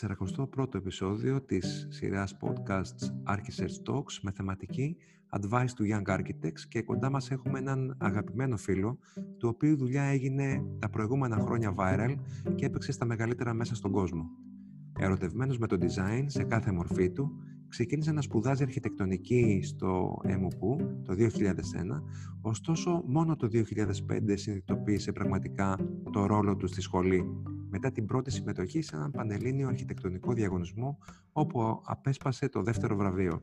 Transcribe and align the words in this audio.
41ο 0.00 0.74
επεισόδιο 0.74 1.42
της 1.42 1.86
σειράς 1.90 2.36
podcasts 2.40 3.34
Architects 3.34 3.92
Talks 3.92 4.18
με 4.22 4.30
θεματική 4.30 4.96
Advice 5.30 5.68
to 5.78 5.92
Young 5.92 6.18
Architects 6.18 6.60
και 6.68 6.82
κοντά 6.82 7.10
μας 7.10 7.30
έχουμε 7.30 7.58
έναν 7.58 7.96
αγαπημένο 8.00 8.56
φίλο 8.56 8.98
του 9.38 9.48
οποίου 9.48 9.76
δουλειά 9.76 10.02
έγινε 10.02 10.64
τα 10.78 10.90
προηγούμενα 10.90 11.36
χρόνια 11.36 11.74
viral 11.78 12.14
και 12.54 12.66
έπαιξε 12.66 12.92
στα 12.92 13.04
μεγαλύτερα 13.04 13.54
μέσα 13.54 13.74
στον 13.74 13.90
κόσμο. 13.90 14.30
Ερωτευμένος 14.98 15.58
με 15.58 15.66
το 15.66 15.76
design 15.80 16.24
σε 16.26 16.44
κάθε 16.44 16.72
μορφή 16.72 17.10
του, 17.10 17.30
ξεκίνησε 17.68 18.12
να 18.12 18.20
σπουδάζει 18.20 18.62
αρχιτεκτονική 18.62 19.60
στο 19.62 20.20
ΕΜΟΠΟΥ 20.22 20.76
το 21.02 21.14
2001, 21.18 21.26
ωστόσο 22.40 23.02
μόνο 23.06 23.36
το 23.36 23.48
2005 23.52 24.32
συνειδητοποίησε 24.34 25.12
πραγματικά 25.12 25.78
το 26.12 26.26
ρόλο 26.26 26.56
του 26.56 26.66
στη 26.66 26.80
σχολή 26.80 27.24
μετά 27.70 27.92
την 27.92 28.06
πρώτη 28.06 28.30
συμμετοχή 28.30 28.82
σε 28.82 28.96
έναν 28.96 29.10
πανελλήνιο 29.10 29.68
αρχιτεκτονικό 29.68 30.32
διαγωνισμό 30.32 30.98
όπου 31.32 31.80
απέσπασε 31.84 32.48
το 32.48 32.62
δεύτερο 32.62 32.96
βραβείο. 32.96 33.42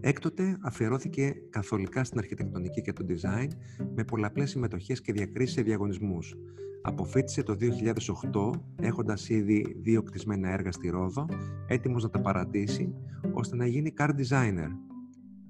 Έκτοτε 0.00 0.58
αφιερώθηκε 0.60 1.34
καθολικά 1.50 2.04
στην 2.04 2.18
αρχιτεκτονική 2.18 2.80
και 2.82 2.92
το 2.92 3.06
design 3.08 3.48
με 3.94 4.04
πολλαπλές 4.04 4.50
συμμετοχές 4.50 5.00
και 5.00 5.12
διακρίσεις 5.12 5.54
σε 5.54 5.62
διαγωνισμούς. 5.62 6.34
Αποφύτησε 6.82 7.42
το 7.42 7.56
2008 7.60 8.50
έχοντας 8.80 9.28
ήδη 9.28 9.76
δύο 9.80 10.02
κτισμένα 10.02 10.50
έργα 10.50 10.72
στη 10.72 10.88
Ρόδο, 10.88 11.26
έτοιμος 11.66 12.02
να 12.02 12.10
τα 12.10 12.20
παρατήσει, 12.20 12.94
ώστε 13.32 13.56
να 13.56 13.66
γίνει 13.66 13.92
car 13.98 14.08
designer. 14.08 14.68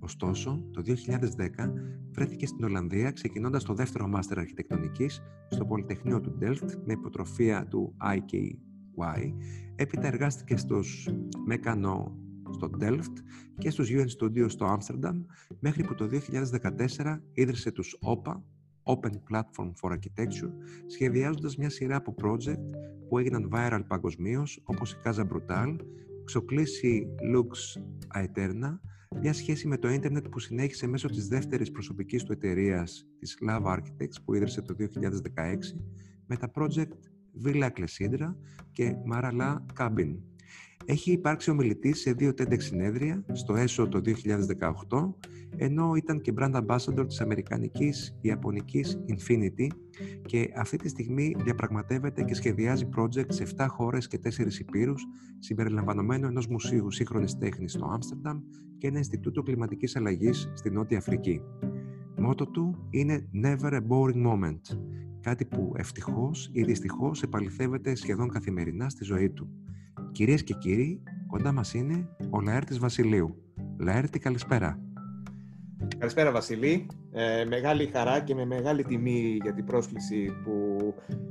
Ωστόσο, 0.09 0.65
το 0.71 0.83
2010 0.83 1.73
βρέθηκε 2.11 2.47
στην 2.47 2.65
Ολλανδία 2.65 3.11
ξεκινώντας 3.11 3.65
το 3.65 3.75
δεύτερο 3.75 4.09
μάστερ 4.09 4.39
αρχιτεκτονικής 4.39 5.23
στο 5.49 5.65
Πολυτεχνείο 5.67 6.21
του 6.21 6.39
Delft 6.41 6.77
με 6.85 6.93
υποτροφία 6.93 7.67
του 7.67 7.95
IKY. 8.03 9.33
Έπειτα 9.75 10.07
εργάστηκε 10.07 10.57
στους 10.57 11.09
Μέκανο 11.47 12.17
στο 12.51 12.71
Delft 12.81 13.13
και 13.59 13.71
στους 13.71 13.91
UN 13.91 14.07
Studios 14.19 14.51
στο 14.51 14.65
Άμστερνταμ 14.65 15.23
μέχρι 15.61 15.85
που 15.85 15.95
το 15.95 16.09
2014 16.97 17.19
ίδρυσε 17.33 17.71
τους 17.71 17.99
OPA, 18.01 18.33
Open 18.83 19.13
Platform 19.31 19.73
for 19.81 19.91
Architecture, 19.91 20.53
σχεδιάζοντας 20.87 21.57
μια 21.57 21.71
σειρά 21.71 21.97
από 21.97 22.15
project 22.23 22.71
που 23.09 23.19
έγιναν 23.19 23.51
viral 23.53 23.83
παγκοσμίως, 23.89 24.61
όπως 24.65 24.93
η 24.93 24.97
Casa 25.05 25.27
Brutal, 25.27 25.77
ξοκλήσει 26.25 27.07
Lux 27.35 27.81
Aeterna, 28.21 28.79
μια 29.21 29.33
σχέση 29.33 29.69
με 29.69 29.79
το 29.79 29.89
ίντερνετ 29.89 30.29
που 30.29 30.39
συνέχισε 30.39 30.87
μέσω 30.87 31.09
της 31.09 31.29
δεύτερης 31.29 31.71
προσωπικής 31.71 32.25
του 32.25 32.33
εταιρείας, 32.33 33.07
της 33.19 33.39
Love 33.49 33.65
Architects, 33.65 34.23
που 34.25 34.35
ίδρυσε 34.35 34.63
το 34.63 34.75
2016, 34.75 35.81
με 36.27 36.37
τα 36.37 36.51
project 36.55 36.99
Villa 37.45 37.69
Clessidra 37.71 38.35
και 38.73 38.95
Marala 39.13 39.57
Cabin. 39.79 40.17
Έχει 40.91 41.13
υπάρξει 41.13 41.51
ομιλητής 41.51 42.01
σε 42.01 42.13
δύο 42.13 42.31
TEDx 42.39 42.61
συνέδρια, 42.63 43.25
στο 43.33 43.57
ΕΣΟ 43.57 43.89
το 43.89 44.01
2018, 44.05 45.15
ενώ 45.57 45.95
ήταν 45.95 46.21
και 46.21 46.33
brand 46.39 46.55
ambassador 46.55 47.05
της 47.07 47.21
αμερικανικής 47.21 48.17
ιαπωνικής 48.21 48.99
Infinity 49.09 49.67
και 50.27 50.51
αυτή 50.57 50.77
τη 50.77 50.89
στιγμή 50.89 51.35
διαπραγματεύεται 51.39 52.23
και 52.23 52.35
σχεδιάζει 52.35 52.89
project 52.97 53.33
σε 53.33 53.47
7 53.57 53.67
χώρες 53.69 54.09
και 54.09 54.19
4 54.19 54.59
υπήρους, 54.59 55.07
συμπεριλαμβανομένου 55.39 56.27
ενός 56.27 56.47
μουσείου 56.47 56.91
σύγχρονης 56.91 57.39
τέχνης 57.39 57.73
στο 57.73 57.87
Άμστερνταμ 57.93 58.41
και 58.79 58.87
ένα 58.87 58.99
Ινστιτούτο 58.99 59.43
Κλιματικής 59.43 59.97
Αλλαγής 59.97 60.53
στη 60.55 60.71
Νότια 60.71 60.99
Αφρική. 60.99 61.41
Μότο 62.17 62.47
του 62.47 62.87
είναι 62.91 63.29
«Never 63.45 63.73
a 63.73 63.81
boring 63.89 64.27
moment», 64.27 64.61
κάτι 65.21 65.45
που 65.45 65.73
ευτυχώς 65.77 66.51
ή 66.53 66.63
δυστυχώς 66.63 67.23
επαληθεύεται 67.23 67.95
σχεδόν 67.95 68.29
καθημερινά 68.29 68.89
στη 68.89 69.05
ζωή 69.05 69.31
του. 69.31 69.68
Κυρίες 70.19 70.43
και 70.43 70.55
κύριοι, 70.55 71.03
κοντά 71.27 71.53
μας 71.53 71.75
είναι 71.75 72.09
ο 72.31 72.41
Λαέρτης 72.41 72.79
Βασιλείου. 72.79 73.35
Λαέρτη, 73.79 74.19
καλησπέρα. 74.19 74.79
Καλησπέρα 75.99 76.31
Βασιλή. 76.31 76.87
Ε, 77.13 77.45
μεγάλη 77.45 77.87
χαρά 77.87 78.21
και 78.21 78.35
με 78.35 78.45
μεγάλη 78.45 78.85
τιμή 78.85 79.39
για 79.43 79.55
την 79.55 79.65
πρόσκληση 79.65 80.33
που 80.45 80.77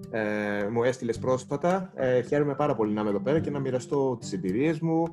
ε, 0.09 0.67
μου 0.71 0.83
έστειλες 0.83 1.19
πρόσφατα. 1.19 1.91
Ε, 1.95 2.21
χαίρομαι 2.21 2.55
πάρα 2.55 2.75
πολύ 2.75 2.93
να 2.93 3.01
είμαι 3.01 3.09
εδώ 3.09 3.19
πέρα 3.19 3.39
και 3.39 3.49
να 3.49 3.59
μοιραστώ 3.59 4.17
τις 4.19 4.33
εμπειρίες 4.33 4.79
μου, 4.79 5.03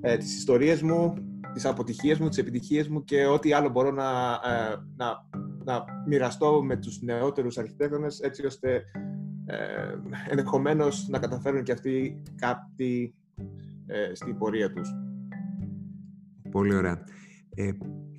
ε, 0.00 0.16
τις 0.16 0.36
ιστορίες 0.36 0.82
μου, 0.82 1.14
τις 1.52 1.64
αποτυχίες 1.64 2.18
μου, 2.18 2.28
τις 2.28 2.38
επιτυχίες 2.38 2.88
μου 2.88 3.04
και 3.04 3.26
ό,τι 3.26 3.52
άλλο 3.52 3.68
μπορώ 3.68 3.90
να, 3.90 4.30
ε, 4.30 4.76
να, 4.96 5.26
να 5.64 5.84
μοιραστώ 6.06 6.62
με 6.62 6.76
τους 6.76 7.02
νεότερους 7.02 7.58
αρχιτέκτονες 7.58 8.20
έτσι 8.20 8.46
ώστε 8.46 8.84
ε, 9.46 9.56
ενδεχομένως 10.28 11.08
να 11.08 11.18
καταφέρουν 11.18 11.62
και 11.62 11.72
αυτοί 11.72 12.22
κάτι 12.36 13.14
ε, 13.92 14.14
στην 14.14 14.38
πορεία 14.38 14.72
τους. 14.72 14.88
Πολύ 16.50 16.74
ωραία. 16.74 17.04
Ε, 17.54 17.70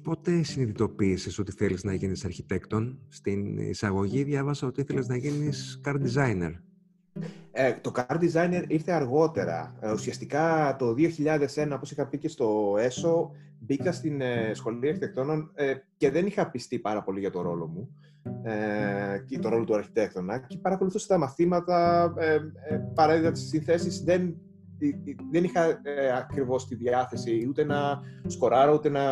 πότε 0.04 0.44
συνειδητοποίησες 0.44 1.40
ότι 1.40 1.52
θέλεις 1.52 1.84
να 1.84 1.94
γίνεις 1.94 2.26
αρχιτέκτον; 2.26 3.00
Στην 3.08 3.58
εισαγωγή 3.58 4.24
διάβασα 4.24 4.68
ότι 4.68 4.82
ήθελες 4.82 5.08
να 5.08 5.18
γίνεις 5.18 5.82
car 5.86 5.96
designer. 5.96 6.52
Ε, 7.52 7.74
το 7.82 7.92
car 7.96 8.18
designer 8.20 8.64
ήρθε 8.68 8.92
αργότερα. 8.92 9.78
Ε, 9.80 9.92
ουσιαστικά 9.92 10.76
το 10.80 10.94
2001, 10.94 11.76
όπως 11.76 11.92
είχα 11.92 12.08
πει 12.08 12.18
και 12.18 12.28
στο 12.28 12.76
ΕΣΟ, 12.80 13.32
μπήκα 13.60 13.92
στην 13.92 14.22
ε, 14.22 14.52
σχολή 14.54 14.88
αρχιτεκτόνων 14.88 15.52
ε, 15.54 15.74
και 15.98 16.12
δεν 16.12 16.26
είχα 16.26 16.50
πιστεί 16.50 16.80
πάρα 16.80 17.04
πολύ 17.04 17.20
για 17.20 17.32
το 17.32 17.42
ρόλο 17.42 17.68
μου 17.68 17.90
ε, 18.44 19.24
και 19.26 19.40
το 19.40 19.50
ρόλο 19.50 19.64
του 19.64 19.76
αρχιτέκτονα 19.76 20.38
και 20.38 20.58
παρακολουθούσα 20.58 21.08
τα 21.08 21.18
μαθήματα, 21.18 22.14
ε, 22.18 22.34
ε, 22.70 22.78
παράδειγμα 22.94 23.32
τις 23.32 23.48
συνθέσεις, 23.48 24.04
δεν 24.04 24.36
δεν 25.32 25.44
είχα 25.44 25.66
ε, 25.66 26.18
ακριβώς 26.18 26.68
τη 26.68 26.76
διάθεση 26.76 27.46
ούτε 27.50 27.64
να 27.64 28.02
σκοράρω, 28.28 28.74
ούτε 28.74 28.90
να 28.90 29.04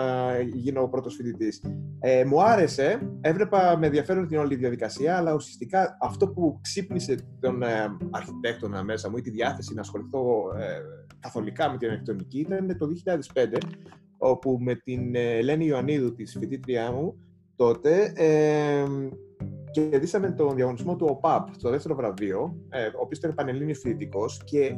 γίνω 0.42 0.82
ο 0.82 0.90
πρώτος 0.90 1.16
φοιτητής. 1.16 1.62
Ε, 2.00 2.26
μου 2.26 2.44
άρεσε, 2.44 3.18
έβλεπα 3.22 3.78
με 3.78 3.86
ενδιαφέρον 3.86 4.28
την 4.28 4.38
όλη 4.38 4.56
διαδικασία, 4.56 5.18
αλλά 5.18 5.34
ουσιαστικά 5.34 5.98
αυτό 6.02 6.28
που 6.28 6.60
ξύπνησε 6.62 7.16
τον 7.40 7.64
ε, 7.64 7.98
αρχιτέκτονα 8.10 8.84
μέσα 8.84 9.10
μου 9.10 9.18
ή 9.18 9.22
τη 9.22 9.30
διάθεση 9.30 9.74
να 9.74 9.82
ασχοληθώ 9.82 10.54
ε, 10.60 10.80
καθολικά 11.20 11.72
με 11.72 11.78
την 11.78 11.90
αρχιτεκτονική 11.90 12.40
ήταν 12.40 12.78
το 12.78 12.88
2005, 13.34 13.58
όπου 14.18 14.58
με 14.62 14.76
την 14.76 15.16
ε, 15.16 15.38
Ελένη 15.38 15.66
Ιωαννίδου, 15.66 16.14
της 16.14 16.38
φοιτήτριά 16.40 16.92
μου, 16.92 17.16
τότε 17.56 18.14
ε, 18.16 18.86
κερδίσαμε 19.72 20.32
τον 20.32 20.56
διαγωνισμό 20.56 20.96
του 20.96 21.08
ΟΠΑΠ, 21.10 21.58
το 21.58 21.70
δεύτερο 21.70 21.96
βραβείο, 21.96 22.56
ε, 22.70 22.86
ο 22.86 23.00
οποίος 23.00 23.20
ήταν 23.20 23.34
πανελλήνιος 23.34 23.80
φοιτητικός 23.80 24.44
και 24.44 24.76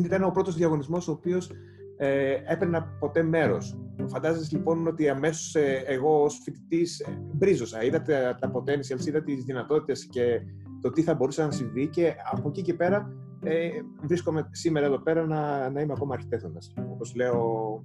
ήταν 0.00 0.22
ο 0.22 0.30
πρώτος 0.30 0.56
διαγωνισμός 0.56 1.08
ο 1.08 1.12
οποίος 1.12 1.50
ε, 1.96 2.36
έπαιρνα 2.46 2.82
ποτέ 2.82 3.22
μέρος. 3.22 3.78
Φαντάζεσαι 4.06 4.56
λοιπόν 4.56 4.86
ότι 4.86 5.08
αμέσως 5.08 5.54
ε, 5.54 5.82
εγώ 5.86 6.22
ως 6.22 6.40
φοιτητής 6.44 7.00
ε, 7.00 7.18
μπρίζωσα. 7.34 7.84
Είδα 7.84 8.02
τα, 8.02 8.34
τα 8.40 8.52
potentials, 8.54 9.06
είδα 9.06 9.22
τις 9.22 9.44
δυνατότητες 9.44 10.06
και 10.06 10.40
το 10.80 10.90
τι 10.90 11.02
θα 11.02 11.14
μπορούσε 11.14 11.44
να 11.44 11.50
συμβεί 11.50 11.88
και 11.88 12.14
από 12.32 12.48
εκεί 12.48 12.62
και 12.62 12.74
πέρα 12.74 13.12
ε, 13.44 13.68
βρίσκομαι 14.02 14.48
σήμερα 14.50 14.86
εδώ 14.86 14.98
πέρα 14.98 15.26
να, 15.26 15.70
να 15.70 15.80
είμαι 15.80 15.92
ακόμα 15.92 16.14
αρχιτέκτονας. 16.14 16.72
Όπως 16.92 17.14
λέω 17.14 17.82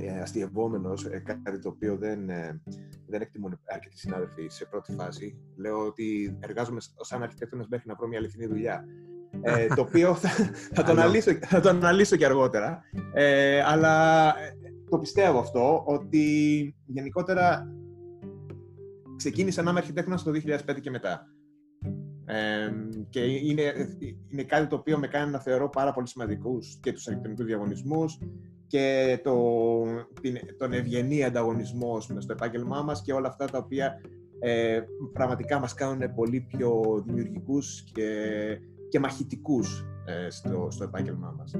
ε, 0.00 0.20
αστειευόμενος, 0.20 1.04
ε, 1.04 1.22
κάτι 1.42 1.58
το 1.58 1.68
οποίο 1.68 1.96
δεν, 1.96 2.28
ε, 2.30 2.62
δεν 3.06 3.20
εκτιμούν 3.20 3.60
αρκετοί 3.64 3.98
συνάδελφοι 3.98 4.46
σε 4.48 4.64
πρώτη 4.64 4.92
φάση. 4.92 5.38
Λέω 5.56 5.86
ότι 5.86 6.36
εργάζομαι 6.40 6.80
σαν 7.00 7.22
αρχιτέκτονας 7.22 7.66
μέχρι 7.68 7.88
να 7.88 7.94
βρω 7.94 8.08
μια 8.08 8.18
αληθινή 8.18 8.46
δουλειά 8.46 8.84
ε, 9.40 9.66
το 9.66 9.80
οποίο 9.80 10.14
θα, 10.14 10.28
θα, 10.72 10.82
το 10.82 10.90
αναλύσω, 10.90 11.30
θα 11.40 11.60
το 11.60 11.68
αναλύσω 11.68 12.16
και 12.16 12.24
αργότερα. 12.24 12.82
Ε, 13.12 13.62
αλλά 13.62 14.28
ε, 14.28 14.56
το 14.90 14.98
πιστεύω 14.98 15.38
αυτό, 15.38 15.82
ότι 15.86 16.24
γενικότερα 16.86 17.66
ξεκίνησα 19.16 19.62
να 19.62 19.70
είμαι 19.70 19.78
αρχιτέκτονας 19.78 20.22
το 20.22 20.30
2005 20.68 20.80
και 20.80 20.90
μετά. 20.90 21.26
Ε, 22.24 22.72
και 23.10 23.20
είναι, 23.20 23.62
είναι 24.28 24.42
κάτι 24.42 24.66
το 24.66 24.76
οποίο 24.76 24.98
με 24.98 25.06
κάνει 25.06 25.30
να 25.30 25.40
θεωρώ 25.40 25.68
πάρα 25.68 25.92
πολύ 25.92 26.08
σημαντικούς 26.08 26.78
και 26.82 26.92
τους 26.92 27.06
αρχιτεκτονικούς 27.06 27.46
διαγωνισμούς 27.46 28.18
και 28.66 29.18
το, 29.24 29.36
την, 30.20 30.36
τον 30.58 30.72
ευγενή 30.72 31.24
ανταγωνισμό 31.24 32.00
στο 32.00 32.32
επάγγελμά 32.32 32.82
μας 32.82 33.02
και 33.02 33.12
όλα 33.12 33.28
αυτά 33.28 33.44
τα 33.44 33.58
οποία 33.58 34.00
ε, 34.40 34.80
πραγματικά 35.12 35.58
μας 35.58 35.74
κάνουν 35.74 36.14
πολύ 36.14 36.40
πιο 36.40 37.02
δημιουργικούς 37.06 37.84
και 37.92 38.08
και 38.96 39.02
μαχητικούς 39.02 39.84
ε, 40.04 40.30
στο, 40.30 40.68
στο 40.70 40.84
επάγγελμά 40.84 41.34
μας. 41.38 41.54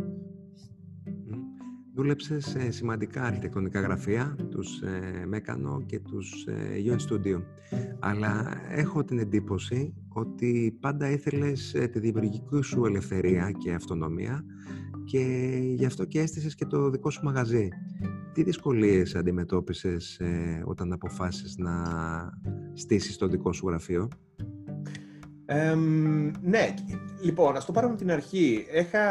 Δούλεψες 1.94 2.44
σε 2.44 2.70
σημαντικά 2.70 3.22
αρχιτεκτονικά 3.22 3.80
γραφεία, 3.80 4.36
τους 4.50 4.80
ε, 4.80 5.26
Μέκανο 5.26 5.82
και 5.86 6.00
τους 6.00 6.46
ε, 6.46 6.82
UN 6.84 6.96
Studio. 7.10 7.42
Αλλά 7.98 8.60
έχω 8.68 9.04
την 9.04 9.18
εντύπωση 9.18 9.94
ότι 10.08 10.76
πάντα 10.80 11.10
ήθελες 11.10 11.74
ε, 11.74 11.86
τη 11.86 11.98
δημιουργική 11.98 12.62
σου 12.62 12.84
ελευθερία 12.84 13.50
και 13.50 13.72
αυτονομία 13.72 14.44
και 15.04 15.24
γι' 15.74 15.86
αυτό 15.86 16.04
και 16.04 16.20
έστησες 16.20 16.54
και 16.54 16.66
το 16.66 16.90
δικό 16.90 17.10
σου 17.10 17.24
μαγαζί. 17.24 17.68
Τι 18.32 18.42
δυσκολίες 18.42 19.14
αντιμετώπισες 19.14 20.18
ε, 20.18 20.62
όταν 20.66 20.92
αποφάσισες 20.92 21.56
να 21.56 21.72
στήσεις 22.74 23.16
το 23.16 23.28
δικό 23.28 23.52
σου 23.52 23.68
γραφείο; 23.68 24.08
Ναι, 26.42 26.74
λοιπόν, 27.22 27.56
ας 27.56 27.64
το 27.64 27.72
πάρουμε 27.72 27.96
την 27.96 28.10
αρχή. 28.10 28.66
Έχα, 28.70 29.02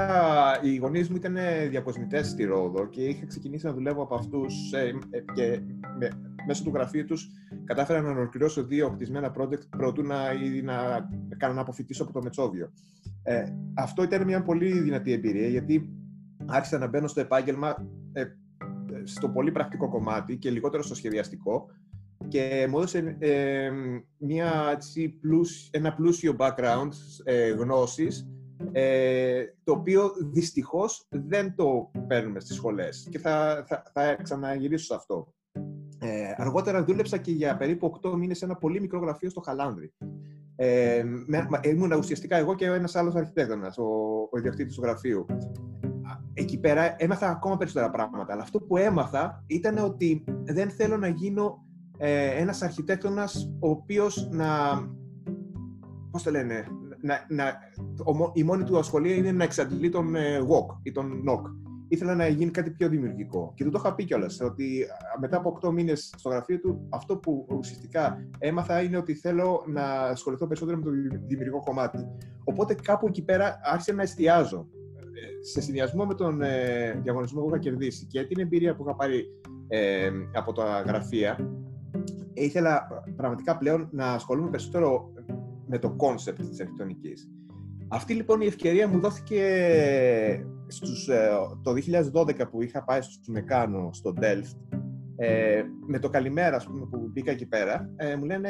οι 0.62 0.76
γονείς 0.76 1.10
μου 1.10 1.16
ήταν 1.16 1.38
διακοσμητές 1.70 2.28
στη 2.28 2.44
Ρόδο 2.44 2.86
και 2.86 3.02
είχα 3.02 3.26
ξεκινήσει 3.26 3.66
να 3.66 3.74
δουλεύω 3.74 4.02
από 4.02 4.16
αυτούς 4.16 4.72
ε, 4.74 4.94
ε, 5.10 5.20
και 5.34 5.60
με, 6.00 6.10
μέσω 6.48 6.64
του 6.64 6.72
γραφείου 6.74 7.06
τους 7.06 7.30
κατάφερα 7.64 8.02
να 8.02 8.10
ολοκληρώσω 8.10 8.64
δύο 8.64 8.90
κτισμένα 8.90 9.34
project 9.38 9.70
προτού 9.70 10.02
να, 10.02 10.32
ή 10.32 10.62
να 10.62 11.08
κάνω 11.38 11.54
να 11.54 11.62
αποφυτίσω 11.62 12.04
από 12.04 12.14
το 12.14 12.22
Μετσόβιο. 12.22 12.72
Ε, 13.24 13.44
αυτό 13.74 14.04
ήταν 14.04 14.24
μια 14.24 14.42
πολύ 14.42 14.80
δυνατή 14.80 15.12
εμπειρία 15.12 15.48
γιατί 15.48 15.90
άρχισα 16.46 16.78
να 16.78 16.88
μπαίνω 16.88 17.08
στο 17.08 17.20
επάγγελμα 17.20 17.76
ε, 18.14 18.24
στο 19.04 19.30
πολύ 19.30 19.52
πρακτικό 19.52 19.90
κομμάτι 19.90 20.38
και 20.38 20.50
λιγότερο 20.50 20.84
στο 20.84 20.96
σχεδιαστικό 20.96 21.70
και 22.28 22.68
μου 22.70 22.78
έδωσε 22.78 23.16
ε, 23.20 23.70
μια, 24.18 24.70
έτσι, 24.72 25.20
ένα 25.72 25.96
πλούσιο 25.96 26.36
background 26.40 26.90
ε, 27.24 27.50
γνώσης 27.50 28.30
ε, 28.72 29.44
το 29.64 29.72
οποίο 29.72 30.12
δυστυχώς 30.32 31.08
δεν 31.10 31.56
το 31.56 31.92
παίρνουμε 32.08 32.40
στις 32.40 32.56
σχολές 32.56 33.08
και 33.12 33.20
θα, 33.20 33.66
θα, 33.68 33.84
θα 33.94 34.16
ξαναγυρίσω 34.24 34.86
σε 34.86 34.96
αυτό. 34.96 35.34
Ε, 36.00 36.34
αργότερα 36.38 36.84
δούλεψα 36.84 37.18
και 37.18 37.32
για 37.32 37.58
περίπου 37.58 38.00
8 38.04 38.12
μήνες 38.12 38.38
σε 38.38 38.46
ένα 38.46 38.56
πολύ 38.56 38.82
μικρό 38.82 39.00
γραφείο 39.00 39.30
στο 39.30 39.42
Χαλάνδρη. 39.42 39.94
Ε, 40.56 41.04
ήμουν 41.64 41.92
ουσιαστικά 41.92 42.38
εγώ 42.38 42.56
και 42.56 42.66
ένας 42.66 42.96
άλλος 42.96 43.16
αρχιτέκτονας, 43.16 43.78
ο, 43.78 43.84
ο 44.32 44.38
ιδιοκτήτης 44.38 44.76
του 44.76 44.82
γραφείου. 44.82 45.26
Εκεί 46.34 46.60
πέρα 46.60 46.96
έμαθα 46.98 47.30
ακόμα 47.30 47.58
περισσότερα 47.58 47.90
πράγματα, 47.92 48.34
αλλά 48.34 48.42
αυτό 48.42 48.60
που 48.60 48.78
έμαθα 48.78 49.44
ήταν 49.48 49.78
ότι 49.78 50.24
δεν 50.44 50.70
θέλω 50.70 50.98
να 50.98 51.08
γίνω 51.08 51.65
ε, 51.98 52.42
ένας 52.42 52.62
αρχιτέκτονας 52.62 53.52
ο 53.60 53.70
οποίος 53.70 54.30
να, 54.32 54.48
πώς 56.12 56.24
το 56.24 56.32
λένε, 56.32 56.68
να, 57.02 57.26
να, 57.30 57.54
η 58.34 58.44
μόνη 58.44 58.64
του 58.64 58.78
ασχολία 58.78 59.16
είναι 59.16 59.32
να 59.32 59.44
εξαντλεί 59.44 59.90
τον 59.90 60.16
ε, 60.16 60.40
walk 60.40 60.78
ή 60.84 60.92
τον 60.92 61.24
knock. 61.28 61.42
Ήθελα 61.88 62.16
να 62.16 62.28
γίνει 62.28 62.52
κάτι 62.52 62.72
πιο 62.72 62.90
δημιουργικό. 62.90 63.52
Και 63.56 63.64
του 63.64 63.70
το 63.70 63.80
είχα 63.84 63.96
πει 63.96 64.04
κιόλας 64.04 64.42
ότι 64.42 64.86
μετά 65.20 65.38
από 65.38 65.60
8 65.62 65.72
μήνες 65.72 66.14
στο 66.18 66.30
γραφείο 66.30 66.60
του, 66.60 66.88
αυτό 66.90 67.18
που 67.18 67.46
ουσιαστικά 67.50 68.28
έμαθα 68.40 68.82
είναι 68.82 68.98
ότι 68.98 69.14
θέλω 69.14 69.64
να 69.68 69.84
ασχοληθώ 69.84 70.48
περισσότερο 70.48 70.78
με 70.78 70.84
το 70.84 70.90
δημιουργικό 71.28 71.60
κομμάτι. 71.60 72.08
Οπότε 72.44 72.74
κάπου 72.74 73.08
εκεί 73.08 73.24
πέρα 73.24 73.60
άρχισα 73.64 73.94
να 73.94 74.02
εστιάζω. 74.02 74.68
Ε, 75.14 75.46
σε 75.46 75.62
συνδυασμό 75.62 76.06
με 76.06 76.14
τον 76.14 76.42
ε, 76.42 77.00
διαγωνισμό 77.04 77.42
που 77.42 77.48
είχα 77.48 77.60
κερδίσει 77.60 78.06
και 78.06 78.24
την 78.24 78.40
εμπειρία 78.40 78.76
που 78.76 78.84
είχα 78.84 78.96
πάρει 78.96 79.26
ε, 79.68 80.10
από 80.34 80.54
τα 80.54 80.84
γραφεία, 80.88 81.38
ήθελα 82.34 82.88
πραγματικά 83.16 83.58
πλέον 83.58 83.90
να 83.92 84.12
ασχολούμαι 84.12 84.50
περισσότερο 84.50 85.14
με 85.68 85.80
το 85.80 85.92
concept 85.92 86.40
της 86.40 86.60
αρχιτεκτονικής. 86.60 87.30
Αυτή 87.88 88.14
λοιπόν 88.14 88.42
η 88.42 88.46
ευκαιρία 88.46 88.88
μου 88.88 89.00
δόθηκε 89.00 90.46
στους, 90.68 91.08
ε, 91.08 91.30
το 91.62 91.74
2012 92.14 92.50
που 92.50 92.62
είχα 92.62 92.84
πάει 92.84 93.02
στο 93.02 93.32
Μεκάνο 93.32 93.90
στο 93.94 94.14
Delft 94.22 94.80
ε, 95.16 95.64
με 95.88 96.00
το 96.00 96.10
καλημέρα 96.10 96.62
πούμε, 96.66 96.86
που 96.86 97.10
μπήκα 97.12 97.32
εκεί 97.32 97.46
πέρα 97.46 97.90
ε, 97.96 98.16
μου 98.16 98.26
λένε 98.26 98.50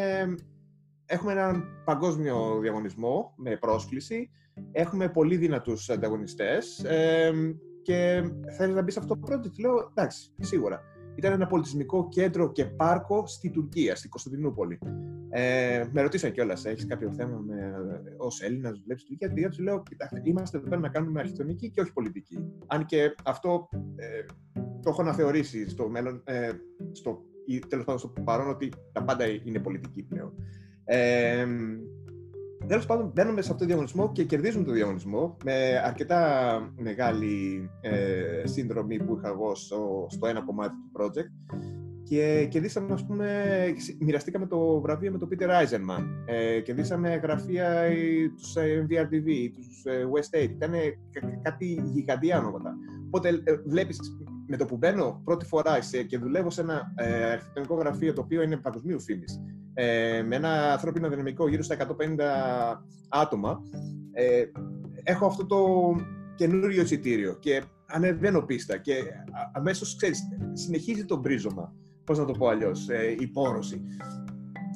έχουμε 1.06 1.32
έναν 1.32 1.64
παγκόσμιο 1.86 2.60
διαγωνισμό 2.62 3.34
με 3.36 3.58
πρόσκληση 3.58 4.30
έχουμε 4.72 5.10
πολύ 5.10 5.38
δυνατούς 5.38 5.90
ανταγωνιστές 5.90 6.84
ε, 6.84 7.32
και 7.82 8.24
θέλεις 8.58 8.76
να 8.76 8.82
μπεις 8.82 8.94
σε 8.94 9.00
αυτό 9.00 9.18
το 9.18 9.28
project 9.30 9.60
λέω 9.60 9.90
εντάξει 9.90 10.32
σίγουρα 10.40 10.82
ήταν 11.16 11.32
ένα 11.32 11.48
πολιτισμικό 11.48 12.08
κέντρο 12.10 12.52
και 12.52 12.66
πάρκο 12.66 13.28
στη 13.28 13.50
Τουρκία, 13.50 13.96
στην 13.96 14.10
Κωνσταντινούπολη. 14.10 14.80
Ε, 15.30 15.86
με 15.92 16.02
ρωτήσαν 16.02 16.32
κιόλας, 16.32 16.66
έχεις 16.66 16.86
κάποιο 16.86 17.12
θέμα 17.12 17.38
με, 17.38 17.74
ως 18.18 18.42
Έλληνας 18.42 18.72
να 18.72 18.80
δουλέψεις 18.80 19.08
στην 19.08 19.18
Τουρκία; 19.18 19.50
Και 19.50 19.56
του 19.56 19.64
λέω, 19.64 19.84
κοιτάξτε, 19.84 20.22
είμαστε 20.24 20.58
εδώ 20.58 20.70
πέρα 20.70 20.82
να 20.82 20.90
κάνουμε 20.90 21.20
αρχιτεκτονική 21.20 21.70
και 21.70 21.82
όχι 21.82 21.94
πολιτική. 21.94 22.38
Αν 22.68 22.86
και 22.86 23.16
αυτό 23.24 23.70
ε, 23.96 24.26
το 24.82 24.90
έχω 24.90 25.02
αναθεωρήσει 25.02 25.70
στο 25.70 25.90
μέλλον, 25.90 26.22
ε, 26.26 26.50
στο, 26.92 27.22
τέλος 27.68 27.86
πάντων 27.86 28.00
στο 28.00 28.14
παρόν, 28.24 28.50
ότι 28.50 28.70
τα 28.92 29.04
πάντα 29.04 29.26
είναι 29.44 29.60
πολιτική 29.60 30.04
πλέον. 30.04 30.34
Ε, 30.84 31.46
Τέλος 32.68 32.86
πάντων, 32.86 33.12
μπαίνουμε 33.14 33.42
σε 33.42 33.48
αυτό 33.48 33.60
το 33.60 33.66
διαγωνισμό 33.66 34.12
και 34.12 34.24
κερδίζουμε 34.24 34.64
το 34.64 34.72
διαγωνισμό 34.72 35.38
με 35.44 35.82
αρκετά 35.86 36.60
μεγάλη 36.78 37.70
ε, 37.82 38.48
σύνδρομη 38.48 39.04
που 39.04 39.16
είχα 39.18 39.28
εγώ 39.28 39.56
στο, 39.56 40.08
στο 40.10 40.28
ένα 40.28 40.42
κομμάτι 40.42 40.74
του 40.74 41.02
project. 41.02 41.60
Και 42.04 42.48
κερδίσαμε, 42.50 42.94
ας 42.94 43.06
πούμε, 43.06 43.44
μοιραστήκαμε 44.00 44.48
το 44.48 44.82
βραβείο 44.82 45.12
με 45.12 45.18
τον 45.18 45.30
Peter 45.32 45.48
Eisenman. 45.48 46.04
Ε, 46.26 46.60
κερδίσαμε 46.60 47.16
γραφεία 47.16 47.90
τους 48.36 48.56
ε, 48.56 48.86
MVRTV, 48.88 49.50
τους 49.54 49.86
ε, 49.86 50.08
West 50.14 50.38
Aid. 50.38 50.50
Ήταν 50.50 50.72
κάτι 51.42 51.84
γιγαντιά 51.84 52.40
ονόματα. 52.40 52.76
Οπότε 53.06 53.30
ε, 53.30 53.56
βλέπεις 53.66 54.00
με 54.48 54.58
το 54.58 54.66
που 54.66 54.78
μπαίνω 54.78 55.22
πρώτη 55.24 55.46
φορά 55.46 55.80
και 56.08 56.18
δουλεύω 56.18 56.50
σε 56.50 56.62
ένα 56.62 56.94
ε, 56.96 57.24
αρχιτεκτονικό 57.24 57.76
γραφείο 57.76 58.14
το 58.14 58.22
οποίο 58.22 58.42
είναι 58.42 58.58
παγκοσμίου 58.58 59.02
φήμης, 59.02 59.42
ε, 59.78 60.22
με 60.22 60.36
ένα 60.36 60.72
ανθρώπινο 60.72 61.10
δυναμικό 61.10 61.48
γύρω 61.48 61.64
στα 61.64 61.76
150 61.76 61.86
άτομα, 63.10 63.62
ε, 64.14 64.44
έχω 65.04 65.26
αυτό 65.26 65.46
το 65.46 65.92
καινούριο 66.36 66.82
εισιτήριο 66.82 67.38
και 67.40 67.64
ανεβαίνω 67.88 68.42
πίστα 68.42 68.78
και 68.78 68.94
αμέσως, 69.54 69.96
ξέρεις, 69.96 70.20
συνεχίζει 70.54 71.06
το 71.06 71.18
μπρίζωμα, 71.18 71.74
πώς 72.04 72.18
να 72.18 72.26
το 72.26 72.32
πω 72.32 72.48
αλλιώς, 72.48 72.90
ε, 72.90 73.16
η 73.20 73.28
πόρωση. 73.28 73.82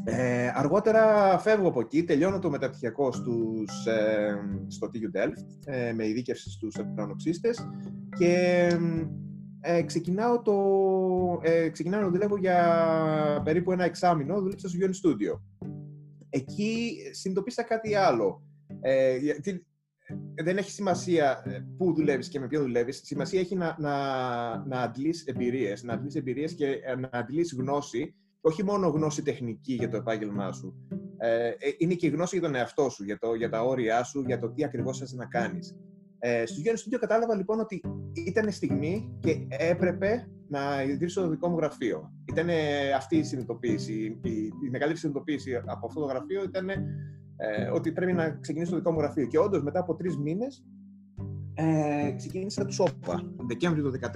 Ε, 0.04 0.52
αργότερα 0.54 1.38
φεύγω 1.40 1.68
από 1.68 1.80
εκεί, 1.80 2.04
τελειώνω 2.04 2.40
το 2.40 2.50
μεταπτυχιακό 2.50 3.12
στους, 3.12 3.86
ε, 3.86 4.36
στο 4.68 4.90
TU 4.94 5.18
Delft 5.18 5.74
ε, 5.74 5.94
με 5.94 6.08
ειδίκευση 6.08 6.52
στους 6.52 6.76
ουρανοξύστες 6.94 7.68
και 8.18 8.68
ε, 9.62 9.82
ξεκινάω, 9.82 10.42
το, 10.42 10.54
ε, 11.42 11.70
ξεκινάω 11.70 12.02
να 12.02 12.10
δουλεύω 12.10 12.38
για 12.38 13.42
περίπου 13.44 13.72
ένα 13.72 13.84
εξάμεινο, 13.84 14.42
δούλεψα 14.42 14.68
στο 14.68 14.78
Union 14.82 15.08
Studio. 15.08 15.40
Εκεί 16.30 16.98
συνειδητοποίησα 17.12 17.64
κάτι 17.64 17.96
άλλο. 17.96 18.44
Ε, 18.82 19.18
γιατί 19.18 19.66
δεν 20.44 20.58
έχει 20.58 20.72
σημασία 20.72 21.44
ε, 21.46 21.60
πού 21.78 21.94
δουλεύεις 21.94 22.28
και 22.28 22.40
με 22.40 22.48
ποιον 22.48 22.62
δουλεύεις. 22.64 23.02
Σημασία 23.04 23.40
έχει 23.40 23.56
να, 23.56 23.76
να, 23.80 23.96
να 24.66 24.82
αντλείς 24.82 25.26
εμπειρίες. 25.26 25.84
Να 25.84 25.94
αντλείς 25.94 26.16
εμπειρίες 26.16 26.54
και 26.54 26.68
ε, 26.68 26.96
να 26.96 27.10
αντλείς 27.12 27.56
γνώση, 27.58 28.16
όχι 28.42 28.64
μόνο 28.64 28.88
γνώση 28.88 29.24
τεχνική 29.24 29.74
για 29.74 29.90
το 29.90 29.98
επάγγελμά 29.98 30.52
σου. 30.52 30.88
Ε, 31.18 31.52
είναι 31.78 31.94
και 31.94 32.08
γνώση 32.08 32.38
για 32.38 32.48
τον 32.48 32.56
εαυτό 32.56 32.90
σου, 32.90 33.04
για, 33.04 33.18
το, 33.18 33.34
για 33.34 33.50
τα 33.50 33.64
όρια 33.64 34.04
σου, 34.04 34.24
για 34.26 34.40
το 34.40 34.52
τι 34.52 34.64
ακριβώς 34.64 34.98
θες 34.98 35.14
να 35.14 35.26
κάνεις. 35.26 35.78
Ε, 36.20 36.46
στο 36.46 36.60
Γιάννη 36.62 36.82
Studio 36.86 36.98
κατάλαβα 37.00 37.36
λοιπόν 37.36 37.60
ότι 37.60 37.82
ήταν 38.26 38.52
στιγμή 38.52 39.18
και 39.20 39.48
έπρεπε 39.50 40.28
να 40.48 40.84
ιδρύσω 40.84 41.22
το 41.22 41.30
δικό 41.30 41.50
μου 41.50 41.58
γραφείο. 41.58 42.12
Ήταν 42.26 42.48
αυτή 42.96 43.18
η 43.18 43.24
συνειδητοποίηση. 43.24 44.20
Η, 44.22 44.32
η 44.44 44.70
μεγαλύτερη 44.70 44.98
συνειδητοποίηση 44.98 45.56
από 45.56 45.86
αυτό 45.86 46.00
το 46.00 46.06
γραφείο 46.06 46.44
ήταν 46.44 46.70
ε, 46.70 47.70
ότι 47.74 47.92
πρέπει 47.92 48.14
να 48.14 48.30
ξεκινήσω 48.30 48.72
το 48.72 48.78
δικό 48.78 48.92
μου 48.92 49.00
γραφείο. 49.00 49.28
Και 49.28 49.40
όντως 49.40 49.64
μετά 49.64 49.80
από 49.80 49.96
τρεις 49.96 50.18
μήνες 50.18 50.64
ε, 51.54 52.12
ξεκίνησα 52.12 52.66
του 52.66 52.74
ΣΟΠΑ, 52.74 53.34
Δεκέμβριο 53.48 53.84
του 53.84 54.00
2014. 54.02 54.08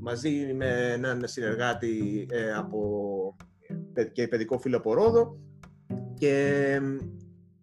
Μαζί 0.00 0.54
με 0.54 0.92
έναν 0.92 1.22
συνεργάτη 1.24 2.26
ε, 2.30 2.52
από, 2.52 3.36
και 4.12 4.28
παιδικό 4.28 4.58
φίλο 4.58 4.76
από 4.76 4.94
Ρόδο. 4.94 5.38
Και 6.14 6.80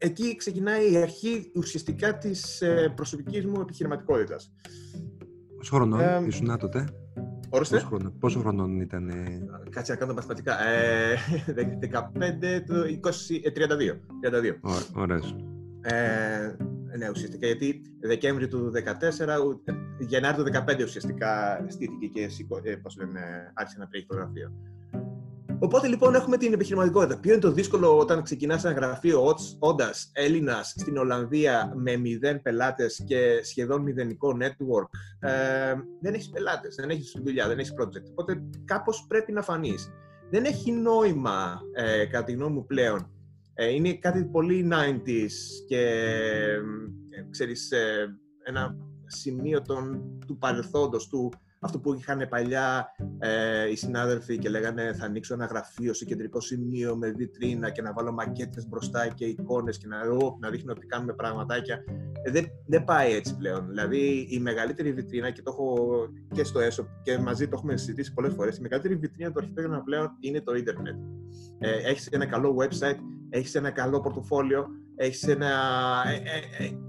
εκεί 0.06 0.36
ξεκινάει 0.36 0.92
η 0.92 0.98
αρχή 0.98 1.52
ουσιαστικά 1.56 2.18
της 2.18 2.62
ε, 2.62 2.94
προσωπικής 2.96 3.46
μου 3.46 3.62
επιχειρηματικότητας. 3.62 4.54
Πόσο 5.58 5.76
χρονών 5.76 6.00
ε, 6.00 6.24
ήσουν 6.28 6.58
τότε; 6.60 6.88
Ορίστε. 7.50 7.76
Πόσο, 7.76 7.88
χρόνο, 7.88 8.14
πόσο 8.20 8.40
χρονών 8.40 8.82
ήταν... 8.82 9.12
Κάτσε 9.70 9.92
να 9.92 9.98
κάνω 9.98 10.14
τα 10.14 10.18
μαθηματικά. 10.18 10.68
Ε, 10.68 11.16
15, 11.48 11.98
20, 13.04 13.52
32. 13.54 14.00
32. 14.22 14.78
Ωραία. 14.96 15.20
Ε, 15.82 16.56
ναι, 16.98 17.10
ουσιαστικά, 17.10 17.46
γιατί 17.46 17.82
Δεκέμβρη 18.00 18.48
του 18.48 18.72
2014, 18.76 18.80
Γενάρη 20.00 20.36
του 20.36 20.44
2015 20.44 20.84
ουσιαστικά 20.84 21.66
στήθηκε 21.68 22.08
και 22.08 22.22
ε, 22.64 22.76
πώς 22.76 22.98
λένε, 22.98 23.52
άρχισε 23.54 23.80
να 23.80 23.88
τρέχει 23.88 24.06
το 24.06 24.16
γραφείο. 24.16 24.52
Οπότε 25.60 25.88
λοιπόν 25.88 26.16
έχουμε 26.16 26.38
την 26.38 26.54
επιχειρηματικότητα. 26.54 27.20
Ποιο 27.20 27.32
είναι 27.32 27.42
το 27.42 27.52
δύσκολο 27.52 27.98
όταν 27.98 28.24
ξεκινάς 28.24 28.64
ένα 28.64 28.74
γραφείο 28.74 29.36
όντας 29.60 30.10
Έλληνας 30.14 30.74
στην 30.78 30.98
Ολλανδία 30.98 31.74
με 31.76 31.96
μηδέν 31.98 32.42
πελάτες 32.42 33.04
και 33.06 33.40
σχεδόν 33.44 33.82
μηδενικό 33.82 34.38
network. 34.42 34.90
Ε, 35.20 35.74
δεν 36.02 36.14
έχεις 36.14 36.30
πελάτες, 36.30 36.76
δεν 36.76 36.90
έχεις 36.90 37.18
δουλειά, 37.24 37.48
δεν 37.48 37.60
έχεις 37.60 37.74
project. 37.80 38.10
Οπότε 38.10 38.44
κάπως 38.66 39.06
πρέπει 39.08 39.32
να 39.32 39.42
φανείς. 39.42 39.92
Δεν 40.30 40.46
έχει 40.46 40.72
νόημα, 40.72 41.62
ε, 41.74 42.06
κατά 42.06 42.24
τη 42.24 42.32
γνώμη 42.32 42.54
μου 42.54 42.66
πλέον. 42.66 43.10
Ε, 43.54 43.74
είναι 43.74 43.94
κάτι 43.94 44.26
πολύ 44.26 44.70
90s 44.72 45.32
και 45.68 45.82
ε, 47.10 47.22
ξέρεις, 47.30 47.72
ε, 47.72 48.18
ένα 48.44 48.78
σημείο 49.06 49.62
των, 49.62 50.02
του 50.28 50.38
παρελθόντος, 50.38 51.08
του 51.08 51.32
Αυτό 51.60 51.80
που 51.80 51.94
είχαν 51.94 52.28
παλιά 52.30 52.88
ε, 53.20 53.70
οι 53.70 53.76
συνάδελφοι 53.76 54.38
και 54.38 54.50
λέγανε 54.50 54.94
θα 54.94 55.06
ανοίξω 55.06 55.34
ένα 55.34 55.46
γραφείο 55.46 55.94
σε 55.94 56.06
κεντρικό 56.06 56.40
σημείο 56.40 56.96
με 56.96 57.10
βιτρίνα 57.12 57.70
και 57.70 57.82
να 57.82 57.94
βάλω 57.94 58.12
μακέτες 58.12 58.68
μπροστά 58.68 59.08
και 59.08 59.26
εικόνες 59.26 59.78
και 59.78 59.88
να, 59.88 60.02
ο, 60.02 60.38
να 60.40 60.50
δείχνω 60.50 60.72
ότι 60.72 60.86
κάνουμε 60.86 61.14
πραγματάκια. 61.14 61.84
Ε, 62.24 62.32
δεν, 62.32 62.46
δεν 62.66 62.84
πάει 62.84 63.14
έτσι 63.14 63.36
πλέον. 63.38 63.68
Δηλαδή 63.68 64.28
η 64.30 64.40
μεγαλύτερη 64.40 64.94
βιτρίνα 64.94 65.30
και 65.30 65.42
το 65.42 65.52
έχω 65.54 65.98
και 66.34 66.44
στο 66.44 66.60
ΕΣΟ 66.60 66.88
και 67.02 67.18
μαζί 67.18 67.48
το 67.48 67.56
έχουμε 67.58 67.78
συζητήσει 67.78 68.14
πολλές 68.14 68.34
φορές, 68.34 68.58
η 68.58 68.62
μεγαλύτερη 68.62 68.96
βιτρίνα 68.96 69.32
του 69.32 69.40
αρχιτέκτονα 69.40 69.82
πλέον 69.82 70.18
είναι 70.20 70.42
το 70.42 70.56
ίντερνετ. 70.56 70.96
Ε, 71.60 71.90
έχεις 71.90 72.08
ένα 72.08 72.26
καλό 72.26 72.56
website, 72.60 73.00
έχεις 73.30 73.56
ένα 73.56 73.72
καλό 73.72 74.02
πορτοφόλιο, 74.02 74.68
έχεις 74.96 75.28
ένα... 75.28 75.50
Ε, 76.08 76.64
ε, 76.64 76.66
ε 76.66 76.80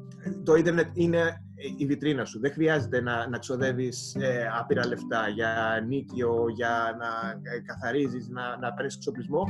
το 0.45 0.55
ίντερνετ 0.55 0.89
είναι 0.93 1.41
η 1.77 1.87
βιτρίνα 1.87 2.25
σου. 2.25 2.41
Δεν 2.41 2.53
χρειάζεται 2.53 3.01
να, 3.01 3.29
να 3.29 3.39
ξοδεύεις 3.39 4.15
ε, 4.15 4.51
άπειρα 4.61 4.87
λεφτά 4.87 5.29
για 5.29 5.85
νίκιο, 5.87 6.45
για 6.55 6.97
να 6.99 7.41
ε, 7.51 7.61
καθαρίζεις, 7.61 8.29
να, 8.29 8.59
να 8.59 8.73
παίρνεις 8.73 8.95
εξοπλισμό. 8.95 9.49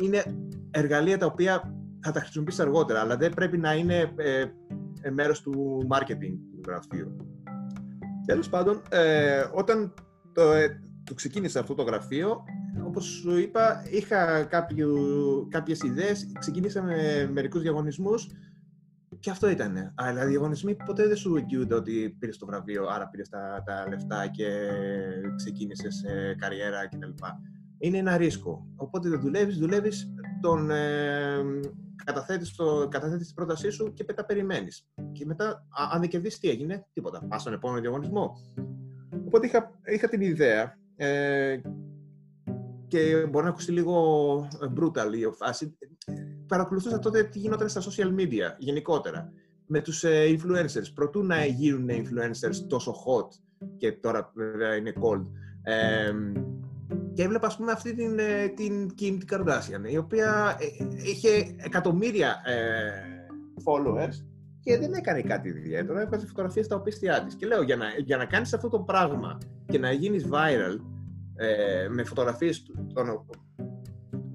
Είναι 0.00 0.22
εργαλεία 0.70 1.18
τα 1.18 1.26
οποία 1.26 1.74
θα 2.00 2.12
τα 2.12 2.20
χρησιμοποιήσεις 2.20 2.60
αργότερα, 2.60 3.00
αλλά 3.00 3.16
δεν 3.16 3.34
πρέπει 3.34 3.58
να 3.58 3.74
είναι 3.74 4.12
ε, 4.16 4.44
ε 5.02 5.10
μέρος 5.10 5.40
του 5.40 5.86
marketing 5.92 6.36
του 6.52 6.60
γραφείου. 6.66 7.16
Τέλος 8.26 8.48
πάντων, 8.48 8.82
ε, 8.88 9.44
όταν 9.52 9.94
το, 10.32 10.42
το 11.04 11.14
ξεκίνησα 11.14 11.60
αυτό 11.60 11.74
το 11.74 11.82
γραφείο, 11.82 12.44
όπως 12.86 13.04
σου 13.04 13.36
είπα, 13.36 13.82
είχα 13.90 14.44
κάποιου, 14.44 14.94
κάποιες 15.50 15.82
ιδέες, 15.82 16.32
ξεκινήσαμε 16.38 17.28
μερικούς 17.32 17.62
διαγωνισμούς 17.62 18.28
και 19.24 19.30
αυτό 19.30 19.48
ήταν. 19.48 19.92
Αλλά 19.94 20.24
οι 20.24 20.26
διαγωνισμοί 20.26 20.74
ποτέ 20.74 21.06
δεν 21.06 21.16
σου 21.16 21.36
εγγυούνται 21.36 21.74
ότι 21.74 22.16
πήρες 22.18 22.38
το 22.38 22.46
βραβείο, 22.46 22.86
άρα 22.86 23.08
πήρες 23.08 23.28
τα, 23.28 23.62
τα 23.66 23.88
λεφτά 23.88 24.26
και 24.26 24.48
ξεκίνησες 25.36 26.04
καριέρα 26.38 26.88
κτλ. 26.88 27.10
Είναι 27.78 27.98
ένα 27.98 28.16
ρίσκο. 28.16 28.66
Οπότε 28.76 29.08
δεν 29.08 29.20
δουλεύεις, 29.20 29.58
δουλεύεις, 29.58 30.14
τον 30.40 30.70
ε, 30.70 31.36
καταθέτεις 32.04 32.56
την 33.26 33.34
πρότασή 33.34 33.70
σου 33.70 33.92
και 33.92 34.04
μετά 34.06 34.24
περιμένεις. 34.24 34.88
Και 35.12 35.24
μετά, 35.26 35.66
αν 35.92 36.00
δεν 36.00 36.08
κερδίσεις, 36.08 36.38
τι 36.38 36.48
έγινε, 36.48 36.86
τίποτα. 36.92 37.26
Πας 37.28 37.40
στον 37.40 37.52
επόμενο 37.52 37.80
διαγωνισμό. 37.80 38.32
Οπότε 39.26 39.46
είχα, 39.46 39.80
είχα 39.84 40.08
την 40.08 40.20
ιδέα 40.20 40.78
ε, 40.96 41.60
και 42.94 43.26
μπορεί 43.30 43.44
να 43.44 43.50
ακούσει 43.50 43.72
λίγο 43.72 44.48
brutal 44.78 45.16
η 45.16 45.36
φάση 45.36 45.76
παρακολουθούσα 46.46 46.98
τότε 46.98 47.22
τι 47.22 47.38
γινόταν 47.38 47.68
στα 47.68 47.80
social 47.80 48.20
media 48.20 48.54
γενικότερα 48.58 49.32
με 49.66 49.80
τους 49.80 50.04
ε, 50.04 50.24
influencers. 50.28 50.92
Προτού 50.94 51.24
να 51.24 51.44
γίνουν 51.44 51.88
influencers 51.90 52.56
τόσο 52.68 52.92
hot 52.92 53.28
και 53.76 53.92
τώρα 53.92 54.32
βέβαια 54.34 54.76
είναι 54.76 54.92
cold. 55.02 55.26
Ε, 55.62 56.12
και 57.14 57.22
έβλεπα, 57.22 57.46
ας 57.46 57.56
πούμε, 57.56 57.72
αυτή 57.72 57.94
την, 57.94 58.18
ε, 58.18 58.48
την 58.48 58.90
Kim 59.00 59.18
Kardashian, 59.32 59.90
η 59.90 59.96
οποία 59.96 60.56
ε, 60.60 60.84
είχε 61.10 61.54
εκατομμύρια 61.56 62.36
followers 63.64 64.24
και 64.60 64.78
δεν 64.78 64.92
έκανε 64.92 65.20
κάτι 65.20 65.48
ιδιαίτερο. 65.48 65.98
Έβγαζε 65.98 66.26
φωτογραφίες 66.26 66.66
στα 66.66 66.76
οπίστια 66.76 67.22
της. 67.24 67.34
Και 67.34 67.46
λέω, 67.46 67.62
για 67.62 67.76
να, 67.76 67.86
για 68.04 68.16
να 68.16 68.24
κάνεις 68.24 68.54
αυτό 68.54 68.68
το 68.68 68.78
πράγμα 68.78 69.38
και 69.66 69.78
να 69.78 69.92
γίνεις 69.92 70.26
viral 70.30 70.93
ε, 71.36 71.88
με 71.88 72.04
φωτογραφίες 72.04 72.62
των, 72.94 73.26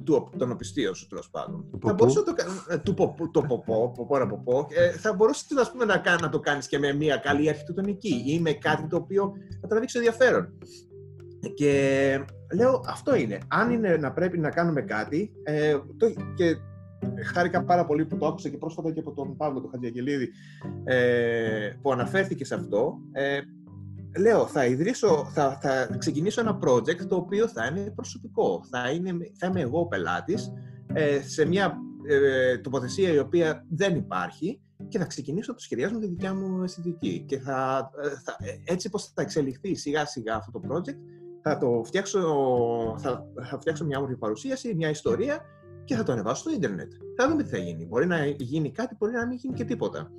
του, 0.04 0.30
των 0.38 0.52
οπιστίων 0.52 0.96
σου, 0.96 1.08
τέλος 1.08 1.30
πάντων. 1.30 1.66
Θα 1.82 1.94
μπορούσε 1.94 2.20
να 2.20 2.26
το 2.26 2.34
κάνει. 2.34 2.82
Του 2.84 2.94
το 3.32 3.42
ποπό, 3.42 3.92
ποπό, 4.30 4.68
ε, 4.70 4.90
θα 4.90 5.14
μπορούσες 5.14 5.48
να, 5.78 5.86
να, 5.86 6.20
να 6.22 6.30
το 6.30 6.40
κάνεις 6.40 6.68
και 6.68 6.80
με 6.80 6.94
μια 6.94 7.18
καλή 7.18 7.50
αρχιτεκτονική 7.50 8.24
ή 8.26 8.40
με 8.40 8.52
κάτι 8.52 8.88
το 8.88 8.96
οποίο 8.96 9.34
θα 9.62 9.68
τραβήξει 9.68 9.98
ενδιαφέρον. 9.98 10.58
Και 11.54 12.26
λέω, 12.56 12.84
αυτό 12.88 13.16
είναι. 13.16 13.38
Αν 13.48 13.72
είναι 13.72 13.98
να 13.98 14.12
πρέπει 14.12 14.38
να 14.38 14.50
κάνουμε 14.50 14.82
κάτι, 14.82 15.32
ε, 15.44 15.78
το, 15.98 16.14
και 16.36 16.58
χάρηκα 17.34 17.64
πάρα 17.64 17.86
πολύ 17.86 18.06
που 18.06 18.18
το 18.18 18.28
άκουσα 18.28 18.50
και 18.50 18.58
πρόσφατα 18.58 18.92
και 18.92 19.00
από 19.00 19.14
τον 19.14 19.38
Παύλο 19.38 19.62
τον 19.62 19.70
Χατζιαγγελίδη 19.70 20.30
ε, 20.84 21.70
που 21.82 21.92
αναφέρθηκε 21.92 22.46
σε 22.46 22.56
αυτό. 22.56 23.00
Ε, 23.12 23.40
λέω, 24.18 24.48
θα 24.48 24.66
ιδρύσω, 24.66 25.30
θα, 25.34 25.58
θα 25.62 25.98
ξεκινήσω 25.98 26.42
ένα 26.42 26.60
project 26.64 27.06
το 27.08 27.16
οποίο 27.16 27.48
θα 27.48 27.66
είναι 27.66 27.92
προσωπικό. 27.96 28.64
Θα, 28.70 28.90
είναι, 28.90 29.12
θα 29.38 29.48
είμαι 29.48 29.62
εγώ 29.62 29.88
πελάτης 29.88 30.52
ε, 30.94 31.22
σε 31.22 31.46
μια 31.46 31.78
ε, 32.08 32.58
τοποθεσία 32.58 33.14
η 33.14 33.20
οποία 33.20 33.66
δεν 33.70 33.96
υπάρχει 33.96 34.62
και 34.88 34.98
θα 34.98 35.06
ξεκινήσω 35.06 35.52
να 35.52 35.58
το 35.58 35.64
σχεδιάσω 35.64 35.94
με 35.94 36.00
τη 36.00 36.08
δικιά 36.08 36.34
μου 36.34 36.64
αισθητική. 36.64 37.24
Και 37.28 37.40
θα, 37.40 37.90
ε, 38.04 38.10
θα, 38.24 38.38
ε, 38.40 38.72
έτσι 38.74 38.90
πως 38.90 39.12
θα 39.14 39.22
εξελιχθεί 39.22 39.76
σιγά 39.76 40.06
σιγά 40.06 40.36
αυτό 40.36 40.52
το 40.52 40.62
project, 40.70 40.98
θα 41.42 41.58
το 41.58 41.82
φτιάξω, 41.86 42.20
θα, 43.00 43.26
θα 43.50 43.60
φτιάξω 43.60 43.86
μια 43.86 43.98
όμορφη 43.98 44.18
παρουσίαση, 44.18 44.76
μια 44.76 44.90
ιστορία 44.90 45.46
και 45.90 45.96
θα 45.96 46.04
το 46.04 46.12
ανεβάσω 46.12 46.42
στο 46.42 46.52
ίντερνετ. 46.52 46.92
Θα 47.18 47.30
δούμε 47.30 47.44
τι 47.44 47.50
θα 47.50 47.58
γίνει. 47.58 47.86
Μπορεί 47.86 48.06
να 48.06 48.26
γίνει 48.26 48.72
κάτι, 48.72 48.96
μπορεί 49.00 49.12
να 49.12 49.28
μην 49.28 49.38
γίνει 49.38 49.54
και 49.54 49.64
τίποτα. 49.64 50.12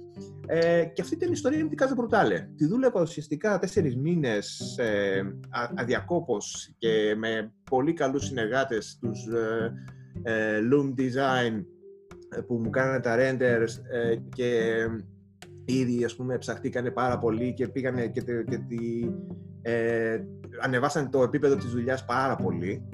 Ε, 0.46 0.84
και 0.84 1.02
αυτή 1.02 1.14
ήταν 1.14 1.28
η 1.28 1.32
ιστορία 1.34 1.62
με 1.62 1.68
την 1.68 1.78
Casa 1.80 2.00
Brutale. 2.00 2.46
Τη 2.56 2.66
δούλευα 2.66 3.00
ουσιαστικά 3.00 3.58
τέσσερις 3.58 3.96
μήνες 3.96 4.76
ε, 4.78 5.22
αδιακόπως 5.74 6.74
και 6.78 7.14
με 7.16 7.52
πολύ 7.70 7.92
καλούς 7.92 8.24
συνεργάτες, 8.24 8.98
τους 9.00 9.26
ε, 9.26 9.72
ε, 10.22 10.60
Loom 10.72 11.00
Design 11.00 11.64
ε, 12.28 12.40
που 12.40 12.54
μου 12.54 12.70
κάνανε 12.70 13.00
τα 13.00 13.16
renders 13.18 13.70
ε, 13.90 14.16
και 14.34 14.74
ήδη 15.64 16.04
ας 16.04 16.16
πούμε 16.16 16.38
ψαχτήκανε 16.38 16.90
πάρα 16.90 17.18
πολύ 17.18 17.54
και 17.54 17.68
πήγανε 17.68 18.06
και, 18.06 18.20
και 18.20 18.58
τη, 18.68 19.10
ε, 19.62 20.20
ανεβάσανε 20.60 21.08
το 21.08 21.22
επίπεδο 21.22 21.56
της 21.56 21.70
δουλειάς 21.70 22.04
πάρα 22.04 22.36
πολύ 22.36 22.88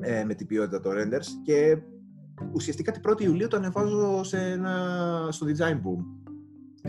ε, 0.00 0.24
με 0.24 0.34
την 0.34 0.46
ποιότητα 0.46 0.80
των 0.80 0.92
renders 0.96 1.26
και 1.44 1.78
ουσιαστικά 2.52 2.92
την 2.92 3.02
1η 3.08 3.20
Ιουλίου 3.20 3.48
το 3.48 3.56
ανεβάζω 3.56 4.22
σε 4.24 4.38
ένα, 4.38 5.28
στο 5.30 5.46
Design 5.46 5.74
Boom, 5.74 6.04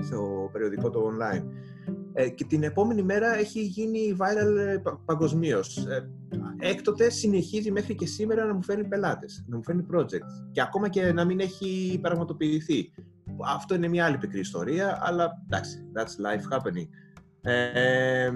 στο 0.02 0.50
περιοδικό 0.52 0.90
το 0.90 1.12
online. 1.12 1.44
Ε, 2.14 2.30
και 2.30 2.46
την 2.46 2.64
επόμενη 2.64 3.04
μέρα 3.04 3.38
έχει 3.38 3.62
γίνει 3.62 4.16
viral 4.20 4.58
ε, 4.58 4.82
παγκοσμίως. 5.06 5.78
Ε, 5.78 6.10
έκτοτε 6.60 7.10
συνεχίζει 7.10 7.72
μέχρι 7.72 7.96
και 7.96 8.06
σήμερα 8.06 8.46
να 8.46 8.54
μου 8.54 8.64
φέρνει 8.64 8.88
πελάτες, 8.88 9.46
να 9.48 9.56
μου 9.56 9.64
φέρνει 9.64 9.86
project 9.94 10.52
και 10.52 10.62
ακόμα 10.62 10.90
και 10.90 11.14
να 11.14 11.26
μην 11.26 11.40
έχει 11.40 12.00
πραγματοποιηθεί. 12.02 12.92
Αυτό 13.46 13.76
είναι 13.76 13.88
μια 13.88 14.06
άλλη 14.06 14.18
πικρή 14.18 14.40
ιστορία, 14.40 15.00
αλλά 15.02 15.32
εντάξει, 15.46 15.86
that's 15.94 16.26
life 16.26 16.58
happening. 16.58 16.88
Ε, 17.42 18.32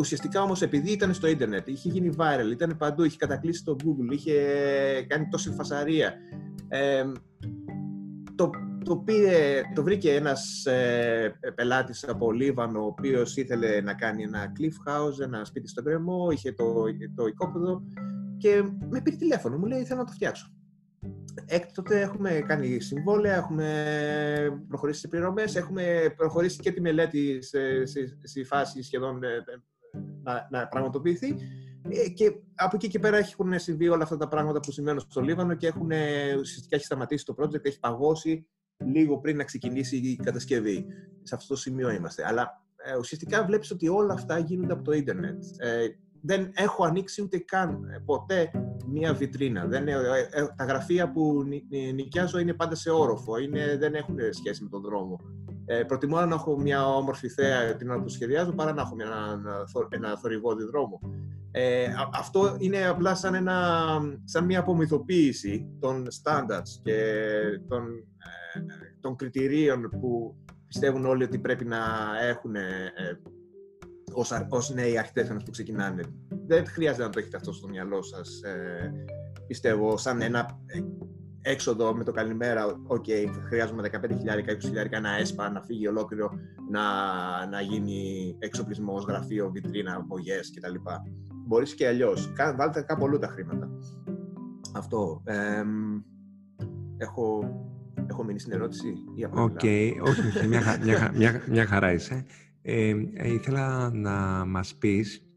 ουσιαστικά 0.00 0.42
όμως 0.42 0.62
επειδή 0.62 0.90
ήταν 0.90 1.14
στο 1.14 1.26
ίντερνετ, 1.26 1.68
είχε 1.68 1.88
γίνει 1.88 2.14
viral, 2.18 2.50
ήταν 2.50 2.76
παντού, 2.76 3.04
είχε 3.04 3.16
κατακλείσει 3.16 3.64
το 3.64 3.76
Google, 3.84 4.12
είχε 4.12 4.34
κάνει 5.08 5.28
τόση 5.30 5.50
φασαρία. 5.50 6.14
Ε, 6.68 7.04
το, 8.34 8.50
το, 8.84 8.96
πήρε, 8.96 9.60
το 9.74 9.82
βρήκε 9.82 10.14
ένας 10.14 10.66
ε, 10.66 11.38
πελάτης 11.54 12.08
από 12.08 12.32
Λίβανο, 12.32 12.82
ο 12.82 12.86
οποίος 12.86 13.36
ήθελε 13.36 13.80
να 13.80 13.94
κάνει 13.94 14.22
ένα 14.22 14.52
cliff 14.58 14.90
house, 14.90 15.20
ένα 15.20 15.44
σπίτι 15.44 15.68
στον 15.68 15.84
κρεμό, 15.84 16.30
είχε 16.30 16.52
το, 16.52 16.84
το 17.14 17.26
οικόπεδο 17.26 17.82
και 18.38 18.62
με 18.90 19.00
πήρε 19.00 19.16
τηλέφωνο, 19.16 19.58
μου 19.58 19.66
λέει 19.66 19.84
θέλω 19.84 19.98
να 19.98 20.06
το 20.06 20.12
φτιάξω. 20.12 20.54
Έκτοτε 21.46 22.00
έχουμε 22.00 22.44
κάνει 22.46 22.80
συμβόλαια, 22.80 23.36
έχουμε 23.36 24.64
προχωρήσει 24.68 25.00
σε 25.00 25.08
πληρωμές, 25.08 25.56
έχουμε 25.56 26.14
προχωρήσει 26.16 26.58
και 26.58 26.72
τη 26.72 26.80
μελέτη 26.80 27.42
σε, 27.42 27.86
σε, 27.86 28.18
σε 28.22 28.44
φάση 28.44 28.82
σχεδόν 28.82 29.22
ε, 29.22 29.44
να, 30.22 30.48
να 30.50 30.68
πραγματοποιηθεί 30.68 31.34
ε, 31.88 32.08
και 32.08 32.32
από 32.54 32.76
εκεί 32.76 32.88
και 32.88 32.98
πέρα 32.98 33.16
έχουν 33.16 33.58
συμβεί 33.58 33.88
όλα 33.88 34.02
αυτά 34.02 34.16
τα 34.16 34.28
πράγματα 34.28 34.60
που 34.60 34.72
συμβαίνουν 34.72 35.00
στο 35.00 35.20
Λίβανο 35.20 35.54
και 35.54 35.66
έχουν, 35.66 35.90
ουσιαστικά 36.38 36.76
έχει 36.76 36.84
σταματήσει 36.84 37.24
το 37.24 37.34
project, 37.38 37.64
έχει 37.64 37.78
παγώσει 37.78 38.46
λίγο 38.84 39.18
πριν 39.18 39.36
να 39.36 39.44
ξεκινήσει 39.44 39.96
η 39.96 40.16
κατασκευή. 40.16 40.86
Σε 41.22 41.34
αυτό 41.34 41.54
το 41.54 41.60
σημείο 41.60 41.90
είμαστε. 41.90 42.26
Αλλά 42.26 42.64
ε, 42.84 42.96
ουσιαστικά 42.96 43.44
βλέπεις 43.44 43.70
ότι 43.70 43.88
όλα 43.88 44.12
αυτά 44.12 44.38
γίνονται 44.38 44.72
από 44.72 44.82
το 44.82 44.92
ίντερνετ. 44.92 45.44
Ε, 45.58 45.86
δεν 46.22 46.50
έχω 46.54 46.84
ανοίξει 46.84 47.22
ούτε 47.22 47.38
καν 47.38 47.84
ε, 47.84 47.98
ποτέ 48.04 48.50
μία 48.86 49.14
βιτρίνα. 49.14 49.66
Δεν, 49.66 49.88
ε, 49.88 49.92
ε, 50.30 50.46
τα 50.56 50.64
γραφεία 50.64 51.10
που 51.10 51.44
νοικιάζω 51.94 52.38
είναι 52.38 52.54
πάντα 52.54 52.74
σε 52.74 52.90
όροφο, 52.90 53.38
είναι, 53.38 53.76
δεν 53.76 53.94
έχουν 53.94 54.16
σχέση 54.30 54.62
με 54.62 54.68
τον 54.68 54.82
δρόμο. 54.82 55.20
Ε, 55.72 55.84
προτιμώ 55.84 56.20
να 56.20 56.34
έχω 56.34 56.60
μια 56.60 56.86
όμορφη 56.86 57.28
θέα 57.28 57.76
την 57.76 57.90
ώρα 57.90 58.02
που 58.02 58.08
σχεδιάζω 58.08 58.52
παρά 58.52 58.72
να 58.72 58.82
έχω 58.82 58.94
μια, 58.94 59.06
ένα, 59.06 59.64
ένα 59.88 60.18
θορυβόδι 60.18 60.64
δρόμο. 60.64 61.00
Ε, 61.50 61.86
αυτό 62.14 62.56
είναι 62.58 62.86
απλά 62.86 63.14
σαν, 63.14 63.34
ένα, 63.34 63.76
σαν 64.24 64.44
μια 64.44 64.58
απομυθοποίηση 64.58 65.66
των 65.80 66.06
standards 66.22 66.80
και 66.82 67.02
των, 67.68 67.84
ε, 68.54 68.60
των 69.00 69.16
κριτηρίων 69.16 69.90
που 70.00 70.36
πιστεύουν 70.66 71.06
όλοι 71.06 71.24
ότι 71.24 71.38
πρέπει 71.38 71.64
να 71.64 71.78
έχουν 72.22 72.54
ως, 74.12 74.32
ως 74.48 74.70
νέοι 74.70 74.98
αρχιτέκτονες 74.98 75.42
που 75.42 75.50
ξεκινάνε. 75.50 76.02
Δεν 76.46 76.66
χρειάζεται 76.66 77.02
να 77.02 77.10
το 77.10 77.18
έχετε 77.18 77.36
αυτό 77.36 77.52
στο 77.52 77.68
μυαλό 77.68 78.02
σας, 78.02 78.42
ε, 78.42 78.92
πιστεύω, 79.46 79.96
σαν 79.96 80.20
ένα, 80.20 80.58
ε, 80.66 80.80
έξοδο 81.42 81.94
με 81.94 82.04
το 82.04 82.12
καλημέρα, 82.12 82.66
OK, 82.86 83.04
okay, 83.06 83.26
χρειάζομαι 83.48 83.90
15.000, 83.92 84.96
20.000 84.96 85.00
να 85.00 85.16
έσπα, 85.16 85.50
να 85.50 85.62
φύγει 85.62 85.86
ολόκληρο, 85.86 86.30
να, 86.70 86.82
να 87.46 87.60
γίνει 87.60 88.36
εξοπλισμός, 88.38 89.04
γραφείο, 89.04 89.50
βιτρίνα, 89.50 89.94
απογές 89.94 90.52
κτλ. 90.54 90.74
Μπορείς 91.46 91.74
και 91.74 91.86
αλλιώς. 91.86 92.32
Βάλτε 92.56 92.82
κάπου 92.82 93.04
αλλού 93.04 93.18
τα 93.18 93.26
χρήματα. 93.26 93.70
Αυτό. 94.74 95.22
Ε, 95.24 95.62
έχω, 96.96 97.42
έχω 98.06 98.24
μείνει 98.24 98.38
στην 98.38 98.52
ερώτηση 98.52 98.88
ή 99.14 99.24
OK, 99.24 99.58
okay, 99.62 99.92
όχι, 100.06 100.46
μια, 100.48 100.78
μια, 100.82 101.12
μια, 101.14 101.42
μια 101.48 101.66
χαρά 101.66 101.92
είσαι. 101.92 102.24
Ε, 102.62 102.94
ήθελα 103.22 103.90
να 103.94 104.44
μας 104.46 104.74
πεις 104.74 105.29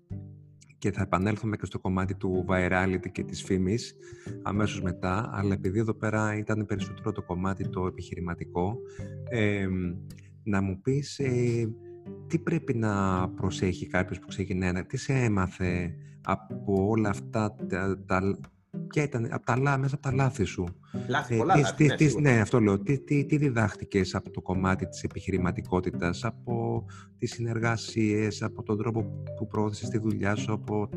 και 0.83 0.91
θα 0.91 1.01
επανέλθουμε 1.01 1.55
και 1.55 1.65
στο 1.65 1.79
κομμάτι 1.79 2.15
του 2.15 2.45
virality 2.49 3.11
και 3.11 3.23
της 3.23 3.43
φήμης 3.43 3.95
αμέσως 4.41 4.81
μετά, 4.81 5.29
αλλά 5.33 5.53
επειδή 5.53 5.79
εδώ 5.79 5.93
πέρα 5.93 6.37
ήταν 6.37 6.65
περισσότερο 6.65 7.11
το 7.11 7.21
κομμάτι 7.21 7.69
το 7.69 7.85
επιχειρηματικό, 7.85 8.77
ε, 9.29 9.67
να 10.43 10.61
μου 10.61 10.81
πεις 10.81 11.19
ε, 11.19 11.73
τι 12.27 12.39
πρέπει 12.39 12.73
να 12.73 13.29
προσέχει 13.29 13.87
κάποιος 13.87 14.19
που 14.19 14.27
ξεκινάει, 14.27 14.83
τι 14.83 14.97
σε 14.97 15.13
έμαθε 15.13 15.95
από 16.21 16.87
όλα 16.87 17.09
αυτά 17.09 17.55
τα, 17.67 18.03
τα, 18.05 18.39
Ποια 18.87 19.03
ήταν 19.03 19.27
από 19.31 19.45
τα, 19.45 19.77
μέσα 19.77 19.95
από 19.95 20.03
τα 20.03 20.13
λάθη 20.13 20.43
σου. 20.43 20.65
Λάθη, 21.07 21.33
ε, 21.33 21.37
πολλά 21.37 21.53
τι, 21.53 21.87
λάθη, 21.87 22.21
ναι, 22.21 22.31
ναι, 22.31 22.39
αυτό 22.39 22.59
λέω. 22.59 22.79
Τι, 22.79 22.99
τι, 22.99 23.25
τι 23.25 23.37
διδάχτηκες 23.37 24.15
από 24.15 24.29
το 24.29 24.41
κομμάτι 24.41 24.87
της 24.87 25.03
επιχειρηματικότητας, 25.03 26.23
από 26.23 26.85
τις 27.17 27.31
συνεργασίες, 27.31 28.41
από 28.41 28.63
τον 28.63 28.77
τρόπο 28.77 29.03
που 29.37 29.47
προώθησες 29.47 29.89
τη 29.89 29.97
δουλειά 29.97 30.35
σου, 30.35 30.53
από 30.53 30.89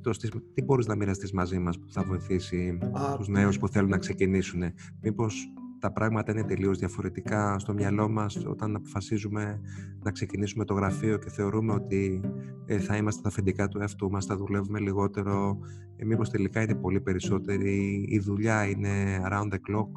το, 0.00 0.10
τι 0.54 0.62
μπορείς 0.62 0.86
να 0.86 0.94
μοιραστείς 0.94 1.32
μαζί 1.32 1.58
μας 1.58 1.78
που 1.78 1.90
θα 1.90 2.02
βοηθήσει 2.02 2.78
Α, 2.92 3.16
τους 3.16 3.28
νέους 3.28 3.58
που 3.58 3.68
θέλουν 3.68 3.90
να 3.90 3.98
ξεκινήσουν; 3.98 4.62
Μήπως 5.00 5.52
τα 5.78 5.92
πράγματα 5.92 6.32
είναι 6.32 6.44
τελείως 6.44 6.78
διαφορετικά 6.78 7.58
στο 7.58 7.72
μυαλό 7.72 8.08
μας 8.08 8.36
όταν 8.46 8.76
αποφασίζουμε 8.76 9.60
να 10.02 10.10
ξεκινήσουμε 10.10 10.64
το 10.64 10.74
γραφείο 10.74 11.18
και 11.18 11.30
θεωρούμε 11.30 11.72
ότι 11.72 12.20
ε, 12.66 12.78
θα 12.78 12.96
είμαστε 12.96 13.22
τα 13.22 13.28
αφεντικά 13.28 13.68
του 13.68 13.80
εαυτού 13.80 14.10
μας, 14.10 14.26
θα 14.26 14.36
δουλεύουμε 14.36 14.78
λιγότερο. 14.78 15.58
Ε, 15.96 16.04
μήπως 16.04 16.30
τελικά 16.30 16.62
είναι 16.62 16.74
πολύ 16.74 17.00
περισσότερη, 17.00 18.06
η 18.08 18.18
δουλειά 18.18 18.68
είναι 18.68 19.22
around 19.30 19.52
the 19.52 19.58
clock 19.70 19.90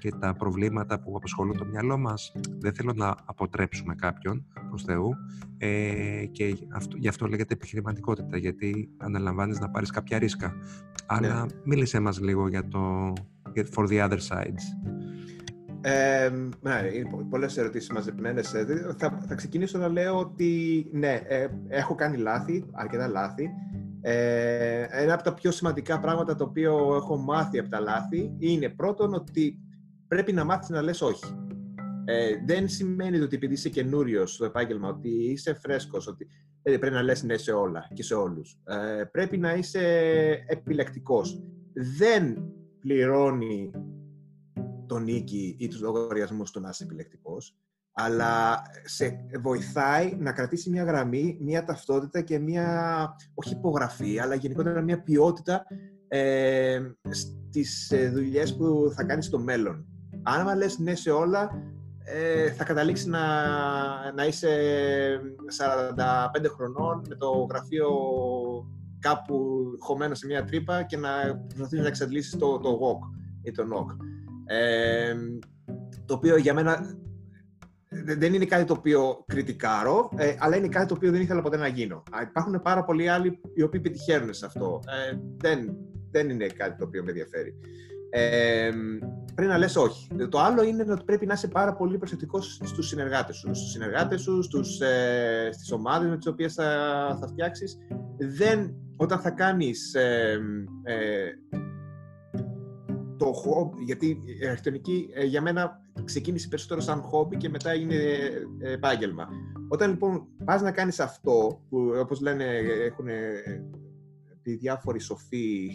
και 0.00 0.10
τα 0.20 0.34
προβλήματα 0.34 1.00
που 1.00 1.16
απασχολούν 1.16 1.56
το 1.56 1.64
μυαλό 1.64 1.98
μας. 1.98 2.32
Δεν 2.58 2.74
θέλω 2.74 2.92
να 2.92 3.14
αποτρέψουμε 3.24 3.94
κάποιον, 3.94 4.46
προς 4.68 4.82
Θεού, 4.82 5.10
ε, 5.58 6.24
και 6.30 6.56
αυτό, 6.72 6.96
γι' 6.96 7.08
αυτό 7.08 7.26
λέγεται 7.26 7.54
επιχειρηματικότητα, 7.54 8.36
γιατί 8.36 8.90
αναλαμβάνεις 8.96 9.60
να 9.60 9.70
πάρεις 9.70 9.90
κάποια 9.90 10.18
ρίσκα. 10.18 10.54
Αλλά 11.06 11.44
ναι. 11.44 11.52
μίλησέ 11.64 12.00
μας 12.00 12.20
λίγο 12.20 12.48
για 12.48 12.68
το 12.68 13.12
for 13.74 13.86
the 13.86 14.08
other 14.08 14.18
sides. 14.18 14.62
Ε, 15.82 16.30
ναι, 16.60 16.80
είναι 16.92 17.26
πολλές 17.30 17.56
ερωτήσεις 17.56 17.90
μαζεμένες. 17.90 18.54
Ε, 18.54 18.94
θα, 18.98 19.20
θα 19.28 19.34
ξεκινήσω 19.34 19.78
να 19.78 19.88
λέω 19.88 20.18
ότι 20.18 20.86
ναι, 20.92 21.20
ε, 21.28 21.48
έχω 21.68 21.94
κάνει 21.94 22.16
λάθη, 22.16 22.64
αρκετά 22.72 23.08
λάθη. 23.08 23.50
Ε, 24.00 24.86
ένα 24.90 25.14
από 25.14 25.22
τα 25.22 25.34
πιο 25.34 25.50
σημαντικά 25.50 26.00
πράγματα 26.00 26.34
το 26.34 26.44
οποίο 26.44 26.94
έχω 26.96 27.16
μάθει 27.16 27.58
από 27.58 27.68
τα 27.68 27.80
λάθη 27.80 28.34
είναι 28.38 28.68
πρώτον 28.68 29.14
ότι 29.14 29.58
πρέπει 30.08 30.32
να 30.32 30.44
μάθεις 30.44 30.68
να 30.68 30.82
λες 30.82 31.00
όχι. 31.00 31.34
Ε, 32.04 32.30
δεν 32.46 32.68
σημαίνει 32.68 33.20
ότι 33.20 33.36
επειδή 33.36 33.52
είσαι 33.52 33.68
καινούριος 33.68 34.32
στο 34.32 34.44
επάγγελμα, 34.44 34.88
ότι 34.88 35.08
είσαι 35.08 35.54
φρέσκος, 35.54 36.06
ότι 36.06 36.26
ε, 36.62 36.76
πρέπει 36.76 36.94
να 36.94 37.02
λες 37.02 37.22
ναι 37.22 37.36
σε 37.36 37.52
όλα 37.52 37.88
και 37.94 38.02
σε 38.02 38.14
όλους. 38.14 38.58
Ε, 38.64 39.04
πρέπει 39.04 39.38
να 39.38 39.54
είσαι 39.54 39.80
επιλεκτικός. 40.46 41.42
Δεν 41.98 42.52
πληρώνει 42.80 43.70
τον 44.86 45.02
νίκη 45.02 45.56
ή 45.58 45.68
τους 45.68 45.80
λογαριασμούς 45.80 46.50
του 46.50 46.60
να 46.60 46.68
είσαι 46.68 46.84
επιλεκτικός, 46.84 47.56
αλλά 47.92 48.62
σε 48.84 49.26
βοηθάει 49.40 50.16
να 50.18 50.32
κρατήσει 50.32 50.70
μια 50.70 50.84
γραμμή, 50.84 51.38
μια 51.40 51.64
ταυτότητα 51.64 52.20
και 52.20 52.38
μια, 52.38 53.16
όχι 53.34 53.52
υπογραφή, 53.52 54.18
αλλά 54.18 54.34
γενικότερα 54.34 54.80
μια 54.80 55.02
ποιότητα 55.02 55.64
ε, 56.08 56.80
στις 57.10 57.90
ε, 57.90 58.08
δουλειές 58.08 58.56
που 58.56 58.92
θα 58.94 59.04
κάνεις 59.04 59.26
στο 59.26 59.38
μέλλον. 59.38 59.86
Αν 60.22 60.56
λες 60.56 60.78
ναι 60.78 60.94
σε 60.94 61.10
όλα, 61.10 61.50
ε, 62.04 62.50
θα 62.50 62.64
καταλήξεις 62.64 63.06
να, 63.06 63.22
να 64.12 64.26
είσαι 64.26 64.48
45 65.58 66.50
χρονών 66.54 67.02
με 67.08 67.14
το 67.14 67.46
γραφείο 67.50 67.88
κάπου 69.00 69.62
χωμένο 69.78 70.14
σε 70.14 70.26
μια 70.26 70.44
τρύπα 70.44 70.82
και 70.82 70.96
να 70.96 71.10
προσπαθείς 71.46 71.80
να 71.80 71.86
εξαντλήσεις 71.86 72.36
το, 72.36 72.58
το 72.58 72.78
walk 72.82 73.16
ή 73.42 73.50
το 73.50 73.62
knock 73.62 73.96
το 76.10 76.14
οποίο 76.14 76.36
για 76.36 76.54
μένα 76.54 76.98
δεν 78.18 78.34
είναι 78.34 78.44
κάτι 78.44 78.64
το 78.64 78.72
οποίο 78.72 79.24
κριτικάρω, 79.26 80.10
ε, 80.16 80.34
αλλά 80.38 80.56
είναι 80.56 80.68
κάτι 80.68 80.86
το 80.86 80.94
οποίο 80.94 81.10
δεν 81.10 81.20
ήθελα 81.20 81.42
ποτέ 81.42 81.56
να 81.56 81.66
γίνω. 81.66 82.02
Υπάρχουν 82.22 82.62
πάρα 82.62 82.84
πολλοί 82.84 83.08
άλλοι 83.08 83.40
οι 83.54 83.62
οποίοι 83.62 83.80
πετυχαίνουν 83.80 84.34
σε 84.34 84.46
αυτό. 84.46 84.80
Ε, 84.86 85.16
δεν, 85.36 85.76
δεν 86.10 86.30
είναι 86.30 86.46
κάτι 86.46 86.78
το 86.78 86.84
οποίο 86.84 87.02
με 87.02 87.10
ενδιαφέρει. 87.10 87.54
Ε, 88.10 88.70
πρέπει 89.34 89.50
να 89.50 89.58
λες 89.58 89.76
όχι. 89.76 90.08
Το 90.28 90.38
άλλο 90.38 90.62
είναι 90.62 90.86
ότι 90.88 91.04
πρέπει 91.04 91.26
να 91.26 91.32
είσαι 91.32 91.48
πάρα 91.48 91.74
πολύ 91.74 91.98
προσεκτικός 91.98 92.60
στους 92.64 92.86
συνεργάτες 92.88 93.36
σου. 93.36 93.54
Στους 93.54 93.70
συνεργάτες 93.70 94.20
σου, 94.20 94.42
στους, 94.42 94.80
ε, 94.80 95.48
στις 95.52 95.72
ομάδες 95.72 96.08
με 96.08 96.16
τις 96.16 96.26
οποίες 96.26 96.54
θα, 96.54 96.66
θα 97.20 97.26
φτιάξεις. 97.26 97.78
Δεν, 98.18 98.74
όταν 99.00 99.20
θα 99.20 99.30
κάνεις 99.30 99.94
ε, 99.94 100.38
το 103.16 103.32
χόμπι, 103.32 103.82
γιατί 103.84 104.06
η 104.06 104.46
αρχιτεκτονική 104.46 105.10
ε, 105.14 105.24
για 105.24 105.40
μένα 105.40 105.80
ξεκίνησε 106.04 106.48
περισσότερο 106.48 106.80
σαν 106.80 107.00
χόμπι 107.00 107.36
και 107.36 107.48
μετά 107.48 107.74
είναι 107.74 107.94
ε, 108.58 108.72
επάγγελμα. 108.72 109.28
Όταν 109.68 109.90
λοιπόν 109.90 110.26
πας 110.44 110.62
να 110.62 110.72
κάνεις 110.72 111.00
αυτό, 111.00 111.60
που 111.68 111.92
όπως 111.96 112.20
λένε 112.20 112.44
έχουν 112.84 113.06
οι 114.42 114.52
διάφοροι 114.52 115.00
σοφοί 115.00 115.70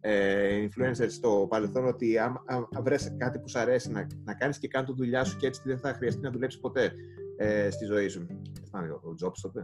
ε, 0.00 0.66
influencers 0.66 1.10
στο 1.10 1.46
παρελθόν 1.48 1.86
ότι 1.86 2.18
αν, 2.18 2.40
βρες 2.82 3.14
κάτι 3.16 3.38
που 3.38 3.48
σου 3.48 3.58
αρέσει 3.58 3.90
να, 3.90 4.06
να 4.24 4.34
κάνεις 4.34 4.58
και 4.58 4.68
κάνει 4.68 4.86
τη 4.86 4.92
δουλειά 4.92 5.24
σου 5.24 5.36
και 5.36 5.46
έτσι 5.46 5.60
δεν 5.64 5.78
θα 5.78 5.92
χρειαστεί 5.92 6.20
να 6.20 6.30
δουλέψεις 6.30 6.60
ποτέ 6.60 6.92
ε, 7.42 7.70
στη 7.70 7.84
ζωή 7.84 8.08
σου. 8.08 8.26
Ο 8.74 9.14
Jobs 9.24 9.38
τότε. 9.42 9.62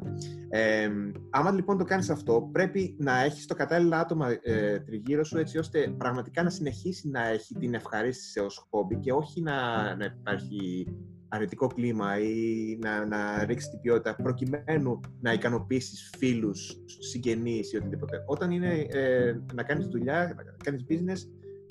Ε, 0.49 0.91
άμα 1.31 1.51
λοιπόν 1.51 1.79
το 1.79 1.85
κάνεις 1.85 2.11
αυτό, 2.11 2.49
πρέπει 2.53 2.97
να 2.99 3.23
έχεις 3.23 3.47
το 3.47 3.55
κατάλληλο 3.55 3.97
άτομα 3.97 4.39
ε, 4.43 4.79
τριγύρω 4.79 5.25
σου 5.25 5.39
έτσι 5.39 5.59
ώστε 5.59 5.95
πραγματικά 5.99 6.43
να 6.43 6.51
συνεχίσει 6.51 7.09
να 7.09 7.27
έχει 7.27 7.55
την 7.55 7.75
ευχαρίστηση 7.75 8.41
ως 8.41 8.67
χόμπι 8.71 8.97
και 8.97 9.13
όχι 9.13 9.41
να, 9.41 9.55
να 9.97 10.05
υπάρχει 10.05 10.87
αρνητικό 11.29 11.67
κλίμα 11.67 12.19
ή 12.19 12.79
να, 12.81 13.07
να 13.07 13.45
ρίξει 13.45 13.71
την 13.71 13.81
ποιότητα 13.81 14.17
προκειμένου 14.17 15.01
να 15.21 15.33
ικανοποιήσεις 15.33 16.11
φίλους, 16.19 16.77
συγγενείς 16.99 17.73
ή 17.73 17.77
οτιδήποτε. 17.77 18.23
Όταν 18.27 18.51
είναι 18.51 18.87
ε, 18.89 19.37
να 19.55 19.63
κάνεις 19.63 19.87
δουλειά, 19.87 20.35
να 20.37 20.65
κάνεις 20.65 20.85
business, 20.89 21.31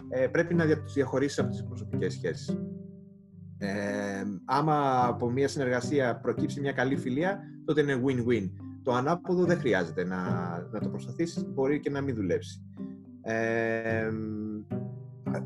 ε, 0.10 0.28
πρέπει 0.28 0.54
να 0.54 0.65
διαχωρίσεις 0.93 1.39
από 1.39 1.50
τις 1.50 1.63
προσωπικές 1.63 2.13
σχέσεις. 2.13 2.58
Ε, 3.58 4.24
άμα 4.46 5.06
από 5.08 5.30
μια 5.30 5.48
συνεργασία 5.48 6.20
προκύψει 6.20 6.60
μια 6.60 6.72
καλή 6.72 6.98
φιλία, 6.98 7.39
τότε 7.65 7.82
είναι 7.82 8.02
win-win. 8.06 8.50
Το 8.84 8.93
ανάποδο 8.93 9.43
δεν 9.46 9.58
χρειάζεται 9.58 10.04
να, 10.04 10.22
να 10.72 10.80
το 10.80 10.89
προσπαθήσεις, 10.89 11.46
μπορεί 11.48 11.80
και 11.80 11.89
να 11.89 12.02
μην 12.02 12.15
δουλέψει. 12.15 12.62
Ε, 13.22 14.10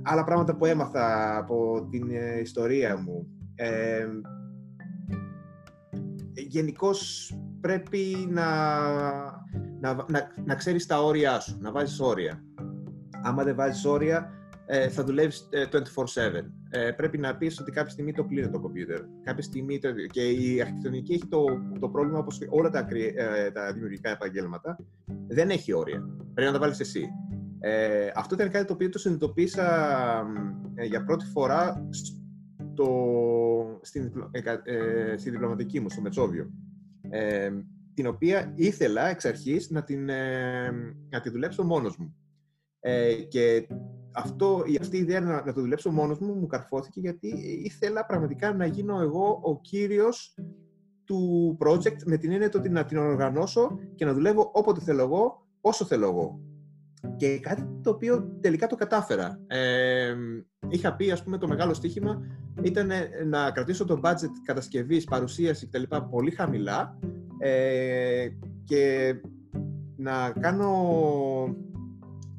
άλλα 0.01 0.23
πράγματα 0.23 0.55
που 0.55 0.65
έμαθα 0.65 1.37
από 1.37 1.87
την 1.89 2.09
ε, 2.11 2.39
ιστορία 2.39 2.97
μου. 2.97 3.27
Ε, 3.55 4.07
Γενικώς 6.33 7.31
πρέπει 7.61 8.27
να, 8.29 8.45
να, 9.79 9.93
να, 9.93 10.31
να 10.45 10.55
ξέρεις 10.55 10.85
τα 10.85 11.03
όρια 11.03 11.39
σου, 11.39 11.57
να 11.61 11.71
βάζεις 11.71 11.99
όρια. 11.99 12.43
Άμα 13.23 13.43
δεν 13.43 13.55
βάζεις 13.55 13.85
όρια, 13.85 14.17
ε, 14.17 14.40
θα 14.71 15.03
δουλεύεις 15.03 15.49
24-7. 15.51 15.55
Ε, 16.69 16.87
ε, 16.87 16.91
πρέπει 16.91 17.17
να 17.17 17.37
πεις 17.37 17.59
ότι 17.59 17.71
κάποια 17.71 17.91
στιγμή 17.91 18.13
το 18.13 18.23
πλήρω 18.23 18.49
το 18.49 18.59
κομπιούτερ. 18.59 19.01
Κάποια 19.23 19.43
στιγμή 19.43 19.79
το... 19.79 19.91
Και 19.91 20.29
η 20.29 20.61
αρχιτεκτονική 20.61 21.13
έχει 21.13 21.27
το, 21.27 21.45
το 21.79 21.89
πρόβλημα, 21.89 22.19
όπως 22.19 22.39
όλα 22.49 22.69
τα, 22.69 22.87
ε, 23.15 23.51
τα 23.51 23.73
δημιουργικά 23.73 24.09
επαγγέλματα, 24.09 24.77
δεν 25.27 25.49
έχει 25.49 25.73
όρια. 25.73 26.09
Πρέπει 26.33 26.51
να 26.51 26.53
τα 26.53 26.59
βάλεις 26.59 26.79
εσύ. 26.79 27.09
Ε, 27.59 28.11
αυτό 28.15 28.35
ήταν 28.35 28.49
κάτι 28.49 28.65
το 28.65 28.73
οποίο 28.73 28.89
το 28.89 28.99
συνειδητοποίησα 28.99 30.25
για 30.87 31.03
πρώτη 31.03 31.25
φορά 31.25 31.87
στο, 31.89 33.79
στην, 33.81 34.11
ε, 34.31 35.17
στη 35.17 35.29
διπλωματική 35.29 35.79
μου, 35.79 35.89
στο 35.89 36.01
Μετσόβιο. 36.01 36.51
την 37.93 38.07
οποία 38.07 38.53
ήθελα 38.55 39.09
εξ 39.09 39.25
αρχής 39.25 39.69
να 39.69 39.83
την, 39.83 40.05
να 41.09 41.19
τη 41.21 41.29
δουλέψω 41.29 41.63
μόνος 41.63 41.97
μου. 41.97 42.15
και 43.29 43.67
αυτό, 44.11 44.63
αυτή 44.81 44.97
η 44.97 44.99
ιδέα 44.99 45.19
να, 45.19 45.45
να 45.45 45.53
το 45.53 45.61
δουλέψω 45.61 45.91
μόνος 45.91 46.19
μου 46.19 46.33
μου 46.33 46.47
καρφώθηκε 46.47 46.99
γιατί 46.99 47.27
ήθελα 47.63 48.05
πραγματικά 48.05 48.53
να 48.53 48.65
γίνω 48.65 49.01
εγώ 49.01 49.39
ο 49.43 49.59
κύριος 49.61 50.35
του 51.03 51.57
project 51.65 52.03
με 52.05 52.17
την 52.17 52.31
έννοια 52.31 52.51
ότι 52.55 52.69
να 52.69 52.85
την 52.85 52.97
οργανώσω 52.97 53.79
και 53.95 54.05
να 54.05 54.13
δουλεύω 54.13 54.49
όποτε 54.53 54.81
θέλω 54.81 55.01
εγώ, 55.01 55.47
όσο 55.61 55.85
θέλω 55.85 56.07
εγώ. 56.07 56.39
και 57.15 57.39
κάτι 57.39 57.67
το 57.81 57.89
οποίο 57.89 58.37
τελικά 58.41 58.67
το 58.67 58.75
κατάφερα. 58.75 59.39
Ε, 59.47 60.15
είχα 60.69 60.95
πει, 60.95 61.11
ας 61.11 61.23
πούμε, 61.23 61.37
το 61.37 61.47
μεγάλο 61.47 61.73
στοίχημα 61.73 62.21
ήταν 62.61 62.91
να 63.25 63.51
κρατήσω 63.51 63.85
το 63.85 63.99
budget 64.03 64.31
κατασκευής, 64.45 65.03
παρουσίαση 65.03 65.67
κτλ. 65.67 65.95
πολύ 66.09 66.31
χαμηλά 66.31 66.97
ε, 67.37 68.27
και 68.63 69.15
να 69.95 70.31
κάνω 70.39 70.73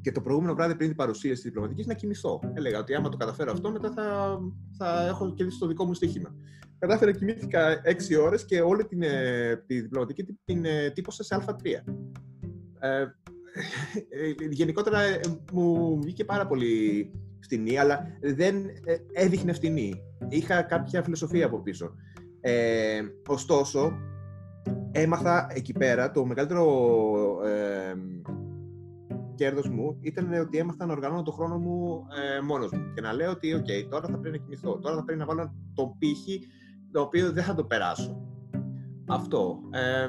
και 0.03 0.11
το 0.11 0.21
προηγούμενο 0.21 0.55
βράδυ 0.55 0.75
πριν 0.75 0.87
την 0.87 0.97
παρουσίαση 0.97 1.33
της 1.33 1.43
διπλωματικής 1.43 1.85
να 1.85 1.93
κοιμηθώ. 1.93 2.39
Έλεγα 2.53 2.79
ότι 2.79 2.95
άμα 2.95 3.09
το 3.09 3.17
καταφέρω 3.17 3.51
αυτό, 3.51 3.71
μετά 3.71 3.91
θα, 3.91 4.39
θα 4.77 5.07
έχω 5.07 5.33
κερδίσει 5.33 5.59
το 5.59 5.67
δικό 5.67 5.85
μου 5.85 5.93
στοίχημα. 5.93 6.35
Κατάφερα, 6.79 7.11
κοιμήθηκα 7.11 7.81
6 7.85 8.21
ώρες 8.23 8.45
και 8.45 8.61
όλη 8.61 8.85
την, 8.85 9.01
ε, 9.01 9.63
τη 9.67 9.81
διπλωματική 9.81 10.37
την 10.45 10.65
ε, 10.65 10.89
τύπωσα 10.89 11.23
σε 11.23 11.43
Α3. 11.45 11.53
Ε, 12.79 13.05
γενικότερα 14.49 14.99
μου 15.53 15.99
βγήκε 16.01 16.25
πάρα 16.25 16.47
πολύ 16.47 17.11
φτηνή, 17.39 17.77
αλλά 17.77 18.17
δεν 18.21 18.55
έδειχνε 19.13 19.53
φτηνή. 19.53 19.93
Είχα 20.29 20.61
κάποια 20.61 21.03
φιλοσοφία 21.03 21.45
από 21.45 21.61
πίσω. 21.61 21.95
Ε, 22.41 23.01
ωστόσο, 23.27 23.93
έμαθα 24.91 25.47
εκεί 25.53 25.73
πέρα 25.73 26.11
το 26.11 26.25
μεγαλύτερο 26.25 26.65
ε, 27.45 27.93
κέρδος 29.35 29.69
μου 29.69 29.97
ήταν 30.01 30.33
ότι 30.33 30.57
έμαθα 30.57 30.85
να 30.85 30.93
οργανώνω 30.93 31.23
το 31.23 31.31
χρόνο 31.31 31.57
μου 31.57 32.05
ε, 32.37 32.41
μόνος 32.41 32.71
μου 32.71 32.93
και 32.93 33.01
να 33.01 33.13
λέω 33.13 33.31
ότι 33.31 33.61
ok, 33.61 33.87
τώρα 33.89 34.07
θα 34.07 34.19
πρέπει 34.19 34.37
να 34.37 34.43
κοιμηθώ, 34.43 34.79
τώρα 34.79 34.95
θα 34.95 35.03
πρέπει 35.03 35.19
να 35.19 35.25
βάλω 35.25 35.53
τον 35.73 35.97
πύχη 35.97 36.47
το 36.91 37.01
οποίο 37.01 37.31
δεν 37.31 37.43
θα 37.43 37.55
το 37.55 37.63
περάσω. 37.63 38.27
Αυτό. 39.07 39.59
Ε, 39.71 40.07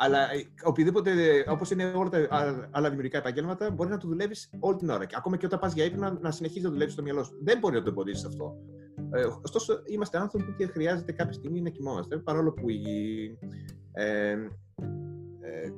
αλλά 0.00 0.18
οποιοδήποτε, 0.64 1.10
όπως 1.48 1.70
είναι 1.70 1.84
όλα 1.84 2.08
τα 2.08 2.26
άλλα 2.70 2.88
δημιουργικά 2.88 3.18
επαγγέλματα, 3.18 3.70
μπορεί 3.70 3.90
να 3.90 3.98
το 3.98 4.08
δουλεύεις 4.08 4.50
όλη 4.58 4.76
την 4.76 4.90
ώρα. 4.90 5.04
Και 5.04 5.14
ακόμα 5.18 5.36
και 5.36 5.46
όταν 5.46 5.58
πας 5.58 5.72
για 5.72 5.84
ύπνο, 5.84 6.00
να, 6.00 6.18
να 6.20 6.30
συνεχίζεις 6.30 6.62
να 6.62 6.70
δουλεύεις 6.70 6.92
στο 6.92 7.02
μυαλό 7.02 7.22
σου. 7.22 7.38
Δεν 7.42 7.58
μπορεί 7.58 7.74
να 7.74 7.82
το 7.82 7.90
εμποδίσεις 7.90 8.24
αυτό. 8.24 8.56
Ε, 9.10 9.24
ωστόσο, 9.42 9.82
είμαστε 9.86 10.18
άνθρωποι 10.18 10.54
και 10.56 10.66
χρειάζεται 10.66 11.12
κάποια 11.12 11.32
στιγμή 11.32 11.60
να 11.60 11.70
κοιμόμαστε. 11.70 12.16
Παρόλο 12.16 12.52
που 12.52 12.70
η, 12.70 13.38
ε, 13.92 14.36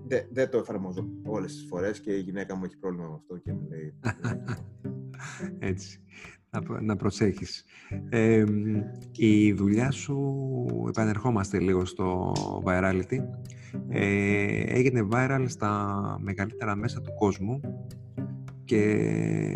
ε, 0.08 0.26
δεν 0.32 0.50
το 0.50 0.58
εφαρμόζω 0.58 1.08
όλες 1.22 1.52
τις 1.54 1.64
φορές 1.68 2.00
και 2.00 2.12
η 2.12 2.20
γυναίκα 2.20 2.56
μου 2.56 2.64
έχει 2.64 2.76
πρόβλημα 2.76 3.08
με 3.08 3.14
αυτό 3.14 3.36
και 3.36 3.52
μου 3.52 3.68
λέει... 3.68 3.94
Έτσι. 5.70 6.04
Να, 6.50 6.80
να 6.80 6.96
προσέχεις. 6.96 7.64
η 9.16 9.52
δουλειά 9.52 9.90
σου, 9.90 10.34
επανερχόμαστε 10.88 11.58
λίγο 11.58 11.84
στο 11.84 12.32
virality, 12.64 13.18
ε, 13.88 14.62
έγινε 14.66 15.08
viral 15.12 15.44
στα 15.46 16.16
μεγαλύτερα 16.20 16.76
μέσα 16.76 17.00
του 17.00 17.14
κόσμου 17.18 17.60
και 18.64 18.82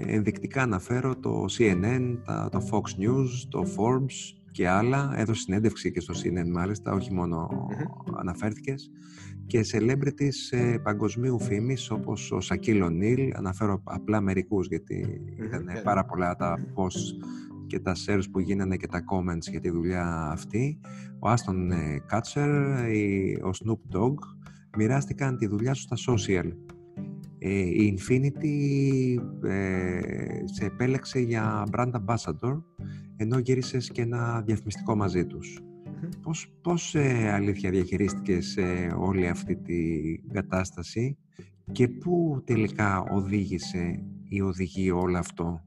ενδεικτικά 0.06 0.62
αναφέρω 0.62 1.16
το 1.16 1.44
CNN, 1.58 2.16
το 2.50 2.68
Fox 2.70 3.00
News, 3.02 3.28
το 3.48 3.62
Forbes 3.76 4.44
και 4.50 4.68
άλλα. 4.68 5.12
Έδωσε 5.16 5.40
συνέντευξη 5.40 5.92
και 5.92 6.00
στο 6.00 6.14
CNN 6.14 6.48
μάλιστα, 6.52 6.92
όχι 6.92 7.12
μόνο 7.12 7.48
αναφέρθηκες 8.16 8.90
και 9.46 9.64
celebrities 9.72 10.50
ε, 10.50 10.76
παγκοσμίου 10.82 11.40
φήμης 11.40 11.90
όπως 11.90 12.32
ο 12.32 12.40
Σακίλ 12.40 12.82
Ονίλ, 12.82 13.30
αναφέρω 13.34 13.80
απλά 13.84 14.20
μερικούς 14.20 14.66
γιατί 14.66 15.22
ήταν 15.46 15.64
ναι. 15.64 15.80
πάρα 15.80 16.04
πολλά 16.04 16.36
τα 16.36 16.58
posts 16.74 17.26
και 17.66 17.78
τα 17.78 17.92
shares 18.06 18.22
που 18.32 18.40
γίνανε 18.40 18.76
και 18.76 18.86
τα 18.86 19.00
comments 19.12 19.50
για 19.50 19.60
τη 19.60 19.70
δουλειά 19.70 20.30
αυτή. 20.30 20.80
Ο 21.18 21.28
Άστον 21.28 21.72
Κάτσερ, 22.06 22.50
ο 23.44 23.50
Snoop 23.64 23.96
Dogg 23.96 24.14
μοιράστηκαν 24.76 25.36
τη 25.36 25.46
δουλειά 25.46 25.74
σου 25.74 25.82
στα 25.82 25.96
social. 26.12 26.50
Ε, 27.38 27.58
η 27.58 27.98
Infinity 27.98 28.56
ε, 29.44 30.00
σε 30.44 30.64
επέλεξε 30.64 31.18
για 31.18 31.66
brand 31.72 31.90
ambassador 31.90 32.62
ενώ 33.16 33.38
γύρισες 33.38 33.90
και 33.90 34.02
ένα 34.02 34.42
διαφημιστικό 34.46 34.96
μαζί 34.96 35.26
τους. 35.26 35.60
Πώς, 36.22 36.52
πώς 36.62 36.94
ε, 36.94 37.30
αλήθεια 37.32 37.70
διαχειρίστηκες 37.70 38.56
ε, 38.56 38.94
όλη 38.98 39.28
αυτή 39.28 39.56
τη 39.56 39.78
κατάσταση 40.32 41.16
και 41.72 41.88
πού 41.88 42.42
τελικά 42.44 43.00
οδήγησε 43.00 44.04
ή 44.28 44.40
οδηγεί 44.40 44.90
όλο 44.90 45.18
αυτό; 45.18 45.64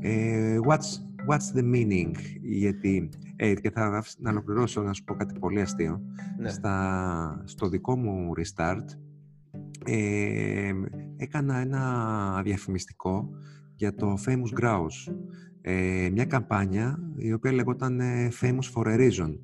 Ε, 0.00 0.58
what's, 0.66 1.00
what's 1.28 1.58
the 1.58 1.74
meaning, 1.74 2.12
γιατί 2.42 3.08
ε, 3.36 3.54
και 3.54 3.70
θα 3.70 4.04
να 4.18 4.30
ολοκληρώσω 4.30 4.82
να 4.82 4.92
σου 4.92 5.04
πω 5.04 5.14
κάτι 5.14 5.38
πολύ 5.38 5.60
αστείο. 5.60 6.02
Ναι. 6.38 6.48
Στα, 6.48 7.42
στο 7.44 7.68
δικό 7.68 7.96
μου 7.96 8.32
restart 8.36 8.86
ε, 9.84 10.72
έκανα 11.16 11.56
ένα 11.58 12.42
διαφημιστικό 12.44 13.28
για 13.74 13.94
το 13.94 14.18
Famous 14.26 14.60
Grouse. 14.60 15.14
Ε, 15.60 16.08
μια 16.12 16.24
καμπάνια 16.24 16.98
η 17.16 17.32
οποία 17.32 17.52
λεγόταν 17.52 18.00
Famous 18.40 18.72
for 18.74 18.86
a 18.86 18.96
Reason. 18.96 19.38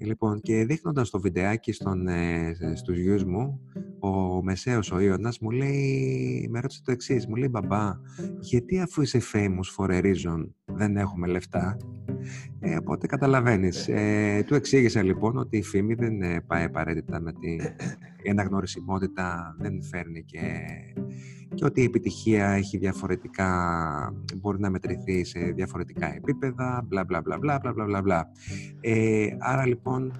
Λοιπόν, 0.00 0.40
και 0.40 0.64
δείχνοντας 0.64 1.10
το 1.10 1.20
βιντεάκι 1.20 1.72
στον, 1.72 2.08
ε, 2.08 2.56
στους 2.74 2.98
γιους 2.98 3.24
μου, 3.24 3.60
ο 3.98 4.42
Μεσαίος, 4.42 4.90
ο 4.90 5.00
Ιωνας, 5.00 5.38
μου 5.38 5.50
λέει, 5.50 6.48
με 6.50 6.60
ρώτησε 6.60 6.82
το 6.84 6.92
εξής, 6.92 7.26
μου 7.26 7.34
λέει 7.34 7.48
«Μπαμπά, 7.50 7.92
γιατί 8.40 8.80
αφού 8.80 9.02
είσαι 9.02 9.20
famous 9.32 9.76
for 9.76 9.90
a 9.90 10.02
reason 10.02 10.48
δεν 10.64 10.96
έχουμε 10.96 11.26
λεφτά» 11.26 11.76
ε, 12.60 12.76
οπότε 12.76 13.06
καταλαβαίνεις. 13.06 13.88
Ε, 13.88 14.44
του 14.46 14.54
εξήγησα 14.54 15.02
λοιπόν 15.02 15.36
ότι 15.36 15.56
η 15.56 15.62
φήμη 15.62 15.94
δεν 15.94 16.22
ε, 16.22 16.40
πάει 16.40 16.64
απαραίτητα 16.64 17.20
με 17.20 17.32
την 17.32 17.60
αναγνωρισιμότητα, 18.30 19.56
δεν 19.58 19.82
φέρνει 19.82 20.24
και 20.24 20.40
και 21.54 21.64
ότι 21.64 21.80
η 21.80 21.84
επιτυχία 21.84 22.50
έχει 22.50 22.78
διαφορετικά, 22.78 23.50
μπορεί 24.36 24.60
να 24.60 24.70
μετρηθεί 24.70 25.24
σε 25.24 25.38
διαφορετικά 25.38 26.14
επίπεδα, 26.14 26.84
μπλα 26.86 27.04
μπλα 27.04 27.20
μπλα 27.20 27.38
μπλα 27.38 27.58
μπλα 27.58 27.84
μπλα 27.84 28.02
μπλα. 28.02 28.30
Ε, 28.80 29.26
άρα 29.38 29.66
λοιπόν 29.66 30.12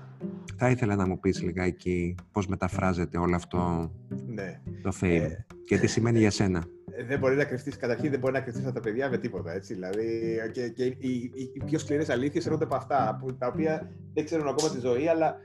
θα 0.57 0.71
ήθελα 0.71 0.97
να 0.97 1.07
μου 1.07 1.21
πεις 1.21 1.43
λιγάκι 1.43 2.15
πώς 2.33 2.47
μεταφράζεται 2.47 3.19
όλο 3.19 3.35
αυτό 3.35 3.91
ναι. 4.27 4.61
το 4.83 4.93
fame 5.01 5.09
ε, 5.09 5.29
και 5.65 5.79
τι 5.79 5.87
σημαίνει 5.87 6.19
για 6.19 6.31
σένα. 6.31 6.65
Ε, 6.93 7.05
δεν 7.05 7.19
μπορεί 7.19 7.37
να 7.37 7.45
κρυφτείς, 7.45 7.77
καταρχήν 7.77 8.11
δεν 8.11 8.19
μπορεί 8.19 8.33
να 8.33 8.41
κρυφτείς 8.41 8.65
από 8.65 8.75
τα 8.75 8.81
παιδιά 8.81 9.11
με 9.11 9.19
τίποτα. 9.19 9.53
Έτσι. 9.53 9.75
Δηλαδή, 9.75 10.39
και, 10.53 10.69
και 10.69 10.85
οι, 10.85 10.99
οι, 10.99 11.51
οι 11.55 11.65
πιο 11.65 11.79
σκληρές 11.79 12.09
αλήθειες 12.09 12.45
έρχονται 12.47 12.65
από 12.65 12.75
αυτά, 12.75 13.19
που, 13.21 13.37
τα 13.37 13.47
οποία 13.47 13.91
δεν 14.15 14.25
ξέρουν 14.25 14.49
ακόμα 14.49 14.71
τη 14.71 14.81
ζωή, 14.81 15.09
αλλά 15.09 15.37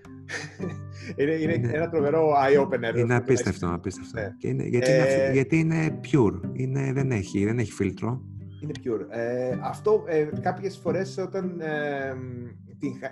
είναι, 1.16 1.32
είναι, 1.32 1.54
είναι 1.54 1.72
ένα 1.74 1.90
τρομερό 1.90 2.34
eye-opener. 2.46 2.98
Είναι 2.98 3.16
απίστευτο, 3.16 3.74
απίστευτο. 3.74 4.20
Ναι. 4.20 4.36
Και 4.38 4.48
είναι, 4.48 4.64
γιατί, 4.64 4.92
ε, 4.92 4.96
είναι, 4.96 5.32
γιατί 5.34 5.60
είναι 5.60 6.00
pure, 6.04 6.40
είναι, 6.54 6.94
δεν, 6.94 7.12
έχει, 7.12 7.46
δεν 7.46 7.60
έχει 7.60 7.72
φίλτρο. 7.72 8.22
Είναι 8.62 8.74
pure. 8.84 9.06
Ε, 9.10 9.58
αυτό 9.62 10.04
ε, 10.08 10.30
κάποιες 10.42 10.78
φορές 10.78 11.18
όταν 11.18 11.60
ε, 11.60 12.14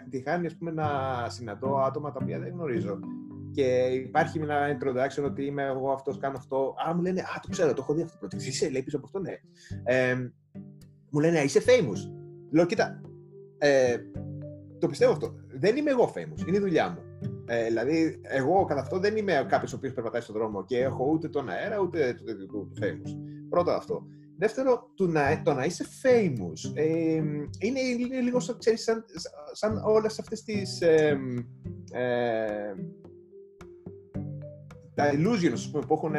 τη, 0.10 0.21
χάνει 0.21 0.45
ας 0.45 0.56
πούμε, 0.56 0.71
να 0.71 0.88
συναντώ 1.30 1.78
άτομα 1.78 2.12
τα 2.12 2.19
οποία 2.21 2.39
δεν 2.39 2.52
γνωρίζω 2.54 2.99
και 3.54 3.63
υπάρχει 4.06 4.39
ένα 4.39 4.78
introduction 4.78 5.23
ότι 5.26 5.45
είμαι 5.45 5.63
εγώ 5.63 5.91
αυτός, 5.91 6.17
κάνω 6.17 6.38
αυτό. 6.38 6.76
Α, 6.88 6.95
μου 6.95 7.02
λένε, 7.02 7.21
Α, 7.21 7.39
το 7.41 7.47
ξέρω, 7.49 7.73
το 7.73 7.82
έχω 7.82 7.93
δει 7.93 8.02
αυτό 8.02 8.17
πρώτο. 8.17 8.38
Είσαι, 8.38 8.69
λέει 8.69 8.84
πίσω 8.84 8.97
από 8.97 9.06
αυτό, 9.06 9.19
ναι. 9.19 9.34
Ε, 9.84 10.15
μου 11.10 11.19
λένε, 11.19 11.39
Είσαι 11.39 11.62
famous. 11.65 12.12
Λέω, 12.52 12.65
κοίτα, 12.65 13.02
ε, 13.58 13.95
το 14.80 14.88
πιστεύω 14.88 15.12
αυτό. 15.12 15.36
Δεν 15.63 15.76
είμαι 15.76 15.91
εγώ 15.91 16.13
famous, 16.15 16.47
είναι 16.47 16.58
η 16.58 16.60
δουλειά 16.60 16.89
μου. 16.89 17.02
Ε, 17.45 17.63
δηλαδή, 17.63 18.19
εγώ 18.21 18.65
κατά 18.65 18.82
αυτό 18.82 18.99
δεν 18.99 19.17
είμαι 19.17 19.45
κάποιος 19.49 19.73
ο 19.73 19.76
οποίος 19.76 19.93
περπατάει 19.93 20.21
στον 20.21 20.36
δρόμο 20.36 20.65
και 20.65 20.78
έχω 20.78 21.10
ούτε 21.12 21.30
τον 21.30 21.49
αέρα 21.49 21.80
ούτε 21.80 22.13
το, 22.13 22.23
το, 22.23 22.45
το, 22.45 22.45
το 22.47 22.71
famous. 22.82 23.17
Πρώτο 23.49 23.71
αυτό. 23.71 24.06
Δεύτερο, 24.38 24.91
το 24.95 25.08
να, 25.08 25.41
το 25.43 25.54
να 25.54 25.65
είσαι 25.65 25.86
famous 26.04 26.71
ε, 26.73 26.84
είναι, 27.60 27.80
είναι, 27.99 28.19
λίγο 28.21 28.38
ξέρεις, 28.58 28.84
σαν, 28.84 29.06
σαν 29.52 29.82
όλες 29.86 30.19
αυτές 30.19 30.43
τις 30.43 30.82
ε, 30.82 31.17
ε, 31.91 32.73
τα 34.93 35.12
illusions 35.13 35.84
που 35.88 35.93
έχουν, 35.93 36.15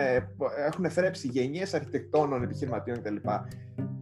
έχουν 0.67 0.91
θρέψει 0.91 1.29
γενιές 1.29 1.75
αρχιτεκτόνων, 1.75 2.43
επιχειρηματιών 2.43 3.03
κτλ. 3.03 3.17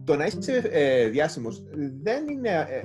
Το 0.03 0.15
να 0.15 0.25
είσαι 0.25 0.69
ε, 0.71 1.07
διάσημος 1.07 1.63
δεν 2.01 2.27
είναι 2.27 2.49
ε, 2.49 2.81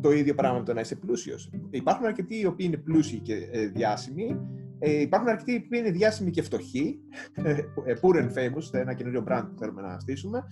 το 0.00 0.12
ίδιο 0.12 0.34
πράγμα 0.34 0.58
με 0.58 0.64
το 0.64 0.72
να 0.72 0.80
είσαι 0.80 0.94
πλούσιος. 0.94 1.50
Υπάρχουν 1.70 2.06
αρκετοί 2.06 2.40
οι 2.40 2.46
οποίοι 2.46 2.66
είναι 2.68 2.76
πλούσιοι 2.76 3.18
και 3.18 3.48
ε, 3.52 3.66
διάσημοι 3.66 4.38
ε, 4.78 5.00
υπάρχουν 5.00 5.28
αρκετοί 5.28 5.60
που 5.60 5.74
είναι 5.74 5.90
διάσημοι 5.90 6.30
και 6.30 6.42
φτωχοί. 6.42 6.98
Ε, 7.32 7.94
poor 8.00 8.14
and 8.14 8.28
famous, 8.28 8.72
ένα 8.72 8.94
καινούριο 8.94 9.24
brand 9.28 9.44
που 9.50 9.58
θέλουμε 9.58 9.82
να 9.82 9.98
στήσουμε. 9.98 10.44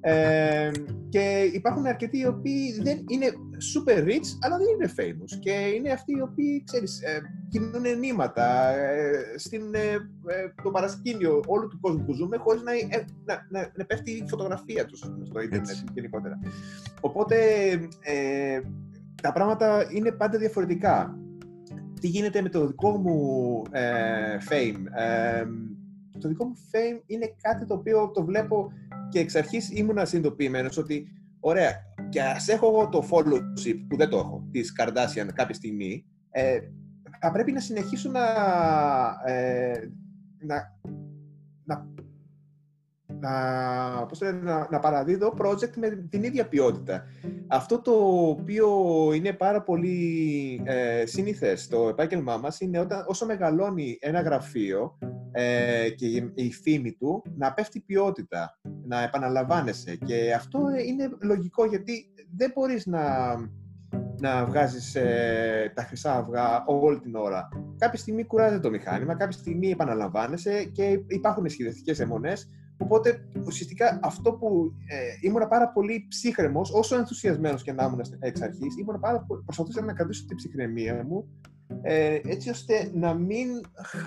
Ε, 0.00 0.70
και 1.08 1.50
υπάρχουν 1.52 1.86
αρκετοί 1.86 2.18
οι 2.18 2.26
οποίοι 2.26 2.80
δεν 2.82 3.04
είναι 3.08 3.26
super 3.74 3.98
rich, 3.98 4.28
αλλά 4.40 4.56
δεν 4.56 4.66
είναι 4.74 4.92
famous. 4.96 5.38
Και 5.40 5.50
είναι 5.50 5.90
αυτοί 5.90 6.12
οι 6.12 6.20
οποίοι, 6.20 6.62
ξέρεις, 6.64 7.00
ε, 7.02 7.20
κινούν 7.48 7.98
νήματα 7.98 8.68
ε, 8.74 9.12
στην, 9.36 9.74
ε, 9.74 9.96
το 10.62 10.70
παρασκήνιο 10.70 11.40
όλου 11.46 11.68
του 11.68 11.80
κόσμου 11.80 12.04
που 12.04 12.12
ζούμε, 12.12 12.36
χωρίς 12.36 12.62
να, 12.62 12.72
να, 13.24 13.46
να, 13.50 13.72
να 13.76 13.84
πέφτει 13.84 14.10
η 14.10 14.24
φωτογραφία 14.28 14.86
τους 14.86 14.98
στο 14.98 15.40
ίντερνετ 15.40 15.76
γενικότερα. 15.92 16.38
Οπότε, 17.00 17.36
τα 19.22 19.32
πράγματα 19.32 19.86
είναι 19.90 20.12
πάντα 20.12 20.38
διαφορετικά 20.38 21.18
τι 22.00 22.08
γίνεται 22.08 22.42
με 22.42 22.48
το 22.48 22.66
δικό 22.66 22.96
μου 22.96 23.62
ε, 23.70 24.36
fame; 24.48 24.84
Ε, 24.92 25.44
το 26.18 26.28
δικό 26.28 26.44
μου 26.44 26.54
fame 26.54 27.02
είναι 27.06 27.34
κάτι 27.42 27.66
το 27.66 27.74
οποίο 27.74 28.10
το 28.10 28.24
βλέπω 28.24 28.72
και 29.08 29.18
εξ 29.18 29.34
αρχής 29.34 29.70
ήμουν 29.70 30.06
συνειδητοποιημένος 30.06 30.76
ότι 30.76 31.06
ωραία, 31.40 31.70
και 32.08 32.22
ας 32.22 32.48
έχω 32.48 32.66
εγώ 32.66 32.88
το 32.88 33.08
followship 33.10 33.84
που 33.88 33.96
δεν 33.96 34.08
το 34.08 34.16
έχω, 34.16 34.48
της 34.50 34.72
Kardashian 34.80 35.28
κάποια 35.34 35.54
στιγμή, 35.54 36.04
ε, 36.30 36.58
θα 37.20 37.30
πρέπει 37.30 37.52
να 37.52 37.60
συνεχίσω 37.60 38.10
να, 38.10 38.24
ε, 39.24 39.90
να, 40.38 40.78
να, 41.64 41.86
να, 43.22 44.06
πώς 44.06 44.20
λένε, 44.20 44.38
να, 44.42 44.68
να 44.70 44.78
παραδίδω 44.78 45.34
project 45.38 45.74
με 45.76 45.88
την 46.10 46.22
ίδια 46.22 46.48
ποιότητα. 46.48 47.04
Αυτό 47.46 47.80
το 47.80 47.92
οποίο 48.28 48.68
είναι 49.14 49.32
πάρα 49.32 49.62
πολύ 49.62 50.60
ε, 50.64 51.06
σύνηθες 51.06 51.62
στο 51.62 51.88
επάγγελμά 51.88 52.36
μας 52.36 52.60
είναι 52.60 52.78
όταν, 52.78 53.04
όσο 53.06 53.26
μεγαλώνει 53.26 53.98
ένα 54.00 54.20
γραφείο 54.20 54.98
ε, 55.32 55.88
και 55.90 56.06
η 56.34 56.52
φήμη 56.52 56.92
του, 56.92 57.22
να 57.36 57.52
πέφτει 57.52 57.80
ποιότητα, 57.80 58.58
να 58.84 59.02
επαναλαμβάνεσαι. 59.02 59.96
Και 59.96 60.32
αυτό 60.36 60.60
είναι 60.86 61.10
λογικό 61.20 61.64
γιατί 61.64 62.10
δεν 62.36 62.52
μπορείς 62.54 62.86
να, 62.86 63.34
να 64.20 64.44
βγάζεις 64.44 64.94
ε, 64.94 65.72
τα 65.74 65.82
χρυσά 65.82 66.16
αυγά 66.16 66.64
όλη 66.66 67.00
την 67.00 67.14
ώρα. 67.14 67.48
Κάποια 67.78 67.98
στιγμή 67.98 68.24
κουράζεται 68.24 68.60
το 68.60 68.70
μηχάνημα, 68.70 69.14
κάποια 69.14 69.38
στιγμή 69.38 69.70
επαναλαμβάνεσαι 69.70 70.64
και 70.64 71.00
υπάρχουν 71.06 71.48
σχεδιαστικές 71.48 72.00
αιμονές 72.00 72.50
Οπότε 72.82 73.28
ουσιαστικά 73.46 73.98
αυτό 74.02 74.32
που 74.32 74.72
ε, 74.86 75.26
ήμουν 75.28 75.48
πάρα 75.48 75.68
πολύ 75.68 76.06
ψύχρεμος, 76.08 76.72
όσο 76.72 76.96
ενθουσιασμένος 76.96 77.62
και 77.62 77.72
να 77.72 77.84
ήμουν 77.84 78.00
εξ 78.18 78.42
αρχής, 78.42 78.76
ήμουν 78.78 79.00
πάρα 79.00 79.20
πολύ. 79.20 79.42
Προσπαθούσα 79.44 79.82
να 79.82 79.92
κρατήσω 79.92 80.24
την 80.26 80.36
ψυχραιμία 80.36 81.04
μου 81.08 81.28
ε, 81.82 82.20
έτσι 82.24 82.50
ώστε 82.50 82.90
να 82.94 83.14
μην 83.14 83.48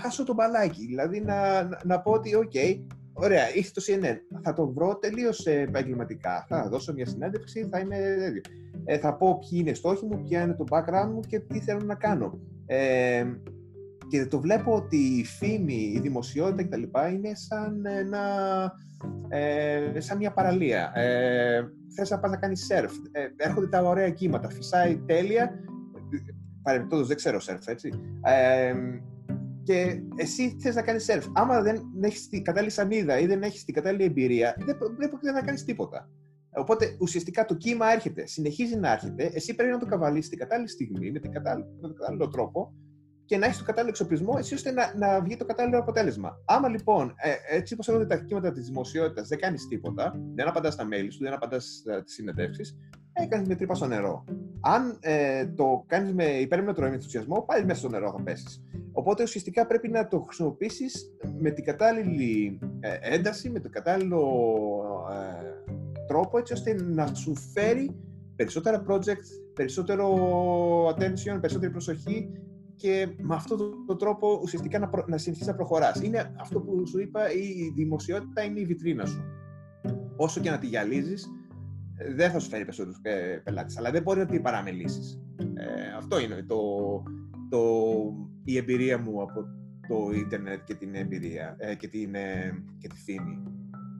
χάσω 0.02 0.24
το 0.24 0.34
μπαλάκι. 0.34 0.86
Δηλαδή 0.86 1.22
να, 1.22 1.64
να, 1.64 1.80
να 1.84 2.02
πω 2.02 2.12
ότι, 2.12 2.36
οκ, 2.36 2.54
ωραία, 3.14 3.56
ήρθε 3.56 3.72
το 3.74 3.84
CNN. 3.88 4.40
Θα 4.42 4.54
το 4.54 4.68
δω 4.68 4.98
τελείως 4.98 5.46
επαγγελματικά. 5.46 6.46
Θα 6.48 6.68
δώσω 6.70 6.94
μια 6.94 7.06
συνέντευξη, 7.06 7.68
θα 7.72 7.80
είμαι. 7.80 7.98
Ε, 8.86 8.98
θα 8.98 9.16
πω 9.16 9.38
ποιοι 9.40 9.60
είναι 9.62 9.70
οι 9.70 9.74
στόχοι 9.74 10.06
μου, 10.06 10.22
ποια 10.22 10.42
είναι 10.42 10.54
το 10.54 10.64
background 10.70 11.10
μου 11.14 11.20
και 11.20 11.40
τι 11.40 11.60
θέλω 11.60 11.82
να 11.86 11.96
κάνω. 11.96 12.40
Ε, 12.66 13.26
και 14.08 14.26
το 14.26 14.40
βλέπω 14.40 14.76
ότι 14.76 14.98
η 14.98 15.24
φήμη, 15.24 15.92
η 15.96 16.00
δημοσιότητα 16.00 16.64
κτλ. 16.64 16.84
είναι 17.14 17.36
σαν, 17.36 17.86
ένα, 17.86 18.22
ε, 19.30 20.00
σαν 20.00 20.18
μια 20.18 20.34
παραλία. 20.34 20.92
Ε, 20.96 21.64
θες 21.96 22.10
να 22.10 22.20
πας 22.20 22.32
να 22.32 22.38
κάνεις 22.38 22.66
σερφ, 22.66 22.94
ε, 23.12 23.28
έρχονται 23.38 23.68
τα 23.68 23.82
ωραία 23.82 24.10
κύματα, 24.10 24.50
φυσάει 24.50 24.98
τέλεια, 24.98 25.52
παρεμπιπτόντως 26.62 27.08
δεν 27.08 27.16
ξέρω 27.16 27.40
σερφ, 27.40 27.68
έτσι. 27.68 27.90
Ε, 28.24 28.74
και 29.64 30.02
εσύ 30.16 30.56
θες 30.60 30.76
να 30.76 30.82
κάνεις 30.82 31.04
σερφ. 31.04 31.26
Άμα 31.34 31.62
δεν 31.62 31.82
έχεις 32.02 32.30
την 32.30 32.44
κατάλληλη 32.44 32.72
σανίδα 32.72 33.20
ή 33.20 33.26
δεν 33.26 33.42
έχεις 33.42 33.66
την 33.66 33.74
κατάλληλη 33.74 34.04
εμπειρία, 34.04 34.56
δεν, 34.58 34.78
δεν 35.22 35.34
να 35.34 35.42
κάνεις 35.42 35.64
τίποτα. 35.64 36.10
Οπότε 36.58 36.96
ουσιαστικά 37.00 37.46
το 37.46 37.56
κύμα 37.56 37.92
έρχεται, 37.92 38.28
συνεχίζει 38.28 38.76
να 38.76 38.92
έρχεται. 38.92 39.32
Εσύ 39.34 39.56
πρέπει 39.56 39.72
να 39.72 39.78
το 39.78 39.86
καβαλήσει 39.86 40.30
την 40.30 40.38
κατάλληλη 40.38 40.70
στιγμή, 40.70 41.12
με, 41.12 41.20
την 41.20 41.32
κατάλληλη, 41.32 41.68
με 41.76 41.82
τον 41.82 41.96
κατάλληλο 41.96 42.28
τρόπο 42.28 42.74
και 43.26 43.38
να 43.38 43.46
έχεις 43.46 43.58
το 43.58 43.64
κατάλληλο 43.64 43.90
εξοπλισμό 43.90 44.34
έτσι 44.38 44.54
ώστε 44.54 44.72
να, 44.72 44.94
να 44.98 45.22
βγει 45.22 45.38
το 45.38 45.46
κατάλληλο 45.46 45.80
αποτέλεσμα. 45.80 46.42
Άμα 46.46 46.70
λοιπόν, 46.70 47.14
ε, 47.18 47.56
έτσι 47.56 47.74
όπως 47.74 47.88
έρχονται 47.88 48.08
τα 48.08 48.18
κύματα 48.18 48.52
της 48.52 48.68
δημοσιότητας, 48.68 49.28
δεν 49.28 49.40
κάνεις 49.40 49.68
τίποτα, 49.68 50.20
δεν 50.36 50.48
απαντάς 50.48 50.74
στα 50.74 50.88
mail 50.92 51.08
σου, 51.12 51.24
δεν 51.24 51.34
απαντάς 51.34 51.84
στι 52.02 52.12
συνεντεύξεις, 52.12 52.78
έκανες 53.14 53.48
με 53.48 53.56
τρύπα 53.56 53.76
στο 53.76 53.86
νερό. 53.86 54.24
Αν 54.62 54.98
ε, 55.00 55.46
το 55.46 55.84
κάνεις 55.88 56.14
με 56.14 56.26
υπέρμετρο 56.26 56.86
ενθουσιασμό, 56.86 57.42
πάλι 57.42 57.66
μέσα 57.66 57.80
στο 57.80 57.90
νερό 57.90 58.12
θα 58.18 58.24
πέσεις. 58.24 58.64
Οπότε 58.92 59.24
ουσιαστικά 59.24 59.66
πρέπει 59.68 59.90
να 59.90 60.08
το 60.08 60.20
χρησιμοποιήσεις 60.20 61.16
με 61.40 61.50
την 61.50 61.64
κατάλληλη 61.64 62.60
ε, 62.80 62.98
ένταση, 63.02 63.50
με 63.50 63.60
τον 63.60 63.72
κατάλληλο 63.72 64.22
ε, 65.12 66.06
τρόπο, 66.08 66.38
έτσι 66.38 66.54
ώστε 66.54 66.74
να 66.84 67.14
σου 67.14 67.36
φέρει 67.36 67.96
περισσότερα 68.36 68.84
project, 68.90 69.26
περισσότερο 69.54 70.08
attention, 70.88 71.38
περισσότερη 71.40 71.72
προσοχή 71.72 72.30
και 72.76 73.08
με 73.22 73.36
αυτόν 73.36 73.58
τον 73.86 73.98
τρόπο 73.98 74.40
ουσιαστικά 74.44 74.80
να, 74.80 74.90
προ... 74.90 75.06
να 75.08 75.18
συνεχίσεις 75.18 75.48
να 75.48 75.56
προχωράς. 75.56 76.02
Είναι 76.02 76.34
αυτό 76.40 76.60
που 76.60 76.88
σου 76.88 77.00
είπα, 77.00 77.32
η 77.32 77.72
δημοσιότητα 77.76 78.44
είναι 78.44 78.60
η 78.60 78.66
βιτρίνα 78.66 79.06
σου. 79.06 79.24
Όσο 80.16 80.42
και 80.42 80.50
να 80.50 80.58
τη 80.58 80.68
γυαλίζεις, 80.68 81.30
δεν 82.16 82.32
θα 82.32 82.40
σου 82.40 82.50
φέρει 82.50 82.64
περισσότερους 82.64 83.00
πελάτες, 83.44 83.78
αλλά 83.78 83.92
δεν 83.92 84.02
μπορεί 84.02 84.20
να 84.20 84.26
την 84.26 84.42
παραμελήσεις. 84.42 85.22
Ε, 85.38 85.96
αυτό 85.98 86.20
είναι 86.20 86.44
το, 86.48 86.58
το, 87.50 87.60
η 88.44 88.58
εμπειρία 88.58 89.00
μου 89.00 89.22
από 89.22 89.46
το 89.88 90.12
ίντερνετ 90.16 90.64
και 90.64 90.74
την 90.74 90.96
εμπειρία 90.96 91.56
ε, 91.60 91.76
και, 91.76 91.88
την, 91.88 92.16
ε, 92.16 92.64
και 92.78 92.88
τη 92.88 92.96
φήμη. 92.96 93.44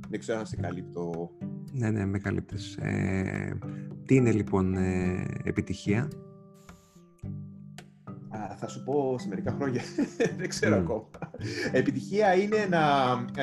Δεν 0.10 0.20
ξέρω 0.20 0.40
αν 0.40 0.46
σε 0.46 0.56
καλύπτω. 0.56 1.32
Ναι, 1.72 1.90
ναι, 1.90 2.06
με 2.06 2.18
καλύπτεις. 2.18 2.78
Ε, 2.78 3.58
τι 4.06 4.16
είναι 4.16 4.32
λοιπόν 4.32 4.74
ε, 4.76 5.26
επιτυχία; 5.44 6.08
Θα 8.58 8.68
σου 8.68 8.84
πω 8.84 9.16
σε 9.20 9.28
μερικά 9.28 9.52
χρόνια, 9.52 9.82
δεν 10.38 10.48
ξέρω 10.48 10.76
mm. 10.76 10.80
ακόμα. 10.80 11.10
Επιτυχία 11.72 12.34
είναι 12.34 12.66
να, 12.70 12.82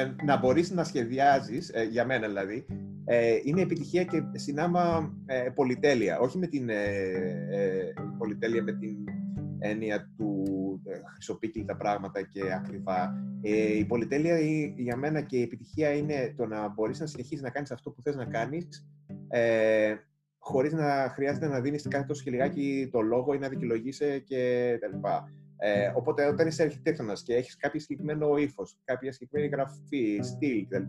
ε, 0.00 0.14
να 0.24 0.38
μπορείς 0.38 0.70
να 0.70 0.84
σχεδιάζεις, 0.84 1.70
ε, 1.74 1.82
για 1.82 2.06
μένα 2.06 2.26
δηλαδή, 2.26 2.66
ε, 3.04 3.38
είναι 3.44 3.60
επιτυχία 3.60 4.04
και 4.04 4.22
συνάμα 4.32 5.14
πολυτέλεια. 5.54 6.18
Όχι 6.18 6.38
με 6.38 6.46
την 6.46 6.70
πολυτέλεια 8.18 8.62
με 8.62 8.72
την 8.72 8.96
έννοια 9.58 10.10
του 10.16 10.44
ε, 10.84 11.64
τα 11.64 11.76
πράγματα 11.76 12.22
και 12.22 12.40
ακριβά. 12.52 13.14
η 13.78 13.84
πολυτέλεια 13.84 14.38
για 14.76 14.96
μένα 14.96 15.20
και 15.20 15.36
η 15.36 15.42
επιτυχία 15.42 15.92
είναι 15.92 16.34
το 16.36 16.46
να 16.46 16.68
μπορείς 16.68 17.00
να 17.00 17.06
συνεχίσεις 17.06 17.42
να 17.42 17.50
κάνεις 17.50 17.70
αυτό 17.70 17.90
που 17.90 18.02
θες 18.02 18.16
να 18.16 18.24
κάνεις 18.24 18.86
χωρίς 20.44 20.72
να 20.72 21.10
χρειάζεται 21.14 21.46
να 21.46 21.60
δίνεις 21.60 21.88
κάθε 21.88 22.04
τόσο 22.04 22.22
και 22.22 22.30
λιγάκι 22.30 22.88
το 22.92 23.00
λόγο 23.00 23.34
ή 23.34 23.38
να 23.38 23.48
δικαιολογήσει 23.48 24.22
και 24.26 24.76
τα 24.80 24.88
λοιπά. 24.88 25.32
Ε, 25.56 25.92
οπότε, 25.94 26.26
όταν 26.26 26.46
είσαι 26.46 26.62
αρχιτέκτονας 26.62 27.22
και 27.22 27.34
έχεις 27.34 27.56
κάποιο 27.56 27.80
συγκεκριμένο 27.80 28.36
ύφος, 28.36 28.78
κάποια 28.84 29.12
συγκεκριμένη 29.12 29.52
γραφή, 29.52 30.20
στυλ 30.22 30.66
κτλ., 30.68 30.82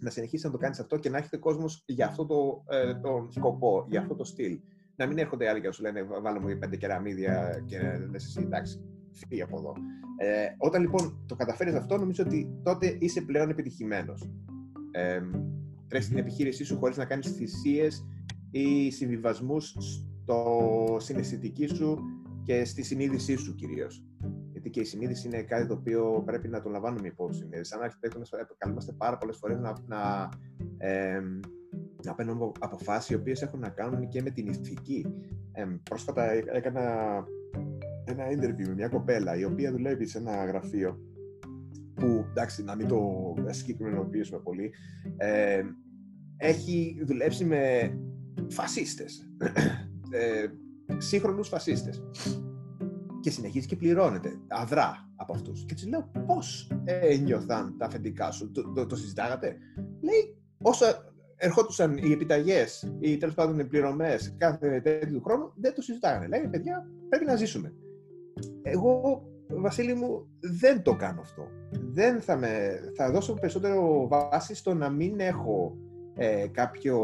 να 0.00 0.10
συνεχίσεις 0.10 0.44
να 0.44 0.50
το 0.50 0.58
κάνεις 0.58 0.80
αυτό 0.80 0.96
και 0.96 1.10
να 1.10 1.18
έχετε 1.18 1.36
κόσμος 1.36 1.82
για 1.86 2.06
αυτό 2.06 2.26
το, 2.26 2.64
ε, 2.68 2.94
τον 2.94 3.32
σκοπό, 3.32 3.86
για 3.88 4.00
αυτό 4.00 4.14
το 4.14 4.24
στυλ. 4.24 4.60
Να 4.96 5.06
μην 5.06 5.18
έρχονται 5.18 5.48
άλλοι 5.48 5.60
και 5.60 5.66
να 5.66 5.72
σου 5.72 5.82
λένε 5.82 6.02
Βάλω 6.22 6.40
μου 6.40 6.58
πέντε 6.58 6.76
κεραμίδια 6.76 7.62
και 7.66 7.78
λες 8.10 8.24
εσύ 8.24 8.40
εντάξει, 8.42 8.80
φύγει 9.12 9.42
από 9.42 9.58
εδώ. 9.58 9.72
Ε, 10.18 10.46
όταν 10.58 10.82
λοιπόν 10.82 11.24
το 11.26 11.34
καταφέρεις 11.34 11.74
αυτό, 11.74 11.96
νομίζω 11.98 12.24
ότι 12.26 12.60
τότε 12.62 12.96
είσαι 13.00 13.20
πλέον 13.20 13.50
επιτυχημένος. 13.50 14.30
Ε, 14.90 15.20
τρέχεις 15.88 16.08
την 16.08 16.18
επιχείρησή 16.18 16.64
σου 16.64 16.78
χωρίς 16.78 16.96
να 16.96 17.04
κάνεις 17.04 17.30
θυσίες 17.30 18.04
ή 18.50 18.90
συμβιβασμούς 18.90 19.76
στο 20.22 20.96
συναισθητική 20.98 21.66
σου 21.66 21.98
και 22.42 22.64
στη 22.64 22.82
συνείδησή 22.82 23.36
σου 23.36 23.54
κυρίως. 23.54 24.04
Γιατί 24.50 24.70
και 24.70 24.80
η 24.80 24.84
συνείδηση 24.84 25.26
είναι 25.26 25.42
κάτι 25.42 25.66
το 25.66 25.74
οποίο 25.74 26.22
πρέπει 26.26 26.48
να 26.48 26.60
το 26.60 26.68
λαμβάνουμε 26.68 27.08
υπόψη. 27.08 27.44
Δηλαδή, 27.44 27.64
σαν 27.64 27.82
αρχιτέκτονες, 27.82 28.30
καλούμαστε 28.58 28.92
πάρα 28.92 29.18
πολλές 29.18 29.36
φορές 29.36 29.58
να, 29.58 29.74
να, 29.86 30.28
ε, 30.78 31.20
να 32.04 32.14
παίρνουμε 32.14 32.50
αποφάσεις 32.58 33.10
οι 33.10 33.14
οποίες 33.14 33.42
έχουν 33.42 33.60
να 33.60 33.68
κάνουν 33.68 34.08
και 34.08 34.22
με 34.22 34.30
την 34.30 34.46
ηθική. 34.46 35.06
Ε, 35.52 35.66
πρόσφατα 35.82 36.30
έκανα 36.32 36.82
ένα 38.04 38.26
interview 38.28 38.66
με 38.66 38.74
μια 38.74 38.88
κοπέλα 38.88 39.36
η 39.36 39.44
οποία 39.44 39.72
δουλεύει 39.72 40.06
σε 40.06 40.18
ένα 40.18 40.44
γραφείο 40.44 41.00
που, 41.94 42.24
εντάξει, 42.30 42.64
να 42.64 42.76
μην 42.76 42.88
το 42.88 43.00
συγκεκριμενοποιήσουμε 43.46 44.40
πολύ, 44.40 44.72
ε, 45.16 45.62
έχει 46.36 47.02
δουλέψει 47.06 47.44
με 47.44 47.92
φασίστες, 48.48 49.30
ε, 50.10 50.46
σύγχρονους 50.98 51.48
φασίστες. 51.48 52.02
Και 53.20 53.30
συνεχίζει 53.30 53.66
και 53.66 53.76
πληρώνεται 53.76 54.40
αδρά 54.48 55.08
από 55.16 55.32
αυτούς. 55.34 55.64
Και 55.64 55.74
της 55.74 55.86
λέω 55.86 56.10
πώς 56.26 56.70
ένιωθαν 56.84 57.76
τα 57.78 57.86
αφεντικά 57.86 58.30
σου, 58.30 58.50
το, 58.50 58.72
το, 58.72 58.86
το 58.86 58.96
συζητάγατε; 58.96 59.56
Λέει 60.00 60.36
όσο 60.62 60.84
ερχόντουσαν 61.36 61.96
οι 61.96 62.12
επιταγές 62.12 62.92
ή 63.00 63.16
τέλος 63.16 63.34
πάντων 63.34 63.58
οι 63.58 63.64
πληρωμές 63.64 64.34
κάθε 64.38 64.80
τέτοιου 64.80 65.12
του 65.12 65.22
χρόνου, 65.22 65.52
δεν 65.56 65.74
το 65.74 65.82
συζητάγανε. 65.82 66.26
Λέει 66.26 66.48
παιδιά 66.50 66.90
πρέπει 67.08 67.24
να 67.24 67.36
ζήσουμε. 67.36 67.74
Εγώ 68.62 69.24
Βασίλη 69.56 69.94
μου, 69.94 70.26
δεν 70.60 70.82
το 70.82 70.96
κάνω 70.96 71.20
αυτό. 71.20 71.48
Δεν 71.70 72.20
θα, 72.20 72.36
με, 72.36 72.80
θα 72.96 73.10
δώσω 73.10 73.34
περισσότερο 73.34 74.08
βάση 74.08 74.54
στο 74.54 74.74
να 74.74 74.90
μην 74.90 75.20
έχω 75.20 75.76
ε, 76.16 76.46
κάποιο 76.52 76.98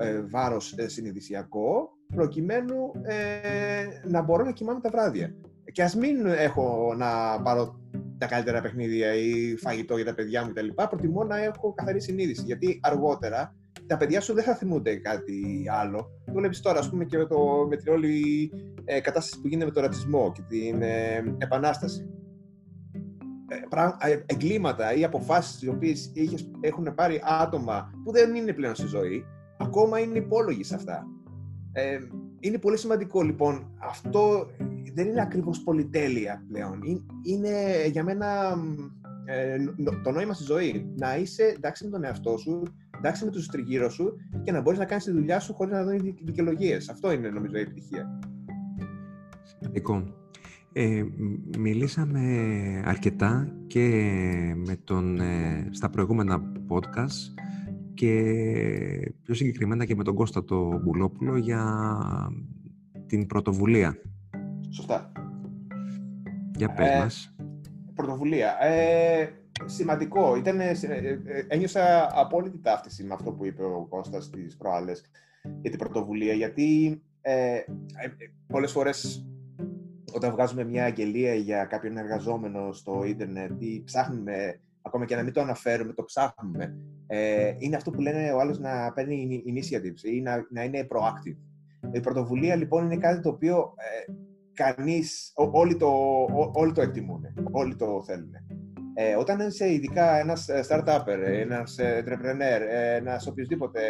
ε, 0.00 0.20
βάρος 0.20 0.72
ε, 0.76 0.88
συνειδησιακό 0.88 1.90
προκειμένου 2.14 2.90
ε, 3.02 4.08
να 4.08 4.22
μπορώ 4.22 4.44
να 4.44 4.52
κοιμάμαι 4.52 4.80
τα 4.80 4.90
βράδια. 4.90 5.34
Και 5.72 5.82
ας 5.82 5.94
μην 5.94 6.26
έχω 6.26 6.94
να 6.96 7.40
πάρω 7.42 7.80
τα 8.18 8.26
καλύτερα 8.26 8.60
παιχνίδια 8.60 9.14
ή 9.14 9.56
φαγητό 9.56 9.96
για 9.96 10.04
τα 10.04 10.14
παιδιά 10.14 10.44
μου 10.44 10.52
κτλ. 10.52 10.68
Προτιμώ 10.88 11.24
να 11.24 11.42
έχω 11.42 11.74
καθαρή 11.74 12.00
συνείδηση. 12.00 12.42
Γιατί 12.44 12.80
αργότερα 12.82 13.54
τα 13.86 13.96
παιδιά 13.96 14.20
σου 14.20 14.34
δεν 14.34 14.44
θα 14.44 14.54
θυμούνται 14.54 14.96
κάτι 14.96 15.64
άλλο. 15.80 16.06
Το 16.26 16.32
βλέπεις 16.32 16.60
τώρα, 16.60 16.78
ας 16.78 16.90
πούμε, 16.90 17.04
και 17.04 17.16
με, 17.16 17.26
το, 17.26 17.66
με 17.68 17.76
την 17.76 17.92
όλη 17.92 18.50
ε, 18.84 19.00
κατάσταση 19.00 19.40
που 19.40 19.48
γίνεται 19.48 19.66
με 19.66 19.72
τον 19.72 19.82
ρατσισμό 19.82 20.32
και 20.32 20.42
την 20.48 20.82
ε, 20.82 21.36
επανάσταση. 21.38 22.08
Ε, 23.48 24.18
εγκλήματα 24.26 24.94
ή 24.94 25.04
αποφάσεις 25.04 25.62
οι 25.62 25.68
οποίες 25.68 26.12
έχουν 26.60 26.94
πάρει 26.94 27.22
άτομα 27.24 27.90
που 28.04 28.12
δεν 28.12 28.34
είναι 28.34 28.52
πλέον 28.52 28.74
στη 28.74 28.86
ζωή, 28.86 29.24
ακόμα 29.58 29.98
είναι 29.98 30.18
υπόλογοι 30.18 30.64
σε 30.64 30.74
αυτά. 30.74 31.06
Ε, 31.72 31.98
είναι 32.40 32.58
πολύ 32.58 32.78
σημαντικό 32.78 33.22
λοιπόν. 33.22 33.76
Αυτό 33.80 34.46
δεν 34.94 35.08
είναι 35.08 35.20
ακριβώς 35.20 35.62
πολυτέλεια 35.62 36.44
πλέον. 36.48 36.80
Είναι 37.22 37.86
για 37.86 38.04
μένα 38.04 38.56
ε, 39.24 39.56
το 40.02 40.10
νόημα 40.10 40.34
στη 40.34 40.44
ζωή. 40.44 40.92
Να 40.96 41.16
είσαι 41.16 41.42
εντάξει 41.56 41.84
με 41.84 41.90
τον 41.90 42.04
εαυτό 42.04 42.36
σου, 42.36 42.62
εντάξει 42.98 43.24
με 43.24 43.30
τους 43.30 43.46
τριγύρω 43.46 43.90
σου 43.90 44.16
και 44.42 44.52
να 44.52 44.60
μπορείς 44.60 44.78
να 44.78 44.84
κάνεις 44.84 45.04
τη 45.04 45.10
δουλειά 45.10 45.40
σου 45.40 45.54
χωρίς 45.54 45.72
να 45.72 45.84
δίνεις 45.84 46.14
δικαιολογίες. 46.24 46.88
Αυτό 46.88 47.12
είναι 47.12 47.28
νομίζω 47.28 47.56
η 47.56 47.60
επιτυχία. 47.60 48.18
Σημαντικό. 49.42 50.23
Ε, 50.76 51.04
μιλήσαμε 51.58 52.20
αρκετά 52.84 53.56
και 53.66 53.88
με 54.56 54.76
τον, 54.84 55.20
ε, 55.20 55.68
στα 55.70 55.90
προηγούμενα 55.90 56.52
podcast 56.68 57.42
και 57.94 59.12
πιο 59.22 59.34
συγκεκριμένα 59.34 59.84
και 59.84 59.94
με 59.94 60.04
τον 60.04 60.14
Κώστα 60.14 60.44
το 60.44 60.80
Μπουλόπουλο 60.82 61.36
για 61.36 61.88
την 63.06 63.26
πρωτοβουλία. 63.26 63.98
Σωστά. 64.70 65.12
Για 66.56 66.72
πες 66.72 66.88
ε, 66.88 66.98
μας. 66.98 67.34
Πρωτοβουλία. 67.94 68.64
Ε, 68.64 69.28
σημαντικό. 69.64 70.36
Ήταν, 70.36 70.60
ε, 70.60 70.78
ένιωσα 71.48 72.08
απόλυτη 72.20 72.58
ταύτιση 72.58 73.04
με 73.04 73.14
αυτό 73.14 73.32
που 73.32 73.44
είπε 73.44 73.62
ο 73.62 73.86
Κώστας 73.88 74.30
τις 74.30 74.56
προάλλες 74.56 75.04
για 75.60 75.70
την 75.70 75.78
πρωτοβουλία, 75.78 76.32
γιατί 76.32 77.00
ε, 77.20 77.58
πολλές 78.46 78.72
φορές 78.72 79.26
όταν 80.14 80.30
βγάζουμε 80.30 80.64
μια 80.64 80.84
αγγελία 80.84 81.34
για 81.34 81.64
κάποιον 81.64 81.96
εργαζόμενο 81.96 82.72
στο 82.72 83.04
ίντερνετ 83.04 83.62
ή 83.62 83.82
ψάχνουμε, 83.84 84.60
ακόμα 84.82 85.04
και 85.04 85.16
να 85.16 85.22
μην 85.22 85.32
το 85.32 85.40
αναφέρουμε, 85.40 85.92
το 85.92 86.04
ψάχνουμε, 86.04 86.76
ε, 87.06 87.52
είναι 87.58 87.76
αυτό 87.76 87.90
που 87.90 88.00
λένε 88.00 88.32
ο 88.32 88.40
άλλος 88.40 88.58
να 88.58 88.92
παίρνει 88.92 89.42
initiatives 89.46 90.04
ή 90.04 90.20
να, 90.20 90.46
να 90.50 90.64
είναι 90.64 90.86
proactive. 90.90 91.36
Η 91.92 92.00
πρωτοβουλία 92.00 92.56
λοιπόν 92.56 92.84
είναι 92.84 92.96
κάτι 92.96 93.20
το 93.20 93.28
οποίο 93.28 93.74
ε, 93.76 94.12
κανείς, 94.52 95.32
όλοι 95.34 95.76
το, 95.76 95.90
όλοι 96.52 96.72
το 96.72 96.80
εκτιμούν, 96.80 97.22
όλοι 97.50 97.76
το 97.76 98.02
θέλουν. 98.06 98.32
Ε, 98.94 99.14
όταν 99.14 99.40
είσαι 99.40 99.72
ειδικά 99.72 100.18
ένας 100.18 100.46
startupper, 100.68 101.18
ένας 101.26 101.76
entrepreneur, 101.78 102.60
ένας 102.96 103.26
οποιοδήποτε 103.26 103.80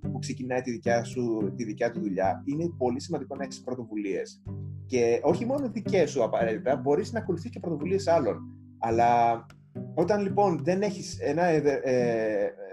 που 0.00 0.18
ξεκινάει 0.18 0.60
τη 0.60 0.70
δικιά, 0.70 1.04
σου, 1.04 1.52
τη 1.56 1.64
δικιά 1.64 1.90
του 1.90 2.00
δουλειά, 2.00 2.42
είναι 2.44 2.70
πολύ 2.78 3.00
σημαντικό 3.00 3.36
να 3.36 3.44
έχεις 3.44 3.60
πρωτοβουλίες. 3.60 4.42
Και 4.86 5.20
όχι 5.22 5.46
μόνο 5.46 5.68
δικές 5.68 6.10
σου 6.10 6.22
απαραίτητα, 6.22 6.76
μπορείς 6.76 7.12
να 7.12 7.18
ακολουθείς 7.18 7.50
και 7.50 7.60
πρωτοβουλίες 7.60 8.06
άλλων. 8.06 8.38
Αλλά 8.78 9.46
όταν 9.94 10.22
λοιπόν 10.22 10.60
δεν 10.64 10.82
έχεις 10.82 11.18
ένα 11.20 11.42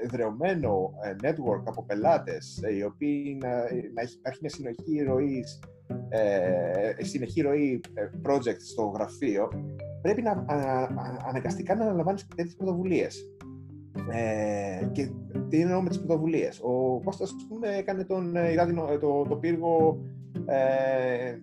εδρεωμένο 0.04 0.94
ε, 1.04 1.28
network 1.28 1.64
από 1.66 1.84
πελάτες 1.86 2.62
ε, 2.64 2.76
οι 2.76 2.84
οποίοι 2.84 3.38
να, 3.42 3.50
να 3.94 4.02
υπάρχει 4.18 4.40
μια 4.42 4.50
συνοχή 4.50 5.04
ροής, 5.04 5.60
ε, 6.10 7.04
συνεχή 7.04 7.42
ροή 7.42 7.82
ε, 7.94 8.10
project 8.28 8.60
στο 8.60 8.84
γραφείο, 8.84 9.48
πρέπει 10.02 10.22
να 10.22 10.46
αναγκαστικά 11.28 11.76
να 11.76 11.84
αναλαμβάνεις 11.84 12.28
τέτοιες 12.28 12.56
πρωτοβουλίες. 12.56 13.26
Ε, 14.12 14.86
και 14.92 15.10
τι 15.50 15.62
εννοώ 15.62 15.82
με 15.82 15.90
τις 15.90 15.98
πρωτοβουλίες. 15.98 16.60
Ο 16.64 17.02
Κώστας, 17.04 17.34
ας 17.38 17.46
πούμε, 17.50 17.68
έκανε 17.68 18.04
τον, 18.04 18.34
το, 19.00 19.26
το 19.30 19.36
πύργο 19.36 20.02
ε, 20.46 21.36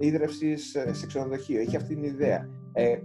ίδρυυσης 0.00 0.76
σε 0.90 1.06
ξενοδοχείο. 1.06 1.60
Είχε 1.60 1.76
αυτή 1.76 1.94
την 1.94 2.04
ιδέα. 2.04 2.48
Ε, 2.72 2.90
ε, 2.90 3.00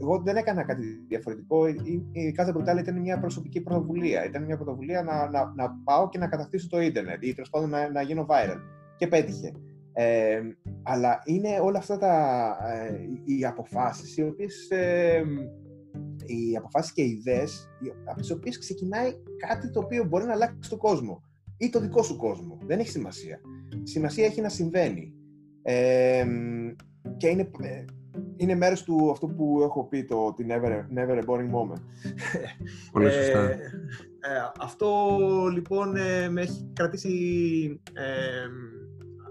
εγώ 0.00 0.22
δεν 0.24 0.36
έκανα 0.36 0.62
κάτι 0.62 0.84
διαφορετικό. 1.08 1.66
Η, 1.68 2.06
η 2.12 2.32
κάθε 2.32 2.52
Brutal 2.56 2.78
ήταν 2.78 3.00
μια 3.00 3.18
προσωπική 3.18 3.60
πρωτοβουλία. 3.60 4.24
Ήταν 4.24 4.44
μια 4.44 4.56
πρωτοβουλία 4.56 5.02
να, 5.02 5.30
να, 5.30 5.52
να 5.56 5.70
πάω 5.84 6.08
και 6.08 6.18
να 6.18 6.28
κατακτήσω 6.28 6.68
το 6.68 6.80
ίντερνετ 6.80 7.22
ή 7.22 7.34
τέλος 7.34 7.50
πάντων 7.50 7.70
να, 7.70 7.90
να 7.90 8.02
γίνω 8.02 8.26
viral. 8.28 8.58
Και 8.96 9.06
πέτυχε. 9.06 9.52
Ε, 9.92 10.40
αλλά 10.82 11.22
είναι 11.24 11.60
όλα 11.62 11.78
αυτά 11.78 11.98
τα, 11.98 12.56
ε, 12.72 12.98
οι 13.24 13.44
αποφάσεις 13.44 14.16
οι 14.16 14.22
οποίες 14.22 14.70
ε, 14.70 15.22
οι 16.26 16.56
αποφάσεις 16.56 16.92
και 16.92 17.02
οι 17.02 17.10
ιδέες 17.10 17.68
από 18.04 18.20
τις 18.20 18.30
οποίες 18.30 18.58
ξεκινάει 18.58 19.12
κάτι 19.46 19.70
το 19.70 19.80
οποίο 19.80 20.04
μπορεί 20.04 20.24
να 20.24 20.32
αλλάξει 20.32 20.70
τον 20.70 20.78
κόσμο 20.78 21.22
ή 21.58 21.70
το 21.70 21.80
δικό 21.80 22.02
σου 22.02 22.16
κόσμο. 22.16 22.58
Δεν 22.66 22.78
έχει 22.78 22.88
σημασία. 22.88 23.40
Σημασία 23.82 24.26
έχει 24.26 24.40
να 24.40 24.48
συμβαίνει. 24.48 25.12
Ε, 25.70 26.26
και 27.16 27.28
είναι, 27.28 27.50
είναι 28.36 28.54
μέρος 28.54 28.82
του 28.82 29.10
αυτό 29.10 29.26
που 29.26 29.60
έχω 29.62 29.84
πει, 29.84 30.04
το 30.04 30.34
the 30.38 30.52
never, 30.52 30.70
never 30.98 31.18
a 31.18 31.24
boring 31.26 31.50
moment. 31.50 31.82
Πολύ 32.92 33.10
σωστά. 33.10 33.40
Ε, 33.40 33.58
αυτό 34.60 35.08
λοιπόν 35.52 35.96
ε, 35.96 36.28
με 36.28 36.40
έχει 36.40 36.70
κρατήσει, 36.72 37.80
ε, 37.92 38.46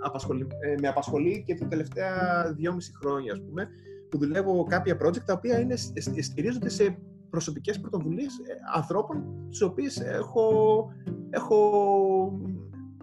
απασχολεί, 0.04 0.48
με 0.82 0.88
απασχολεί 0.88 1.44
και 1.48 1.56
τα 1.56 1.68
τελευταία 1.68 2.44
δυόμιση 2.56 2.92
χρόνια, 3.02 3.32
ας 3.32 3.42
πούμε, 3.42 3.68
που 4.10 4.18
δουλεύω 4.18 4.64
κάποια 4.64 4.98
project 5.02 5.24
τα 5.26 5.34
οποία 5.34 5.60
είναι, 5.60 5.76
στηρίζονται 6.22 6.70
σε 6.70 6.98
προσωπικές 7.30 7.80
πρωτοβουλίες 7.80 8.34
ανθρώπων 8.76 9.24
τις 9.50 9.62
οποίες 9.62 10.00
έχω, 10.00 10.88
έχω 11.30 11.60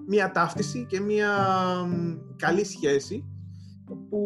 μία 0.07 0.31
ταύτιση 0.31 0.87
και 0.89 1.01
μία 1.01 1.29
καλή 2.37 2.65
σχέση 2.65 3.25
που 4.09 4.19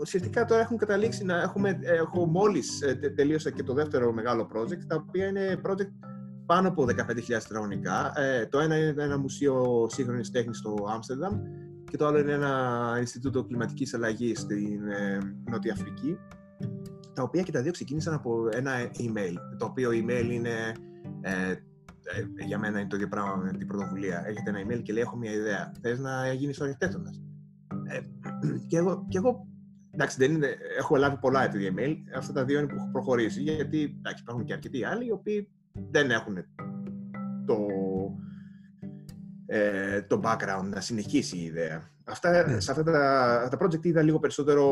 ουσιαστικά 0.00 0.44
τώρα 0.44 0.60
έχουν 0.60 0.76
καταλήξει 0.76 1.24
να 1.24 1.42
έχουμε, 1.42 1.78
έχω 1.82 2.26
μόλις 2.26 2.80
ε, 2.82 2.94
τελείωσα 2.94 3.50
και 3.50 3.62
το 3.62 3.72
δεύτερο 3.72 4.12
μεγάλο 4.12 4.48
project, 4.54 4.84
τα 4.86 4.96
οποία 4.96 5.26
είναι 5.26 5.60
project 5.66 5.90
πάνω 6.46 6.68
από 6.68 6.82
15.000 6.82 7.24
τετραγωνικά. 7.26 8.12
Ε, 8.20 8.46
το 8.46 8.58
ένα 8.58 8.76
είναι 8.76 9.02
ένα 9.02 9.18
μουσείο 9.18 9.86
σύγχρονης 9.90 10.30
τέχνης 10.30 10.58
στο 10.58 10.74
Άμστερνταμ 10.88 11.40
και 11.90 11.96
το 11.96 12.06
άλλο 12.06 12.18
είναι 12.18 12.32
ένα 12.32 12.96
Ινστιτούτο 12.98 13.44
Κλιματικής 13.44 13.94
Αλλαγής 13.94 14.40
στην 14.40 14.88
ε, 14.88 15.18
Νότια 15.50 15.72
Αφρική, 15.72 16.18
τα 17.14 17.22
οποία 17.22 17.42
και 17.42 17.52
τα 17.52 17.62
δύο 17.62 17.72
ξεκίνησαν 17.72 18.14
από 18.14 18.48
ένα 18.52 18.72
email, 18.98 19.34
το 19.58 19.64
οποίο 19.64 19.90
email 19.90 20.28
είναι 20.30 20.72
ε, 22.14 22.44
για 22.44 22.58
μένα 22.58 22.78
είναι 22.78 22.88
το 22.88 22.96
ίδιο 22.96 23.08
πράγμα 23.08 23.36
με 23.36 23.50
την 23.50 23.66
πρωτοβουλία. 23.66 24.24
Έχετε 24.26 24.50
ένα 24.50 24.60
email 24.60 24.82
και 24.82 24.92
λέει: 24.92 25.02
Έχω 25.02 25.16
μια 25.16 25.32
ιδέα. 25.32 25.72
Θες 25.80 25.98
να 25.98 26.32
γίνεις 26.32 26.60
αρχιτέκτονα. 26.60 27.10
Ε, 27.86 28.00
και 28.68 28.76
εγώ, 28.76 29.06
και 29.08 29.18
εγώ 29.18 29.46
εντάξει, 29.90 30.16
δεν 30.18 30.34
είναι, 30.34 30.56
έχω 30.78 30.96
λάβει 30.96 31.16
πολλά 31.16 31.48
τέτοια 31.48 31.72
email. 31.76 31.94
Αυτά 32.16 32.32
τα 32.32 32.44
δύο 32.44 32.58
είναι 32.58 32.68
που 32.68 32.74
έχω 32.74 32.88
προχωρήσει. 32.92 33.42
Γιατί 33.42 33.96
εντάξει, 33.98 34.22
υπάρχουν 34.22 34.44
και 34.44 34.52
αρκετοί 34.52 34.84
άλλοι 34.84 35.06
οι 35.06 35.12
οποίοι 35.12 35.48
δεν 35.90 36.10
έχουν 36.10 36.36
το, 37.46 37.66
ε, 39.46 40.02
το 40.02 40.20
background 40.24 40.68
να 40.68 40.80
συνεχίσει 40.80 41.36
η 41.36 41.44
ιδέα. 41.44 41.90
Αυτά, 42.08 42.46
ναι. 42.46 42.60
Σε 42.60 42.70
αυτά 42.70 42.82
τα, 42.82 43.48
τα 43.50 43.66
project 43.66 43.84
είδα 43.84 44.02
λίγο 44.02 44.18
περισσότερο 44.18 44.64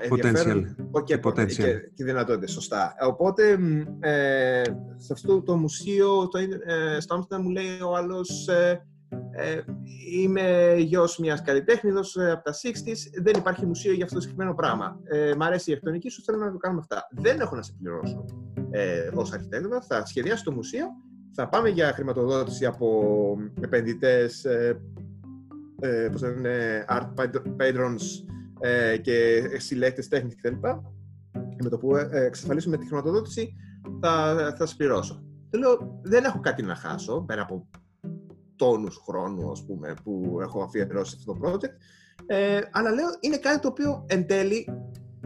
ενδιαφέρον 0.00 0.76
και, 1.04 1.16
και, 1.16 1.44
και, 1.44 1.90
και 1.94 2.04
δυνατότητες, 2.04 2.50
σωστά. 2.50 2.94
Οπότε, 3.00 3.58
ε, 4.00 4.62
σε 4.96 5.12
αυτό 5.12 5.42
το 5.42 5.56
μουσείο, 5.56 6.28
το, 6.28 6.38
ε, 6.38 7.00
στο 7.00 7.14
Άμστερνταμ 7.14 7.46
μου 7.46 7.50
λέει 7.50 7.80
ο 7.80 7.96
άλλος, 7.96 8.48
ε, 8.48 8.86
ε, 9.30 9.60
είμαι 10.12 10.74
γιος 10.78 11.18
μιας 11.18 11.42
καλλιτέχνηδος 11.42 12.16
ε, 12.16 12.30
από 12.30 12.44
τα 12.44 12.52
60s. 12.52 13.22
Δεν 13.22 13.34
υπάρχει 13.36 13.66
μουσείο 13.66 13.92
για 13.92 14.04
αυτό 14.04 14.16
το 14.16 14.22
συγκεκριμένο 14.22 14.54
πράγμα. 14.54 15.00
Ε, 15.04 15.34
μ' 15.36 15.42
αρέσει 15.42 15.70
η 15.70 15.72
αρχιτεκτονική 15.72 16.08
σου, 16.08 16.22
θέλω 16.22 16.38
να 16.38 16.52
το 16.52 16.56
κάνουμε 16.56 16.80
αυτά. 16.80 17.08
Δεν 17.10 17.40
έχω 17.40 17.56
να 17.56 17.62
σε 17.62 17.72
πληρώσω 17.78 18.24
ε, 18.70 19.10
ως 19.14 19.32
αρχιτέκτονα. 19.32 19.80
Θα 19.80 20.06
σχεδιάσω 20.06 20.44
το 20.44 20.52
μουσείο. 20.52 20.86
Θα 21.34 21.48
πάμε 21.48 21.68
για 21.68 21.92
χρηματοδότηση 21.92 22.66
από 22.66 23.36
επενδυτές, 23.60 24.46
ε, 25.82 26.04
ε, 26.04 26.08
πώς 26.08 26.22
λένε, 26.22 26.84
art 26.88 27.26
patrons 27.56 28.00
ε, 28.60 28.96
και 28.96 29.42
συλλέκτες 29.56 30.08
τέχνης 30.08 30.34
κτλ. 30.36 30.54
Και 31.32 31.62
με 31.62 31.68
το 31.68 31.78
που 31.78 31.96
ε, 31.96 32.08
εξασφαλίσουμε 32.12 32.76
τη 32.76 32.86
χρηματοδότηση 32.86 33.54
θα, 34.00 34.34
θα 34.36 34.66
σας 34.66 34.76
πληρώσω. 34.76 35.24
Θέλω, 35.50 36.00
δεν 36.02 36.24
έχω 36.24 36.40
κάτι 36.40 36.62
να 36.62 36.74
χάσω 36.74 37.24
πέρα 37.26 37.42
από 37.42 37.68
τόνους 38.56 39.02
χρόνου 39.06 39.50
ας 39.50 39.64
πούμε, 39.66 39.94
που 40.04 40.38
έχω 40.40 40.62
αφιερώσει 40.62 41.16
αυτό 41.18 41.32
το 41.32 41.48
project. 41.48 41.74
Ε, 42.26 42.60
αλλά 42.70 42.90
λέω 42.90 43.06
είναι 43.20 43.36
κάτι 43.36 43.60
το 43.60 43.68
οποίο 43.68 44.04
εν 44.08 44.26
τέλει 44.26 44.68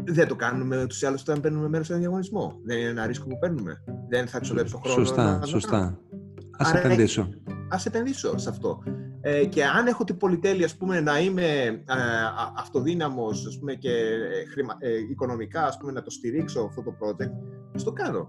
δεν 0.05 0.29
το 0.29 0.37
κάνουμε 0.37 0.83
ούτως 0.83 1.03
ή 1.03 1.07
άλλως 1.07 1.21
όταν 1.21 1.41
παίρνουμε 1.41 1.69
μέρος 1.69 1.87
σε 1.87 1.93
ένα 1.93 2.01
διαγωνισμό. 2.01 2.61
Δεν 2.65 2.79
είναι 2.79 2.89
ένα 2.89 3.07
ρίσκο 3.07 3.27
που 3.27 3.39
παίρνουμε. 3.39 3.83
Δεν 4.09 4.27
θα 4.27 4.41
ξοδέψω 4.41 4.79
χρόνο. 4.79 5.05
Σωστά, 5.05 5.39
να, 5.39 5.47
σωστά. 5.47 6.01
Ας 6.59 6.69
Άρα, 6.69 6.79
επενδύσω. 6.79 7.29
Ας 7.69 7.87
επενδύσω 7.87 8.39
σε 8.39 8.49
αυτό. 8.49 8.83
Ε, 9.29 9.45
και 9.45 9.65
αν 9.65 9.87
έχω 9.87 10.05
την 10.05 10.17
πολυτέλεια 10.17 10.65
ας 10.65 10.77
πούμε, 10.77 11.01
να 11.01 11.21
είμαι 11.21 11.65
ε, 11.67 11.83
αυτοδύναμος 12.57 13.47
ας 13.47 13.59
πούμε, 13.59 13.75
και 13.75 13.91
ε, 13.91 14.45
χρημα, 14.53 14.77
ε, 14.79 14.99
οικονομικά 15.11 15.67
ας 15.67 15.79
πούμε, 15.79 15.93
να 15.93 16.03
το 16.03 16.11
στηρίξω 16.11 16.61
αυτό 16.61 16.83
το 16.83 16.97
project, 17.01 17.33
ας 17.75 17.85
το 17.85 17.93
κάνω. 17.93 18.27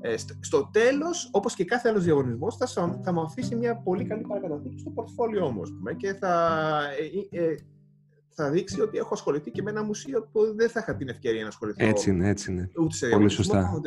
Ε, 0.00 0.14
στο 0.40 0.70
τέλος, 0.72 1.28
όπως 1.32 1.54
και 1.54 1.64
κάθε 1.64 1.88
άλλος 1.88 2.04
διαγωνισμός, 2.04 2.56
θα, 2.56 2.66
θα 3.02 3.12
μου 3.12 3.20
αφήσει 3.20 3.54
μια 3.54 3.76
πολύ 3.76 4.04
καλή 4.04 4.22
παρακαταθήκη 4.28 4.78
στο 4.78 4.90
πορτφόλιό 4.90 5.50
μου, 5.50 5.62
και 5.96 6.14
θα, 6.14 6.80
ε, 7.30 7.38
ε, 7.38 7.54
θα 8.28 8.50
δείξει 8.50 8.80
ότι 8.80 8.98
έχω 8.98 9.14
ασχοληθεί 9.14 9.50
και 9.50 9.62
με 9.62 9.70
ένα 9.70 9.84
μουσείο 9.84 10.28
που 10.32 10.54
δεν 10.56 10.68
θα 10.68 10.80
είχα 10.80 10.96
την 10.96 11.08
ευκαιρία 11.08 11.42
να 11.42 11.48
ασχοληθώ. 11.48 11.86
Έτσι 11.86 12.10
είναι, 12.10 12.28
έτσι 12.28 12.52
είναι. 12.52 12.70
Ούτε 12.76 12.94
σε 12.94 13.08
Πολύ 13.08 13.28
σωστά. 13.28 13.80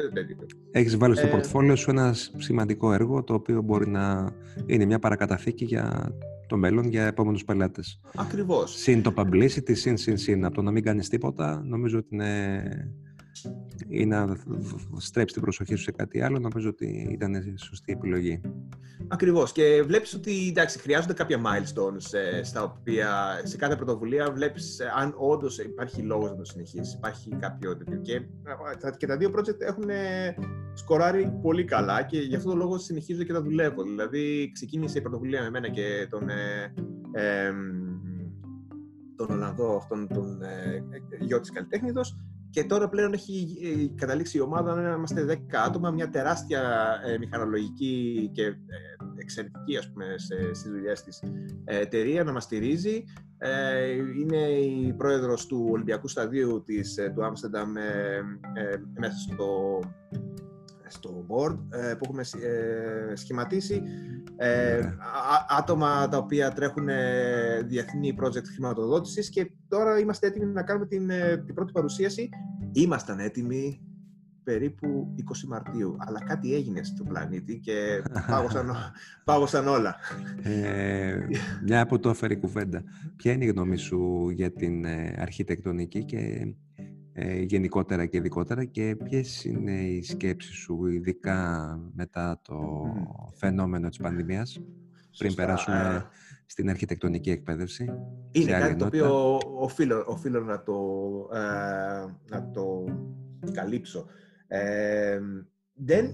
Έχεις 0.72 0.97
βάλει 0.97 1.16
στο 1.16 1.28
ε, 1.28 1.30
πορτφόλιο 1.30 1.76
σου 1.76 1.89
ένα 1.89 2.14
σημαντικό 2.38 2.93
έργο 2.93 3.24
το 3.24 3.34
οποίο 3.34 3.62
μπορεί 3.62 3.88
να 3.88 4.34
είναι 4.66 4.86
μια 4.86 4.99
παρακαταθήκη 4.99 5.66
για 5.66 6.14
το 6.52 6.58
μέλλον 6.58 6.88
για 6.89 7.06
επόμενους 7.06 7.43
πελάτες. 7.43 7.99
Ακριβώς. 8.16 8.76
Συν 8.78 9.02
το 9.02 9.14
publicity, 9.18 9.72
συν, 9.72 9.97
συν, 9.97 10.18
συν. 10.18 10.45
Από 10.45 10.56
το 10.56 10.62
να 10.62 10.72
μην 10.72 10.84
κάνεις 10.84 11.10
τίποτα, 11.10 11.64
νομίζω 11.66 11.97
ότι 11.97 12.08
είναι 12.12 12.62
ή 13.88 14.06
να 14.06 14.38
στρέψει 14.98 15.34
την 15.34 15.44
προσοχή 15.44 15.76
σου 15.76 15.84
σε 15.84 15.92
κάτι 15.92 16.22
άλλο, 16.22 16.40
νομίζω 16.40 16.70
ότι 16.70 17.08
ήταν 17.12 17.56
σωστή 17.58 17.92
επιλογή. 17.92 18.42
Ακριβώς. 19.08 19.52
Και 19.52 19.84
βλέπεις 19.86 20.14
ότι 20.14 20.48
εντάξει, 20.48 20.80
χρειάζονται 20.80 21.14
κάποια 21.14 21.42
milestones 21.42 22.14
ε, 22.14 22.44
στα 22.44 22.64
οποία 22.64 23.42
σε 23.44 23.58
κάθε 23.58 23.76
πρωτοβουλία 23.76 24.32
βλέπεις 24.32 24.80
ε, 24.80 24.92
αν 24.98 25.14
όντως 25.18 25.58
υπάρχει 25.60 26.02
λόγος 26.02 26.30
να 26.30 26.36
το 26.36 26.44
συνεχίσεις. 26.44 26.94
Υπάρχει 26.94 27.36
κάποιο 27.40 27.78
τέτοιο. 27.78 27.98
Και, 27.98 28.16
ε, 28.16 28.90
και 28.98 29.08
τα 29.08 29.18
δύο 29.18 29.32
project 29.36 29.60
έχουν 29.60 29.86
σκοράρει 30.74 31.40
πολύ 31.42 31.64
καλά 31.64 32.04
και 32.04 32.20
γι' 32.20 32.36
αυτό 32.36 32.50
το 32.50 32.56
λόγο 32.56 32.78
συνεχίζω 32.78 33.24
και 33.24 33.34
τα 33.34 33.42
δουλεύω. 33.42 33.84
Δηλαδή, 33.84 34.52
ξεκίνησε 34.54 34.98
η 34.98 35.02
πρωτοβουλία 35.02 35.42
με 35.42 35.50
μένα 35.50 35.70
και 35.70 36.08
τον. 36.10 36.30
Ε, 37.14 37.54
τον 39.16 39.32
Ολλανδό, 39.32 39.76
αυτόν 39.76 40.08
τον 40.08 40.42
ε, 40.42 40.84
γιο 41.20 41.40
της 41.40 41.52
καλλιτέχνητος 41.52 42.18
και 42.52 42.64
τώρα 42.64 42.89
πλέον 42.89 43.14
έχει 43.14 43.58
ε, 43.64 43.95
καταλήξει 43.95 44.38
η 44.38 44.41
ομάδα 44.41 44.76
να 44.76 44.95
είμαστε 44.95 45.26
10 45.52 45.56
άτομα, 45.66 45.91
μια 45.91 46.10
τεράστια 46.10 46.62
ε, 47.06 47.18
μηχανολογική 47.18 48.30
και 48.34 48.43
ε, 48.43 48.56
εξαιρετική 49.18 49.78
ας 49.78 49.91
πούμε, 49.91 50.06
σε, 50.16 50.54
στις 50.54 50.72
δουλειές 50.72 51.04
της 51.04 51.22
ε, 51.64 51.80
εταιρεία 51.80 52.24
να 52.24 52.32
μας 52.32 52.43
στηρίζει. 52.43 53.04
Ε, 53.38 53.91
είναι 53.91 54.38
η 54.47 54.93
πρόεδρος 54.93 55.45
του 55.45 55.68
Ολυμπιακού 55.72 56.08
Σταδίου 56.08 56.64
της, 56.64 56.99
του 57.16 57.26
Άμστερνταμ 57.26 57.72
μέσα 58.99 59.18
στο, 59.18 59.80
στο 60.92 61.26
board 61.28 61.58
που 61.70 62.04
έχουμε 62.04 62.24
σχηματίσει. 63.14 63.82
Ε, 64.38 64.80
άτομα 65.58 66.08
τα 66.08 66.18
οποία 66.18 66.52
τρέχουν 66.52 66.88
διεθνή 67.66 68.16
project 68.22 68.46
χρηματοδότησης 68.54 69.30
και 69.30 69.52
τώρα 69.68 70.00
είμαστε 70.00 70.28
έτοιμοι 70.28 70.46
να 70.46 70.64
κάνουμε 70.64 70.86
την, 70.86 71.12
την 71.46 71.56
πρώτη 71.56 71.72
παρουσίαση. 71.72 72.30
Ήμασταν 72.72 73.20
έτοιμοι 73.20 73.82
περίπου 74.44 75.16
20 75.44 75.48
Μαρτίου, 75.48 75.96
αλλά 76.00 76.24
κάτι 76.24 76.54
έγινε 76.56 76.84
στο 76.84 77.04
πλανήτη 77.04 77.60
και 77.60 78.02
πάγωσαν, 78.28 78.72
πάγωσαν 79.24 79.68
όλα. 79.68 79.96
Ε, 80.44 81.18
μια 81.64 81.82
από 81.82 82.00
το 82.00 82.10
έφερε 82.10 82.36
κουβέντα. 82.36 82.84
Ποια 83.16 83.32
είναι 83.32 83.46
η 83.46 83.48
γνώμη 83.48 83.78
σου 83.78 84.30
για 84.30 84.52
την 84.52 84.86
ε, 84.86 85.16
αρχιτεκτονική 85.18 86.04
και 86.04 86.48
ε, 87.14 87.41
γενικότερα 87.41 88.05
και 88.05 88.18
ειδικότερα 88.18 88.66
και 88.66 88.97
ποιες 89.03 89.45
είναι 89.45 89.72
οι 89.72 90.01
σκέψεις 90.03 90.55
σου 90.55 90.86
ειδικά 90.86 91.80
μετά 91.95 92.41
το 92.41 92.84
φαινόμενο 93.34 93.89
της 93.89 93.97
πανδημίας 93.97 94.62
πριν 95.18 95.36
περάσουμε 95.36 96.05
στην 96.45 96.70
αρχιτεκτονική 96.70 97.30
εκπαίδευση. 97.30 97.89
Είναι 98.32 98.51
κάτι 98.51 98.76
το 98.76 98.86
οποίο 98.86 99.39
οφείλω, 99.57 100.03
οφείλω 100.07 100.39
να, 100.39 100.64
το, 100.64 100.74
ε, 101.34 101.39
να 102.30 102.51
το 102.53 102.86
καλύψω. 103.51 104.05
Ε, 104.47 105.20
δεν, 105.74 106.05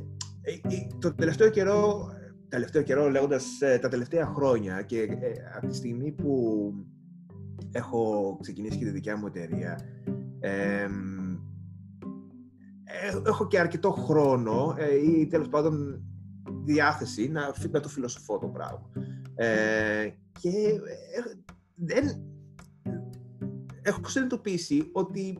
ε, 0.41 0.51
το 0.99 1.13
τελευταίο 1.13 1.49
καιρό, 1.49 2.11
τελευταίο 2.49 2.81
καιρό 2.81 3.09
λέγοντας 3.09 3.45
τα 3.81 3.89
τελευταία 3.89 4.25
χρόνια 4.25 4.81
και 4.81 5.07
από 5.55 5.67
τη 5.67 5.75
στιγμή 5.75 6.11
που 6.11 6.73
έχω 7.71 8.37
ξεκινήσει 8.41 8.77
και 8.77 8.85
τη 8.85 8.91
δικιά 8.91 9.17
μου 9.17 9.27
εταιρεία 9.27 9.79
έχω 13.25 13.47
και 13.47 13.59
αρκετό 13.59 13.91
χρόνο 13.91 14.75
ή 15.03 15.27
τέλος 15.27 15.49
πάντων 15.49 16.01
διάθεση 16.63 17.27
να, 17.27 17.53
να 17.71 17.79
το 17.79 17.89
φιλοσοφώ 17.89 18.38
το 18.38 18.47
πράγμα. 18.47 18.89
Ε, 19.35 20.09
και 20.39 20.49
ε, 20.49 21.21
δεν, 21.75 22.25
έχω 23.81 24.01
συνειδητοποιήσει 24.07 24.89
ότι 24.91 25.38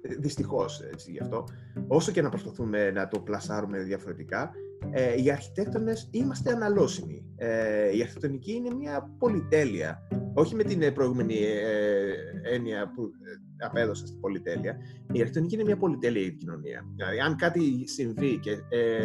ε, 0.00 0.14
δυστυχώς 0.14 0.80
έτσι 0.80 1.10
γι' 1.10 1.20
αυτό, 1.20 1.44
όσο 1.86 2.12
και 2.12 2.22
να 2.22 2.28
προσπαθούμε 2.28 2.90
να 2.90 3.08
το 3.08 3.20
πλασάρουμε 3.20 3.82
διαφορετικά, 3.82 4.50
ε, 4.90 5.22
οι 5.22 5.30
αρχιτέκτονες 5.30 6.08
είμαστε 6.10 6.52
αναλώσιμοι. 6.52 7.24
Ε, 7.36 7.96
η 7.96 8.00
αρχιτεκτονική 8.00 8.52
είναι 8.52 8.74
μια 8.74 9.14
πολυτέλεια. 9.18 10.08
Όχι 10.34 10.54
με 10.54 10.62
την 10.62 10.92
προηγούμενη 10.92 11.34
ε, 11.34 12.12
έννοια 12.54 12.92
που 12.94 13.10
απέδωσα 13.58 14.06
στην 14.06 14.20
πολυτέλεια. 14.20 14.76
Η 15.12 15.20
αρχιτεκτονική 15.20 15.54
είναι 15.54 15.64
μια 15.64 15.76
πολυτέλεια 15.76 16.20
για 16.20 16.30
την 16.30 16.38
κοινωνία. 16.38 16.84
Δηλαδή, 16.94 17.18
αν 17.18 17.36
κάτι 17.36 17.84
συμβεί 17.86 18.38
και, 18.38 18.56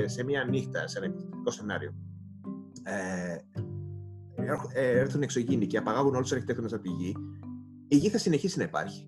σε 0.06 0.24
μια 0.24 0.44
νύχτα, 0.44 0.88
σε 0.88 0.98
ένα 0.98 1.08
επιθετικό 1.08 1.52
σενάριο, 1.52 1.94
ε, 2.84 3.36
έρθουν 4.74 5.22
εξωγήινοι 5.22 5.68
και 5.68 5.78
απαγάγουν 5.78 6.14
όλους 6.14 6.22
τους 6.22 6.32
αρχιτέκτονες 6.32 6.74
από 6.74 6.82
τη 6.82 6.90
γη, 6.90 7.16
η 7.88 7.96
γη 7.96 8.10
θα 8.10 8.18
συνεχίσει 8.18 8.58
να 8.58 8.64
υπάρχει. 8.64 9.06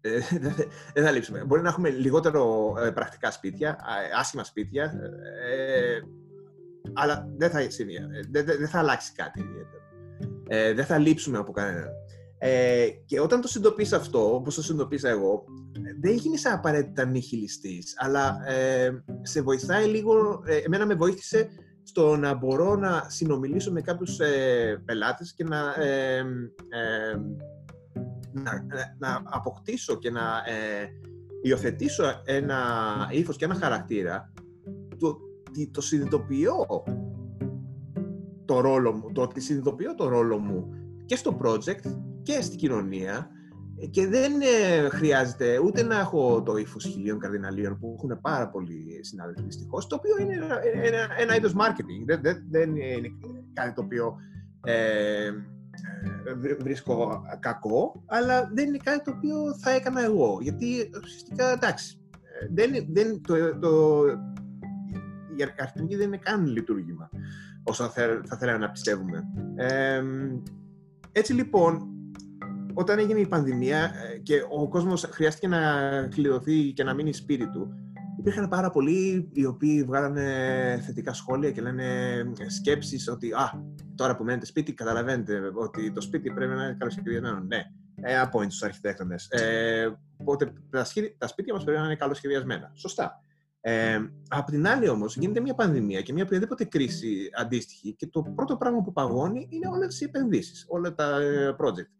Ε, 0.00 0.18
δεν 0.94 1.04
θα 1.04 1.10
λείψουμε. 1.10 1.44
Μπορεί 1.44 1.62
να 1.62 1.68
έχουμε 1.68 1.90
λιγότερο 1.90 2.74
ε, 2.78 2.90
πρακτικά 2.90 3.30
σπίτια, 3.30 3.78
άσχημα 4.18 4.44
σπίτια, 4.44 4.84
ε, 5.46 6.00
αλλά 6.92 7.28
δεν 7.36 7.50
θα, 7.50 7.60
δεν, 8.30 8.44
δεν 8.44 8.68
θα 8.68 8.78
αλλάξει 8.78 9.12
κάτι 9.12 9.40
ιδιαίτερο. 9.40 9.82
Ε, 10.48 10.72
δεν 10.72 10.84
θα 10.84 10.98
λείψουμε 10.98 11.38
από 11.38 11.52
κανέναν. 11.52 11.88
Ε, 12.38 12.88
και 13.04 13.20
όταν 13.20 13.40
το 13.40 13.48
συνειδητοποιείς 13.48 13.92
αυτό, 13.92 14.34
όπως 14.34 14.54
το 14.54 14.62
συνειδητοποίησα 14.62 15.08
εγώ, 15.08 15.44
δεν 16.00 16.14
γίνεις 16.14 16.46
απαραίτητα 16.46 17.04
νihilιστής, 17.04 17.94
αλλά 17.96 18.50
ε, 18.50 19.02
σε 19.22 19.42
βοηθάει 19.42 19.86
λίγο, 19.86 20.42
εμένα 20.64 20.86
με 20.86 20.94
βοήθησε 20.94 21.48
στο 21.82 22.16
να 22.16 22.34
μπορώ 22.34 22.76
να 22.76 23.04
συνομιλήσω 23.08 23.72
με 23.72 23.80
κάποιους 23.80 24.18
ε, 24.18 24.82
πελάτες 24.84 25.34
και 25.34 25.44
να, 25.44 25.74
ε, 25.82 26.18
ε, 26.68 27.16
να, 28.32 28.66
να, 28.98 29.22
αποκτήσω 29.24 29.94
και 29.94 30.10
να 30.10 30.20
ε, 30.22 30.88
υιοθετήσω 31.42 32.04
ένα 32.24 32.58
ύφος 33.10 33.36
και 33.36 33.44
ένα 33.44 33.54
χαρακτήρα 33.54 34.32
το 34.98 35.18
ότι 35.48 35.70
το 35.70 35.80
συνειδητοποιώ 35.80 36.84
το 38.44 38.60
ρόλο 38.60 38.92
μου, 38.92 39.12
το 39.12 39.22
ότι 39.22 39.40
συνειδητοποιώ 39.40 39.94
το 39.94 40.08
ρόλο 40.08 40.38
μου 40.38 40.68
και 41.06 41.16
στο 41.16 41.38
project 41.42 42.07
και 42.28 42.40
στην 42.40 42.58
κοινωνία 42.58 43.30
και 43.90 44.06
δεν 44.06 44.32
ε, 44.40 44.88
χρειάζεται 44.88 45.58
ούτε 45.58 45.82
να 45.82 45.98
έχω 45.98 46.42
το 46.42 46.56
ύφος 46.56 46.84
χιλίων 46.84 47.18
καρδιναλίων 47.18 47.78
που 47.78 47.94
έχουν 47.96 48.20
πάρα 48.20 48.48
πολλοί 48.48 48.98
συνάδελφοι 49.00 49.42
δυστυχώς, 49.42 49.86
το 49.86 49.96
οποίο 49.96 50.16
είναι 50.20 50.34
ένα, 50.34 50.58
ένα, 50.82 51.08
ένα 51.18 51.36
είδος 51.36 51.54
marketing. 51.54 52.04
Δεν, 52.06 52.20
δεν, 52.22 52.44
δεν, 52.50 52.76
είναι 52.76 53.08
κάτι 53.52 53.72
το 53.72 53.82
οποίο 53.82 54.16
ε, 54.64 55.26
ε 55.26 55.32
βρίσκω 56.58 57.22
κακό, 57.40 58.02
αλλά 58.06 58.50
δεν 58.54 58.66
είναι 58.66 58.78
κάτι 58.82 59.04
το 59.04 59.10
οποίο 59.16 59.58
θα 59.58 59.70
έκανα 59.70 60.04
εγώ. 60.04 60.38
Γιατί 60.40 60.90
ουσιαστικά 61.04 61.52
εντάξει, 61.52 62.00
ε, 62.40 62.46
δεν, 62.50 62.86
δεν, 62.92 63.20
το, 63.20 63.58
το, 63.58 64.04
η 65.36 65.42
αρχιτεκτονική 65.42 65.96
δεν 65.96 66.06
είναι 66.06 66.18
καν 66.22 66.46
λειτουργήμα 66.46 67.10
όσο 67.62 67.84
θα, 67.84 68.22
θα 68.24 68.36
θέλαμε 68.36 68.58
να 68.58 68.70
πιστεύουμε. 68.70 69.24
Ε, 69.56 70.02
έτσι 71.12 71.32
λοιπόν, 71.32 71.92
όταν 72.78 72.98
έγινε 72.98 73.20
η 73.20 73.26
πανδημία 73.26 73.78
ε, 73.78 74.18
και 74.18 74.42
ο 74.50 74.68
κόσμος 74.68 75.08
χρειάστηκε 75.10 75.48
να 75.48 75.60
κλειδωθεί 76.08 76.72
και 76.72 76.84
να 76.84 76.94
μείνει 76.94 77.12
σπίτι 77.12 77.50
του, 77.50 77.74
υπήρχαν 78.18 78.48
πάρα 78.48 78.70
πολλοί 78.70 79.28
οι 79.32 79.44
οποίοι 79.44 79.84
βγάλανε 79.84 80.82
θετικά 80.86 81.12
σχόλια 81.12 81.50
και 81.50 81.60
λένε 81.60 81.84
σκέψεις 82.46 83.08
ότι 83.08 83.32
«Α, 83.32 83.62
τώρα 83.94 84.16
που 84.16 84.24
μένετε 84.24 84.46
σπίτι 84.46 84.74
καταλαβαίνετε 84.74 85.52
ότι 85.54 85.92
το 85.92 86.00
σπίτι 86.00 86.30
πρέπει 86.32 86.54
να 86.54 86.64
είναι 86.64 86.76
καλοσχεδιασμένο». 86.78 87.40
Ναι, 87.40 87.62
ένα 87.94 88.30
point 88.32 88.46
στους 88.46 88.62
αρχιτέκτονες. 88.62 89.28
Ε, 89.30 89.98
οπότε 90.16 90.52
τα, 90.70 90.86
τα 91.18 91.26
σπίτια 91.26 91.54
μας 91.54 91.64
πρέπει 91.64 91.78
να 91.78 91.84
είναι 91.84 91.96
καλοσχεδιασμένα. 91.96 92.72
Σωστά. 92.74 93.20
Ε, 93.60 93.98
από 94.28 94.50
την 94.50 94.66
άλλη 94.66 94.88
όμως 94.88 95.16
γίνεται 95.16 95.40
μια 95.40 95.54
πανδημία 95.54 96.00
και 96.00 96.12
μια 96.12 96.24
οποιαδήποτε 96.24 96.64
κρίση 96.64 97.30
αντίστοιχη 97.38 97.94
και 97.94 98.06
το 98.06 98.22
πρώτο 98.22 98.56
πράγμα 98.56 98.82
που 98.82 98.92
παγώνει 98.92 99.48
είναι 99.50 99.68
όλες 99.68 100.00
οι 100.00 100.04
επενδύσεις, 100.04 100.64
όλα 100.68 100.94
τα 100.94 101.20
ε, 101.20 101.56
project. 101.58 101.90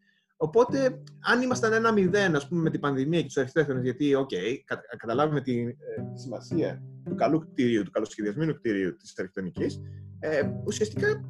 Οπότε, 0.40 1.02
αν 1.20 1.42
ήμασταν 1.42 1.72
ένα 1.72 1.92
μηδέν, 1.92 2.36
ας 2.36 2.48
πούμε, 2.48 2.62
με 2.62 2.70
την 2.70 2.80
πανδημία 2.80 3.20
και 3.20 3.26
τους 3.26 3.36
αρχιτέκτονες, 3.36 3.82
γιατί, 3.82 4.14
OK, 4.14 4.28
okay, 4.32 4.76
καταλάβουμε 4.96 5.40
τη, 5.40 5.60
ε, 5.60 5.74
τη, 6.14 6.20
σημασία 6.20 6.82
του 7.04 7.14
καλού 7.14 7.38
κτηρίου, 7.38 7.82
του 7.82 7.90
καλοσχεδιασμένου 7.90 8.54
κτηρίου 8.54 8.96
της 8.96 9.14
αρχιτεκτονικής, 9.16 9.80
ε, 10.18 10.40
ουσιαστικά 10.64 11.24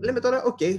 λέμε 0.00 0.20
τώρα, 0.20 0.42
OK, 0.42 0.58
okay, 0.60 0.76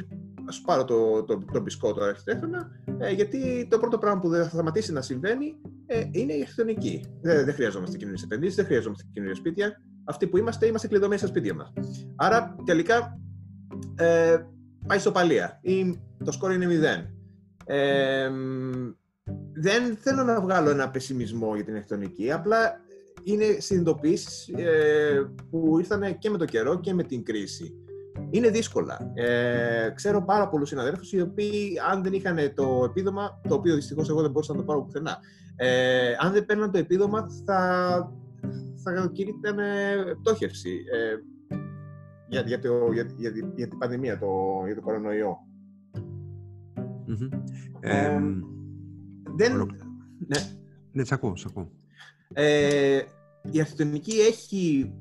ας 0.47 0.55
σου 0.55 0.61
πάρω 0.61 0.83
το, 0.83 1.23
το, 1.23 1.37
το, 1.37 1.45
το 1.53 1.61
μπισκότο 1.61 2.03
αρχιτέκτονα, 2.03 2.71
ε, 2.97 3.11
γιατί 3.11 3.67
το 3.69 3.79
πρώτο 3.79 3.97
πράγμα 3.97 4.19
που 4.19 4.29
δεν 4.29 4.43
θα 4.43 4.49
σταματήσει 4.49 4.91
να 4.91 5.01
συμβαίνει 5.01 5.55
ε, 5.85 6.03
είναι 6.11 6.33
η 6.33 6.41
αρχιτεκτονική. 6.41 7.05
Δεν, 7.21 7.45
δεν 7.45 7.53
χρειαζόμαστε 7.53 7.97
καινούριες 7.97 8.23
επενδύσεις, 8.23 8.55
δεν 8.55 8.65
χρειαζόμαστε 8.65 9.03
καινούργια 9.13 9.37
σπίτια. 9.39 9.81
Αυτοί 10.03 10.27
που 10.27 10.37
είμαστε, 10.37 10.65
είμαστε 10.65 10.87
κλειδωμένοι 10.87 11.19
στα 11.19 11.27
σπίτια 11.27 11.53
μας. 11.53 11.73
Άρα, 12.15 12.55
τελικά, 12.65 13.19
ε, 13.95 14.37
πάει 14.87 14.99
παλία. 15.13 15.59
Ή 15.61 15.99
το 16.23 16.31
σκόρ 16.31 16.53
είναι 16.53 16.65
μηδέν. 17.67 18.97
δεν 19.53 19.97
θέλω 19.97 20.23
να 20.23 20.41
βγάλω 20.41 20.69
ένα 20.69 20.89
πεσημισμό 20.89 21.55
για 21.55 21.63
την 21.63 21.73
αρχιτεκτονική, 21.73 22.31
απλά 22.31 22.79
είναι 23.23 23.45
συνειδητοποιήσεις 23.57 24.47
ε, 24.47 25.31
που 25.49 25.79
ήρθαν 25.79 26.17
και 26.17 26.29
με 26.29 26.37
το 26.37 26.45
καιρό 26.45 26.79
και 26.79 26.93
με 26.93 27.03
την 27.03 27.23
κρίση. 27.23 27.79
Είναι 28.29 28.49
δύσκολα. 28.49 29.11
Ε, 29.13 29.89
ξέρω 29.95 30.25
πάρα 30.25 30.49
πολλούς 30.49 30.69
συναδέλφους 30.69 31.11
οι 31.11 31.21
οποίοι 31.21 31.79
αν 31.91 32.03
δεν 32.03 32.13
είχαν 32.13 32.37
το 32.53 32.83
επίδομα, 32.89 33.41
το 33.47 33.55
οποίο 33.55 33.75
δυστυχώς 33.75 34.09
εγώ 34.09 34.21
δεν 34.21 34.31
μπορούσα 34.31 34.53
να 34.53 34.59
το 34.59 34.65
πάρω 34.65 34.83
πουθενά, 34.83 35.17
ε, 35.55 36.13
αν 36.19 36.31
δεν 36.31 36.45
παίρναν 36.45 36.71
το 36.71 36.77
επίδομα 36.77 37.27
θα, 37.45 37.59
θα 38.83 39.09
κηρύτταν 39.13 39.57
πτώχευση 40.21 40.83
ε, 40.93 41.15
για, 42.27 42.41
για, 42.41 42.59
το, 42.59 42.91
για, 42.91 43.07
για, 43.17 43.31
για, 43.55 43.67
την 43.67 43.77
πανδημία, 43.77 44.19
το, 44.19 44.27
για 44.65 44.75
το 44.75 44.81
κορονοϊό. 44.81 45.37
Δεν... 49.35 49.55
Ναι. 50.27 50.39
Ναι, 50.91 51.03
σ' 51.03 51.11
ακούω, 51.11 51.35
σ' 51.35 51.45
ακούω. 51.45 51.71
Ε, 52.33 53.01
η 53.51 53.59
αρχιτεκτονική 53.59 54.15
έχει 54.19 54.93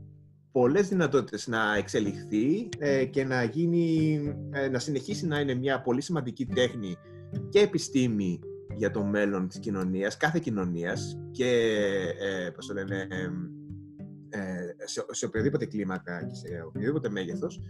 πολλές 0.52 0.88
δυνατότητες 0.88 1.46
να 1.46 1.76
εξελιχθεί 1.76 2.68
ε, 2.78 3.04
και 3.04 3.24
να, 3.24 3.42
γίνει, 3.42 4.20
ε, 4.50 4.68
να 4.68 4.78
συνεχίσει 4.78 5.26
να 5.26 5.40
είναι 5.40 5.54
μια 5.54 5.80
πολύ 5.80 6.00
σημαντική 6.00 6.46
τέχνη 6.46 6.96
και 7.48 7.58
επιστήμη 7.58 8.40
για 8.76 8.90
το 8.90 9.04
μέλλον 9.04 9.48
της 9.48 9.58
κοινωνίας, 9.58 10.16
κάθε 10.16 10.38
κοινωνίας 10.38 11.18
και 11.30 11.50
ε, 12.20 12.50
πώς 12.50 12.66
το 12.66 12.74
λένε, 12.74 13.08
ε, 14.28 14.40
σε, 14.84 15.04
σε 15.10 15.26
οποιοδήποτε 15.26 15.66
κλίμακα 15.66 16.24
και 16.24 16.34
σε 16.34 16.64
οποιοδήποτε 16.66 17.08
μέγεθος 17.08 17.60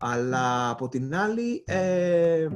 αλλά 0.00 0.70
από 0.70 0.88
την 0.88 1.14
άλλη 1.14 1.62
ε, 1.66 2.48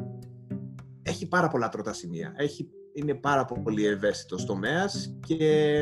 έχει 1.04 1.28
πάρα 1.28 1.48
πολλά 1.48 1.68
τροτά 1.68 1.92
σημεία. 1.92 2.32
Έχει, 2.36 2.68
είναι 2.92 3.14
πάρα 3.14 3.44
πολύ 3.44 3.86
ευαίσθητος 3.86 4.44
τομέας 4.44 5.18
και 5.26 5.76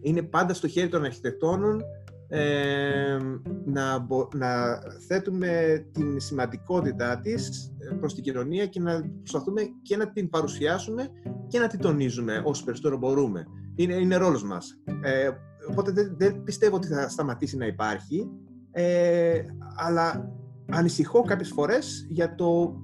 είναι 0.00 0.22
πάντα 0.22 0.54
στο 0.54 0.68
χέρι 0.68 0.88
των 0.88 1.04
αρχιτεκτόνων 1.04 1.82
ε, 2.28 3.18
να, 3.64 4.06
να 4.34 4.78
θέτουμε 5.06 5.84
την 5.92 6.20
σημαντικότητά 6.20 7.20
της 7.20 7.72
ε, 7.78 7.94
προς 7.94 8.14
την 8.14 8.22
κοινωνία 8.22 8.66
και 8.66 8.80
να 8.80 9.10
προσπαθούμε 9.18 9.62
και 9.82 9.96
να 9.96 10.12
την 10.12 10.28
παρουσιάσουμε 10.28 11.08
και 11.46 11.58
να 11.58 11.66
την 11.66 11.80
τονίζουμε 11.80 12.42
όσο 12.44 12.64
περισσότερο 12.64 12.96
μπορούμε. 12.96 13.46
Είναι, 13.74 13.94
είναι 13.94 14.16
ρόλος 14.16 14.44
μας. 14.44 14.80
Ε, 15.02 15.30
οπότε 15.70 15.90
δεν, 15.92 16.14
δεν, 16.18 16.42
πιστεύω 16.42 16.76
ότι 16.76 16.86
θα 16.86 17.08
σταματήσει 17.08 17.56
να 17.56 17.66
υπάρχει, 17.66 18.30
ε, 18.70 19.40
αλλά 19.76 20.32
ανησυχώ 20.70 21.22
κάποιες 21.22 21.48
φορές 21.48 22.06
για 22.10 22.34
το 22.34 22.76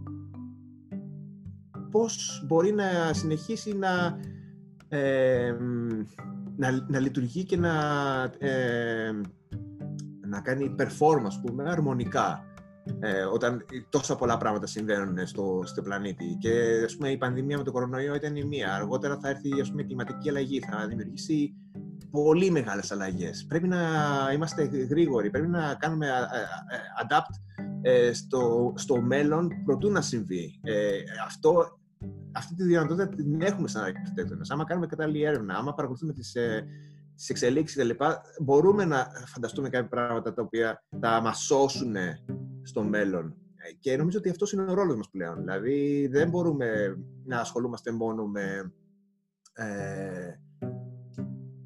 πώς 1.92 2.42
μπορεί 2.46 2.72
να 2.72 3.12
συνεχίσει 3.12 3.76
να 3.76 4.18
ε, 4.88 5.56
να, 6.56 6.86
να 6.88 6.98
λειτουργεί 6.98 7.44
και 7.44 7.56
να, 7.56 7.74
ε, 8.38 9.12
να 10.26 10.40
κάνει 10.40 10.74
performance, 10.78 11.40
πούμε, 11.46 11.70
αρμονικά. 11.70 12.46
Ε, 13.00 13.22
όταν 13.22 13.64
τόσα 13.88 14.16
πολλά 14.16 14.36
πράγματα 14.36 14.66
συμβαίνουν 14.66 15.26
στο, 15.26 15.62
στο 15.64 15.82
πλανήτη. 15.82 16.36
Και 16.40 16.82
ας 16.84 16.96
πούμε, 16.96 17.10
η 17.10 17.16
πανδημία 17.16 17.56
με 17.58 17.64
το 17.64 17.72
κορονοϊό 17.72 18.14
ήταν 18.14 18.36
η 18.36 18.44
μία. 18.44 18.74
Αργότερα 18.74 19.18
θα 19.18 19.28
έρθει 19.28 19.60
ας 19.60 19.70
πούμε, 19.70 19.82
η 19.82 19.84
κλιματική 19.84 20.28
αλλαγή, 20.28 20.60
θα 20.60 20.86
δημιουργήσει 20.86 21.54
πολύ 22.10 22.50
μεγάλες 22.50 22.92
αλλαγές. 22.92 23.44
Πρέπει 23.48 23.68
να 23.68 23.78
είμαστε 24.32 24.64
γρήγοροι, 24.64 25.30
πρέπει 25.30 25.48
να 25.48 25.74
κάνουμε 25.74 26.06
adapt 27.04 27.60
ε, 27.82 28.12
στο, 28.12 28.72
στο 28.76 29.00
μέλλον 29.00 29.48
προτού 29.64 29.90
να 29.90 30.00
συμβεί. 30.00 30.60
Ε, 30.62 30.90
αυτό 31.26 31.78
αυτή 32.32 32.54
τη 32.54 32.64
δυνατότητα 32.64 33.08
την 33.08 33.40
έχουμε 33.40 33.68
σαν 33.68 33.82
αρχιτέκτονες. 33.82 34.50
Άμα 34.50 34.64
κάνουμε 34.64 34.86
κατάλληλη 34.86 35.22
έρευνα, 35.22 35.54
άμα 35.54 35.74
παρακολουθούμε 35.74 36.12
τις 36.12 36.34
ε, 36.34 36.66
τις 37.14 37.30
εξελίξεις 37.30 37.82
κλπ. 37.82 38.00
Μπορούμε 38.42 38.84
να 38.84 39.06
φανταστούμε 39.26 39.68
κάποια 39.68 39.88
πράγματα 39.88 40.32
τα 40.32 40.42
οποία 40.42 40.84
θα 41.00 41.20
μας 41.20 41.38
σώσουν 41.38 41.94
στο 42.62 42.82
μέλλον. 42.82 43.36
Και 43.78 43.96
νομίζω 43.96 44.18
ότι 44.18 44.28
αυτός 44.28 44.52
είναι 44.52 44.62
ο 44.62 44.74
ρόλος 44.74 44.96
μας 44.96 45.10
πλέον. 45.10 45.38
Δηλαδή 45.38 46.06
δεν 46.10 46.28
μπορούμε 46.28 46.96
να 47.24 47.40
ασχολούμαστε 47.40 47.92
μόνο 47.92 48.26
με, 48.26 48.72
ε, 49.52 50.34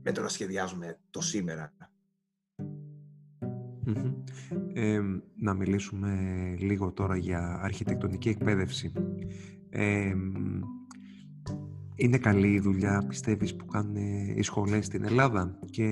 με 0.03 0.13
το 0.13 0.21
να 0.21 0.29
σχεδιάζουμε 0.29 0.99
το 1.11 1.21
σήμερα. 1.21 1.73
Ε, 4.73 5.01
να 5.35 5.55
μιλήσουμε 5.55 6.11
λίγο 6.59 6.93
τώρα 6.93 7.17
για 7.17 7.59
αρχιτεκτονική 7.63 8.29
εκπαίδευση 8.29 8.93
είναι 11.97 12.19
καλή 12.19 12.53
η 12.53 12.61
δουλειά, 12.61 13.05
πιστεύεις, 13.09 13.57
που 13.57 13.67
κάνουν 13.67 13.97
οι 14.37 14.43
σχολές 14.43 14.87
στην 14.87 15.05
Ελλάδα 15.05 15.59
και 15.71 15.85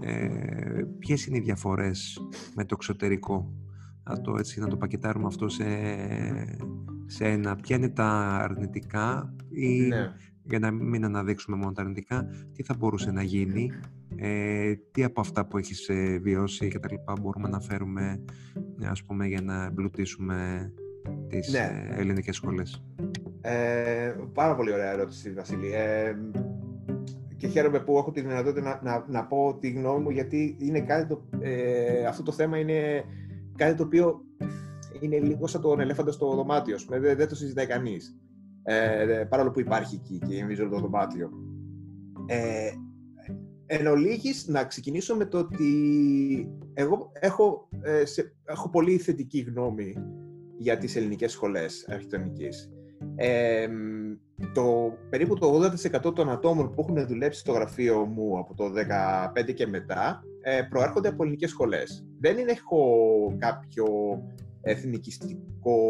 ε, 0.00 0.82
ποιες 0.98 1.26
είναι 1.26 1.36
οι 1.36 1.40
διαφορές 1.40 2.18
με 2.54 2.64
το 2.64 2.74
εξωτερικό; 2.78 3.52
Να 4.02 4.20
το, 4.20 4.36
έτσι, 4.38 4.60
να 4.60 4.68
το 4.68 4.76
πακετάρουμε 4.76 5.26
αυτό 5.26 5.48
σε, 5.48 5.64
σε 7.06 7.24
ένα. 7.24 7.56
Ποια 7.56 7.76
είναι 7.76 7.88
τα 7.88 8.08
αρνητικά 8.42 9.34
ή 9.50 9.80
ναι. 9.80 10.12
για 10.42 10.58
να 10.58 10.70
μην 10.70 11.04
αναδείξουμε 11.04 11.56
μόνο 11.56 11.72
τα 11.72 11.82
αρνητικά, 11.82 12.26
τι 12.52 12.62
θα 12.62 12.74
μπορούσε 12.78 13.10
να 13.10 13.22
γίνει, 13.22 13.70
ε, 14.16 14.74
τι 14.90 15.04
από 15.04 15.20
αυτά 15.20 15.46
που 15.46 15.58
έχεις 15.58 15.88
ε, 15.88 16.18
βιώσει 16.22 16.68
και 16.68 16.78
τα 16.78 16.88
λοιπά 16.90 17.12
μπορούμε 17.20 17.48
να 17.48 17.60
φέρουμε 17.60 18.24
ας 18.82 19.04
πούμε, 19.04 19.26
για 19.26 19.42
να 19.42 19.64
εμπλουτίσουμε 19.64 20.70
τις 21.28 21.52
ναι. 21.52 21.86
Ε, 21.90 22.00
ελληνικές 22.00 22.36
σχολές. 22.36 22.84
Ε, 23.40 24.14
πάρα 24.32 24.54
πολύ 24.54 24.72
ωραία 24.72 24.92
ερώτηση, 24.92 25.32
Βασίλη. 25.32 25.72
Ε, 25.74 26.16
και 27.36 27.46
χαίρομαι 27.46 27.80
που 27.80 27.98
έχω 27.98 28.10
τη 28.10 28.20
δυνατότητα 28.20 28.80
να, 28.82 29.04
να, 29.08 29.26
πω 29.26 29.56
τη 29.60 29.70
γνώμη 29.70 30.02
μου, 30.02 30.10
γιατί 30.10 30.56
είναι 30.58 30.80
κάτι 30.80 31.06
το, 31.06 31.22
ε, 31.40 32.04
αυτό 32.04 32.22
το 32.22 32.32
θέμα 32.32 32.58
είναι 32.58 33.04
κάτι 33.56 33.74
το 33.74 33.82
οποίο 33.82 34.20
είναι 35.00 35.18
λίγο 35.18 35.46
σαν 35.46 35.60
τον 35.60 35.80
ελέφαντα 35.80 36.12
στο 36.12 36.34
δωμάτιο. 36.34 36.76
Δεν, 36.88 37.16
δεν 37.16 37.28
το 37.28 37.34
συζητάει 37.34 37.66
κανείς. 37.66 38.16
Ε, 38.62 39.24
παρόλο 39.28 39.50
που 39.50 39.60
υπάρχει 39.60 39.94
εκεί 39.94 40.18
και 40.26 40.34
γεμίζει 40.34 40.68
το 40.68 40.78
δωμάτιο. 40.78 41.30
Ε, 42.26 42.70
εν 43.66 43.86
ολίγης, 43.86 44.46
να 44.46 44.64
ξεκινήσω 44.64 45.16
με 45.16 45.24
το 45.24 45.38
ότι 45.38 45.72
εγώ 46.74 47.10
έχω, 47.12 47.68
ε, 47.80 48.04
σε, 48.04 48.34
έχω 48.44 48.70
πολύ 48.70 48.98
θετική 48.98 49.40
γνώμη 49.40 49.96
για 50.58 50.78
τις 50.78 50.96
ελληνικές 50.96 51.32
σχολές 51.32 51.86
αρχιτεκτονικής. 51.88 52.70
Ε, 53.16 53.68
το, 54.54 54.96
περίπου 55.10 55.34
το 55.34 55.70
80% 56.06 56.14
των 56.14 56.30
ατόμων 56.30 56.70
που 56.74 56.80
έχουν 56.80 57.06
δουλέψει 57.06 57.40
στο 57.40 57.52
γραφείο 57.52 58.04
μου 58.04 58.38
από 58.38 58.54
το 58.54 58.64
2015 59.44 59.54
και 59.54 59.66
μετά 59.66 60.22
ε, 60.40 60.62
προέρχονται 60.62 61.08
από 61.08 61.22
ελληνικές 61.22 61.50
σχολές. 61.50 62.06
Δεν 62.20 62.38
είναι, 62.38 62.52
έχω 62.52 63.36
κάποιο 63.38 63.86
εθνικιστικό 64.60 65.80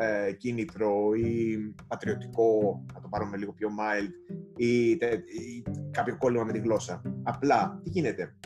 ε, 0.00 0.32
κίνητρο 0.32 1.14
ή 1.14 1.58
πατριωτικό, 1.86 2.82
να 2.94 3.00
το 3.00 3.08
πάρουμε 3.08 3.36
λίγο 3.36 3.52
πιο 3.52 3.68
mild, 3.68 4.34
ή, 4.56 4.90
ή 4.90 5.62
κάποιο 5.90 6.16
κόλλημα 6.16 6.44
με 6.44 6.52
τη 6.52 6.58
γλώσσα. 6.58 7.02
Απλά, 7.22 7.80
τι 7.82 7.90
γίνεται; 7.90 8.36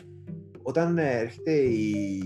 Όταν 0.63 0.97
έρχεται 0.97 1.51
η, 1.51 2.19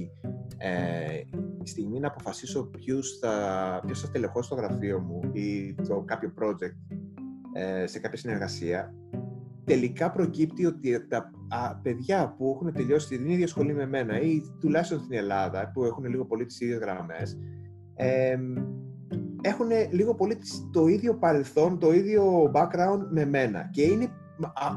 ε, 0.57 1.15
η 1.63 1.67
στιγμή 1.67 1.99
να 1.99 2.07
αποφασίσω 2.07 2.63
ποιος 2.63 3.17
θα, 3.21 3.81
ποιος 3.85 4.01
θα 4.01 4.09
τελεχώσει 4.09 4.49
το 4.49 4.55
γραφείο 4.55 4.99
μου 4.99 5.19
ή 5.33 5.75
το 5.87 6.03
κάποιο 6.05 6.33
project 6.41 6.97
ε, 7.53 7.87
σε 7.87 7.99
κάποια 7.99 8.17
συνεργασία, 8.17 8.93
τελικά 9.63 10.11
προκύπτει 10.11 10.65
ότι 10.65 11.07
τα 11.07 11.31
παιδιά 11.81 12.35
που 12.37 12.51
έχουν 12.55 12.73
τελειώσει 12.73 13.07
την 13.07 13.29
ίδια 13.29 13.47
σχολή 13.47 13.73
με 13.73 13.85
μένα 13.85 14.21
ή 14.21 14.41
τουλάχιστον 14.59 14.99
στην 14.99 15.17
Ελλάδα, 15.17 15.71
που 15.73 15.83
έχουν 15.83 16.05
λίγο 16.05 16.25
πολύ 16.25 16.45
τις 16.45 16.61
ίδιες 16.61 16.79
γραμμές, 16.79 17.37
ε, 17.95 18.37
έχουν 19.41 19.67
λίγο 19.91 20.15
πολύ 20.15 20.37
το 20.71 20.87
ίδιο 20.87 21.15
παρελθόν, 21.15 21.79
το 21.79 21.93
ίδιο 21.93 22.51
background 22.53 22.99
με 23.09 23.25
μένα 23.25 23.69
και 23.71 23.81
είναι 23.81 24.07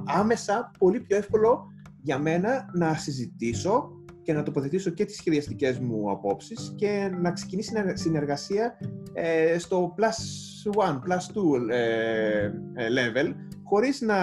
άμεσα 0.04 0.70
πολύ 0.78 1.00
πιο 1.00 1.16
εύκολο 1.16 1.66
για 2.02 2.18
μένα 2.18 2.70
να 2.72 2.94
συζητήσω 2.94 3.90
και 4.22 4.32
να 4.32 4.42
τοποθετήσω 4.42 4.90
και 4.90 5.04
τις 5.04 5.16
σχεδιαστικές 5.16 5.78
μου 5.78 6.10
απόψεις 6.10 6.74
και 6.76 7.10
να 7.20 7.32
ξεκινήσει 7.32 7.72
συνεργασία 7.92 8.78
ε, 9.12 9.58
στο 9.58 9.94
plus 9.98 10.82
one, 10.84 10.94
plus 10.94 11.34
two 11.34 11.70
ε, 11.70 12.44
ε, 12.74 12.88
level 12.88 13.34
χωρίς 13.64 14.00
να 14.00 14.16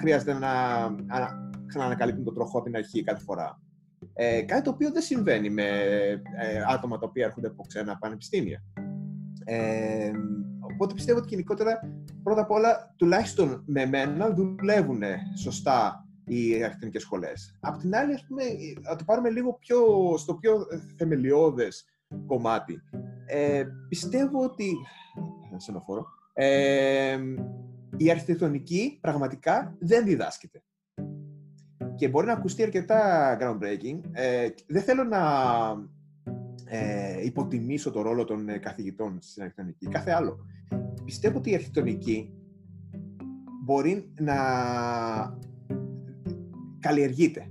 χρειάζεται 0.00 0.32
να 0.32 0.50
ξανανακαλύπτουν 1.66 2.24
το 2.24 2.32
τροχό 2.32 2.58
από 2.58 2.66
την 2.66 2.76
αρχή 2.76 3.02
κάθε 3.02 3.22
φορά. 3.22 3.60
Ε, 4.12 4.42
κάτι 4.42 4.62
το 4.62 4.70
οποίο 4.70 4.92
δεν 4.92 5.02
συμβαίνει 5.02 5.50
με 5.50 5.62
ε, 6.38 6.62
άτομα 6.68 6.98
τα 6.98 7.06
οποία 7.06 7.24
έρχονται 7.24 7.46
από 7.46 7.62
ξένα 7.66 7.98
πανεπιστήμια. 7.98 8.62
Ε, 9.44 10.10
οπότε 10.60 10.94
πιστεύω 10.94 11.18
ότι 11.18 11.28
γενικότερα 11.28 11.80
πρώτα 12.22 12.40
απ' 12.40 12.50
όλα 12.50 12.94
τουλάχιστον 12.96 13.62
με 13.66 13.86
μένα 13.86 14.34
δουλεύουν 14.34 15.02
σωστά 15.34 16.03
οι 16.26 16.54
αρχιτεκτονικές 16.54 17.02
σχολές. 17.02 17.56
Απ' 17.60 17.78
την 17.78 17.94
άλλη, 17.94 18.12
ας 18.12 18.24
πούμε, 18.26 18.42
να 18.80 18.96
το 18.96 19.04
πάρουμε 19.04 19.30
λίγο 19.30 19.52
πιο, 19.52 19.78
στο 20.16 20.34
πιο 20.34 20.66
θεμελιώδες 20.96 21.84
κομμάτι. 22.26 22.82
Ε, 23.26 23.64
πιστεύω 23.88 24.44
ότι. 24.44 24.72
Ε, 26.32 27.18
η 27.96 28.10
αρχιτεκτονική 28.10 28.98
πραγματικά 29.00 29.76
δεν 29.78 30.04
διδάσκεται. 30.04 30.62
Και 31.94 32.08
μπορεί 32.08 32.26
να 32.26 32.32
ακουστεί 32.32 32.62
αρκετά 32.62 33.36
groundbreaking. 33.40 34.00
Ε, 34.12 34.48
δεν 34.66 34.82
θέλω 34.82 35.04
να 35.04 35.22
ε, 36.64 37.24
υποτιμήσω 37.24 37.90
το 37.90 38.02
ρόλο 38.02 38.24
των 38.24 38.48
ε, 38.48 38.58
καθηγητών 38.58 39.18
στην 39.20 39.42
αρχιτεκτονική. 39.42 39.86
Κάθε 39.86 40.10
άλλο. 40.10 40.38
Πιστεύω 41.04 41.38
ότι 41.38 41.50
η 41.50 41.54
αρχιτεκτονική 41.54 42.34
μπορεί 43.64 44.12
να 44.20 44.34
καλλιεργείται. 46.84 47.50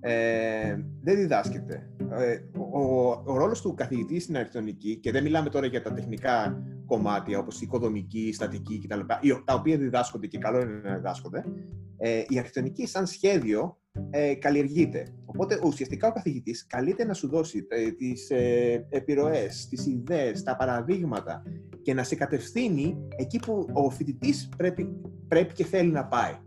Ε, 0.00 0.76
δεν 1.02 1.16
διδάσκεται. 1.16 1.90
Ε, 2.10 2.38
ο, 2.72 3.10
ο, 3.24 3.36
ρόλος 3.36 3.60
του 3.60 3.74
καθηγητή 3.74 4.20
στην 4.20 4.36
αρχιτεκτονική, 4.36 4.96
και 4.96 5.10
δεν 5.10 5.22
μιλάμε 5.22 5.50
τώρα 5.50 5.66
για 5.66 5.82
τα 5.82 5.92
τεχνικά 5.92 6.62
κομμάτια 6.86 7.38
όπως 7.38 7.56
η 7.56 7.60
οικοδομική, 7.62 8.20
η 8.20 8.32
στατική 8.32 8.78
κτλ. 8.78 9.00
τα 9.44 9.54
οποία 9.54 9.76
διδάσκονται 9.78 10.26
και 10.26 10.38
καλό 10.38 10.60
είναι 10.60 10.80
να 10.84 10.94
διδάσκονται, 10.94 11.44
ε, 11.96 12.18
η 12.28 12.38
αρχιτεκτονική 12.38 12.86
σαν 12.86 13.06
σχέδιο 13.06 13.78
ε, 14.10 14.34
καλλιεργείται. 14.34 15.14
Οπότε 15.24 15.60
ουσιαστικά 15.64 16.08
ο 16.08 16.12
καθηγητής 16.12 16.66
καλείται 16.66 17.04
να 17.04 17.14
σου 17.14 17.28
δώσει 17.28 17.66
ε, 17.68 17.90
τις 17.90 18.30
ε, 18.30 18.86
επιρροές, 18.88 19.68
τις 19.68 19.86
ιδέες, 19.86 20.42
τα 20.42 20.56
παραδείγματα 20.56 21.42
και 21.82 21.94
να 21.94 22.02
σε 22.02 22.14
κατευθύνει 22.14 22.96
εκεί 23.16 23.38
που 23.38 23.66
ο 23.72 23.90
φοιτητής 23.90 24.48
πρέπει, 24.56 24.88
πρέπει 25.28 25.52
και 25.52 25.64
θέλει 25.64 25.90
να 25.90 26.06
πάει. 26.06 26.38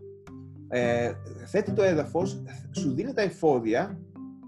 Ε, 0.68 1.12
θέτει 1.46 1.72
το 1.72 1.82
έδαφος, 1.82 2.42
σου 2.70 2.94
δίνει 2.94 3.12
τα 3.12 3.22
εφόδια 3.22 3.98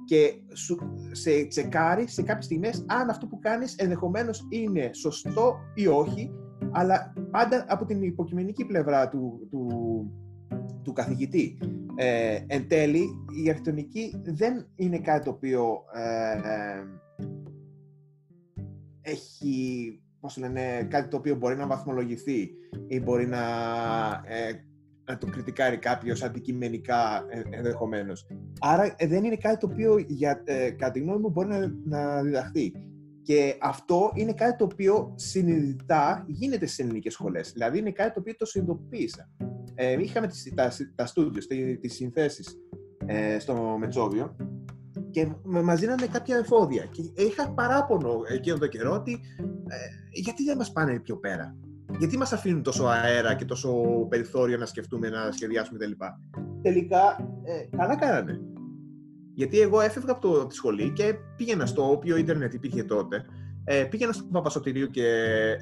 και 0.05 0.33
σου, 0.53 0.79
σε 1.11 1.45
τσεκάρει 1.45 2.09
σε 2.09 2.23
κάποιες 2.23 2.45
στιγμές 2.45 2.85
αν 2.87 3.09
αυτό 3.09 3.27
που 3.27 3.39
κάνεις 3.39 3.75
ενδεχομένως 3.77 4.47
είναι 4.49 4.91
σωστό 4.93 5.57
ή 5.75 5.87
όχι, 5.87 6.31
αλλά 6.73 7.13
πάντα 7.31 7.65
από 7.69 7.85
την 7.85 8.03
υποκειμενική 8.03 8.65
πλευρά 8.65 9.09
του, 9.09 9.47
του, 9.51 9.67
του 10.83 10.93
καθηγητή. 10.93 11.59
Ε, 11.97 12.39
εν 12.47 12.69
τέλει, 12.69 13.05
η 13.45 13.49
αρχιτεκτονική 13.49 14.23
δεν 14.25 14.67
είναι 14.77 14.99
κάτι 14.99 15.25
το 15.25 15.31
οποίο 15.31 15.85
ε, 15.95 16.33
ε, 16.33 16.85
έχει, 19.01 20.01
πώς 20.21 20.37
λένε, 20.37 20.87
κάτι 20.91 21.09
το 21.09 21.17
οποίο 21.17 21.35
μπορεί 21.37 21.57
να 21.57 21.67
βαθμολογηθεί 21.67 22.51
ή 22.87 23.01
μπορεί 23.01 23.27
να 23.27 23.41
να 25.07 25.19
το 25.19 25.27
κριτικάρει 25.27 25.77
κάποιος 25.77 26.23
αντικειμενικά 26.23 27.27
ε, 27.29 27.43
ενδεχομένως. 27.51 28.27
Άρα 28.61 28.95
ε, 28.97 29.07
δεν 29.07 29.25
είναι 29.25 29.37
κάτι 29.37 29.57
το 29.59 29.69
οποίο 29.73 30.05
για, 30.09 30.43
ε, 30.45 30.71
κατά 30.71 30.91
τη 30.91 31.01
γνώμη 31.01 31.21
μου 31.21 31.31
μπορεί 31.31 31.49
να, 31.49 31.73
να 31.85 32.23
διδαχθεί. 32.23 32.73
Και 33.23 33.57
αυτό 33.61 34.11
είναι 34.15 34.33
κάτι 34.33 34.57
το 34.57 34.65
οποίο 34.65 35.13
συνειδητά 35.17 36.25
γίνεται 36.29 36.67
στι 36.67 36.83
ελληνικές 36.83 37.13
σχολές. 37.13 37.53
Δηλαδή 37.53 37.79
είναι 37.79 37.91
κάτι 37.91 38.13
το 38.13 38.21
οποίο 38.21 38.35
το 38.37 38.45
συνειδητοποίησα. 38.45 39.31
Ε, 39.75 40.03
είχαμε 40.03 40.27
τις, 40.27 40.53
τα, 40.55 40.73
τα 40.95 41.07
στούντιο, 41.07 41.43
τις 41.81 41.95
συνθέσεις 41.95 42.57
ε, 43.07 43.39
στο 43.39 43.77
Μετσόβιο 43.79 44.37
και 45.11 45.29
μας 45.45 45.81
δίνανε 45.81 46.07
κάποια 46.07 46.37
εφόδια. 46.37 46.85
Και 46.85 47.23
είχα 47.23 47.51
παράπονο 47.51 48.21
εκείνο 48.29 48.59
το 48.59 48.67
καιρό 48.67 48.93
ότι 48.93 49.21
ε, 49.69 49.77
γιατί 50.13 50.45
δεν 50.45 50.57
μας 50.57 50.73
πάνε 50.73 51.01
πιο 51.01 51.17
πέρα; 51.17 51.57
Γιατί 51.99 52.19
μας 52.19 52.33
αφήνουν 52.33 52.63
τόσο 52.63 52.85
αέρα 52.85 53.35
και 53.35 53.45
τόσο 53.45 53.73
περιθώριο 54.09 54.57
να 54.59 54.67
σκεφτούμε, 54.67 55.09
να 55.09 55.33
σχεδιάσουμε 55.33 55.79
κτλ. 55.79 56.05
Τελικά, 56.63 57.17
ε, 57.45 57.77
καλά 57.77 57.97
κάνανε. 57.97 58.41
Γιατί 59.35 59.61
εγώ 59.61 59.81
έφευγα 59.81 60.13
από, 60.13 60.21
το, 60.21 60.47
τη 60.47 60.55
σχολή 60.55 60.93
και 60.93 61.15
πήγαινα 61.37 61.67
στο 61.67 61.91
όποιο 61.91 62.17
ίντερνετ 62.17 62.55
υπήρχε 62.55 62.83
τότε. 62.83 63.25
Ε, 63.65 63.85
πήγαινα 63.85 64.13
στο 64.13 64.25
Παπασωτηρίου 64.25 64.91
και 64.91 65.05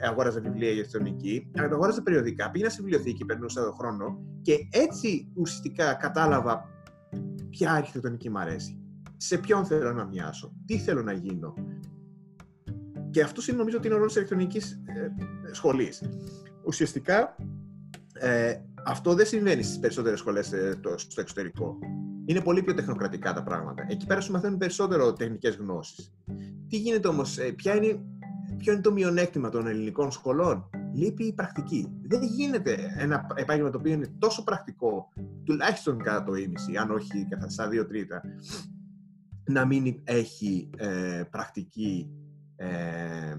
αγόραζα 0.03 0.41
βιβλία 0.41 0.71
για 0.71 0.83
αστυνομική, 0.83 1.51
αγόραζα 1.73 2.03
περιοδικά, 2.03 2.51
πήγαινα 2.51 2.71
στη 2.71 2.83
βιβλιοθήκη, 2.83 3.25
περνούσα 3.25 3.65
τον 3.65 3.75
χρόνο 3.75 4.19
και 4.43 4.55
έτσι 4.71 5.33
ουσιαστικά 5.35 5.95
κατάλαβα 5.95 6.69
ποια 7.51 7.73
αρχιτεκτονική 7.73 8.31
μου 8.31 8.39
αρέσει. 8.39 8.79
Σε 9.17 9.39
ποιον 9.39 9.65
θέλω 9.65 9.93
να 9.93 10.05
μοιάσω, 10.05 10.53
τι 10.67 10.79
θέλω 10.79 11.03
να 11.03 11.13
γίνω, 11.13 11.55
και 13.15 13.23
αυτός 13.23 13.49
είναι 13.49 13.57
νομίζω 13.57 13.77
ότι 13.77 13.87
είναι 13.87 13.95
ο 13.95 13.99
ρόλος 13.99 14.13
της 14.13 14.23
ηλεκτρονικής 14.23 14.73
ε, 14.73 15.55
σχολής. 15.55 16.03
Ουσιαστικά 16.65 17.37
ε, 18.13 18.55
αυτό 18.85 19.15
δεν 19.15 19.27
συμβαίνει 19.27 19.63
στις 19.63 19.79
περισσότερες 19.79 20.19
σχολές 20.19 20.53
ε, 20.53 20.81
στο 20.97 21.21
εξωτερικό. 21.21 21.79
Είναι 22.25 22.41
πολύ 22.41 22.63
πιο 22.63 22.75
τεχνοκρατικά 22.75 23.33
τα 23.33 23.43
πράγματα. 23.43 23.87
Εκεί 23.89 24.07
πέρα 24.07 24.21
σου 24.21 24.33
μαθαίνουν 24.33 24.59
περισσότερο 24.59 25.13
τεχνικές 25.13 25.57
γνώσεις. 25.57 26.13
Τι 26.69 26.77
γίνεται 26.77 27.09
όμως, 27.09 27.39
ε, 27.39 27.53
ποιο 27.53 28.73
είναι 28.73 28.81
το 28.81 28.93
μειονέκτημα 28.93 29.49
των 29.49 29.67
ελληνικών 29.67 30.11
σχολών, 30.11 30.71
λείπει 30.95 31.25
η 31.25 31.33
πρακτική. 31.33 31.93
Δεν 32.03 32.23
γίνεται 32.23 32.95
ένα 32.99 33.27
επάγγελμα 33.35 33.71
το 33.71 33.79
οποίο 33.79 33.93
είναι 33.93 34.15
τόσο 34.19 34.45
πρακτικό, 34.45 35.13
τουλάχιστον 35.45 35.99
κατά 35.99 36.25
το 36.25 36.35
ίμιση, 36.35 36.77
αν 36.77 36.91
όχι 36.91 37.27
κατά 37.31 37.49
στα 37.49 37.69
δύο 37.69 37.87
τρίτα, 37.87 38.23
να 39.45 39.65
μην 39.67 40.01
έχει 40.05 40.71
ε, 40.77 41.23
πρακτική 41.31 42.11
ε, 42.57 43.37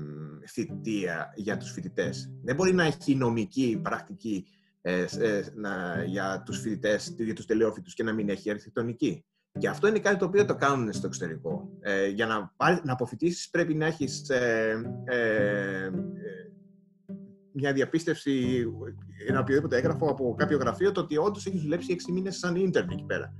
θητεία 0.47 1.33
για 1.35 1.57
τους 1.57 1.71
φοιτητές. 1.71 2.31
Δεν 2.43 2.55
μπορεί 2.55 2.73
να 2.73 2.83
έχει 2.83 3.15
νομική 3.15 3.79
πρακτική 3.83 4.45
ε, 4.81 5.05
ε, 5.19 5.43
να, 5.55 6.03
για 6.03 6.43
τους 6.45 6.59
φοιτητές, 6.59 7.15
για 7.17 7.35
τους 7.35 7.45
τελειόφοιτους 7.45 7.93
και 7.93 8.03
να 8.03 8.13
μην 8.13 8.29
έχει 8.29 8.49
αρχιτεκτονική. 8.49 9.25
Και 9.59 9.67
αυτό 9.67 9.87
είναι 9.87 9.99
κάτι 9.99 10.17
το 10.17 10.25
οποίο 10.25 10.45
το 10.45 10.55
κάνουν 10.55 10.93
στο 10.93 11.07
εξωτερικό. 11.07 11.69
Ε, 11.79 12.07
για 12.07 12.25
να, 12.25 12.53
να 12.83 12.93
αποφοιτήσεις 12.93 13.49
πρέπει 13.49 13.73
να 13.73 13.85
έχεις 13.85 14.29
ε, 14.29 14.81
ε, 15.05 15.89
μια 17.51 17.73
διαπίστευση, 17.73 18.65
ένα 19.27 19.39
οποιοδήποτε 19.39 19.77
έγγραφο 19.77 20.09
από 20.09 20.35
κάποιο 20.37 20.57
γραφείο, 20.57 20.91
το 20.91 21.01
ότι 21.01 21.17
όντως 21.17 21.45
έχεις 21.45 21.61
δουλέψει 21.61 21.91
έξι 21.91 22.11
μήνες 22.11 22.37
σαν 22.37 22.55
ίντερνετ 22.55 22.91
εκεί 22.91 23.05
πέρα. 23.05 23.33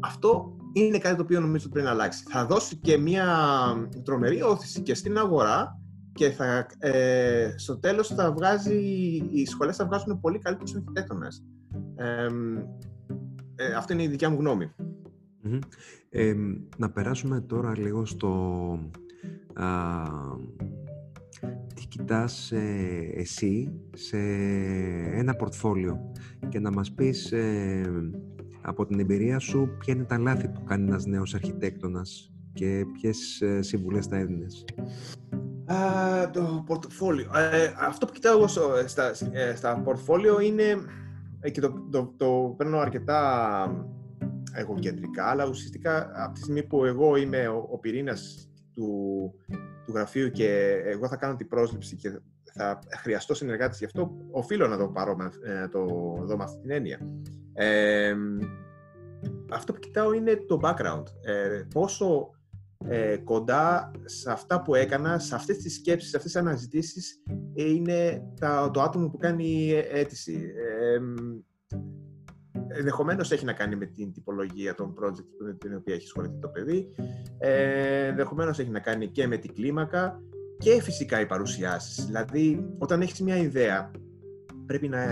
αυτό 0.00 0.56
είναι 0.74 0.98
κάτι 0.98 1.16
το 1.16 1.22
οποίο 1.22 1.40
νομίζω 1.40 1.64
ότι 1.64 1.72
πρέπει 1.72 1.86
να 1.86 1.92
αλλάξει. 1.92 2.24
Θα 2.28 2.46
δώσει 2.46 2.76
και 2.76 2.98
μια 2.98 3.26
τρομερή 4.04 4.42
όθηση 4.42 4.80
και 4.80 4.94
στην 4.94 5.18
αγορά 5.18 5.80
και 6.12 6.30
θα, 6.30 6.66
ε, 6.78 7.54
στο 7.56 7.78
τέλος 7.78 8.08
θα 8.08 8.32
βγάζει, 8.32 8.76
οι 9.30 9.46
σχολές 9.46 9.76
θα 9.76 9.86
βγάζουν 9.86 10.20
πολύ 10.20 10.38
καλύτερους 10.38 10.74
αρχιτέκτονες. 10.74 11.44
Ε, 11.94 12.26
ε, 13.56 13.72
αυτή 13.74 13.92
είναι 13.92 14.02
η 14.02 14.08
δικιά 14.08 14.30
μου 14.30 14.38
γνωμη 14.38 14.72
Ε, 16.10 16.34
να 16.76 16.90
περάσουμε 16.90 17.40
τώρα 17.40 17.78
λίγο 17.78 18.04
στο... 18.04 18.30
Α, 19.54 19.66
τι 21.74 21.86
κοιτάς 21.86 22.52
ε, 22.52 23.12
εσύ 23.14 23.72
σε 23.94 24.18
ένα 25.12 25.34
πορτφόλιο 25.34 26.12
και 26.48 26.58
να 26.58 26.72
μας 26.72 26.92
πεις 26.92 27.32
ε, 27.32 28.12
από 28.66 28.86
την 28.86 29.00
εμπειρία 29.00 29.38
σου, 29.38 29.76
ποια 29.78 29.94
είναι 29.94 30.04
τα 30.04 30.18
λάθη 30.18 30.48
που 30.48 30.64
κάνει 30.64 30.86
ένας 30.86 31.06
νέος 31.06 31.34
αρχιτέκτονας 31.34 32.32
και 32.52 32.84
ποιες 32.92 33.40
ε, 33.40 33.62
συμβουλές 33.62 34.06
θα 34.06 34.16
έδινες; 34.16 34.64
Uh, 35.68 36.28
το 36.32 36.62
πορτοφόλιο. 36.66 37.30
Ε, 37.34 37.74
αυτό 37.78 38.06
που 38.06 38.12
κοιτάω 38.12 38.36
εγώ 38.36 38.46
στα, 38.86 39.12
ε, 39.32 39.54
στα 39.54 39.80
πορτφόλιο 39.80 40.40
είναι 40.40 40.76
και 41.52 41.60
το, 41.60 41.72
το, 41.90 42.14
το 42.16 42.54
παίρνω 42.56 42.78
αρκετά 42.78 43.88
εγωκεντρικά, 44.52 45.24
αλλά 45.24 45.48
ουσιαστικά 45.48 46.10
από 46.14 46.34
τη 46.34 46.40
στιγμή 46.40 46.62
που 46.62 46.84
εγώ 46.84 47.16
είμαι 47.16 47.48
ο, 47.48 47.68
ο 47.70 47.78
πυρήνας 47.78 48.48
του, 48.74 48.86
του 49.84 49.92
γραφείου 49.92 50.30
και 50.30 50.80
εγώ 50.84 51.08
θα 51.08 51.16
κάνω 51.16 51.36
την 51.36 51.48
πρόσληψη 51.48 51.96
και 51.96 52.20
θα 52.54 52.78
χρειαστώ 52.96 53.34
συνεργάτες 53.34 53.78
γι' 53.78 53.84
αυτό, 53.84 54.16
οφείλω 54.30 54.66
να 54.66 54.76
το 54.76 54.88
πάρω 54.88 55.16
το 55.70 55.86
δω 56.24 56.36
με 56.36 56.44
αυτή 56.44 56.60
την 56.60 56.70
έννοια 56.70 56.98
αυτό 59.50 59.72
που 59.72 59.78
κοιτάω 59.78 60.12
είναι 60.12 60.36
το 60.46 60.60
background. 60.62 61.04
Ε, 61.22 61.62
πόσο 61.74 62.30
ε, 62.88 63.16
κοντά 63.16 63.90
σε 64.04 64.30
αυτά 64.30 64.62
που 64.62 64.74
έκανα, 64.74 65.18
σε 65.18 65.34
αυτές 65.34 65.56
τις 65.56 65.74
σκέψεις, 65.74 66.10
σε 66.10 66.16
αυτές 66.16 66.32
τις 66.32 66.40
αναζητήσεις 66.40 67.22
είναι 67.54 68.22
τα, 68.40 68.70
το 68.70 68.82
άτομο 68.82 69.08
που 69.08 69.16
κάνει 69.16 69.70
αίτηση. 69.92 70.52
Ε, 70.56 70.98
ενδεχομένως 72.68 73.30
έχει 73.32 73.44
να 73.44 73.52
κάνει 73.52 73.76
με 73.76 73.86
την 73.86 74.12
τυπολογία 74.12 74.74
των 74.74 74.94
project 75.00 75.44
με 75.44 75.54
την 75.54 75.76
οποία 75.76 75.94
έχει 75.94 76.06
σχοληθεί 76.06 76.38
το 76.40 76.48
παιδί. 76.48 76.94
Ε, 77.38 78.06
ενδεχομένως 78.06 78.58
έχει 78.58 78.70
να 78.70 78.80
κάνει 78.80 79.08
και 79.08 79.26
με 79.26 79.36
την 79.36 79.54
κλίμακα 79.54 80.22
και 80.64 80.82
φυσικά 80.82 81.20
οι 81.20 81.26
παρουσιάσεις. 81.26 82.04
Δηλαδή, 82.04 82.74
όταν 82.78 83.00
έχεις 83.00 83.20
μια 83.20 83.36
ιδέα 83.36 83.90
πρέπει 84.66 84.88
να 84.88 85.02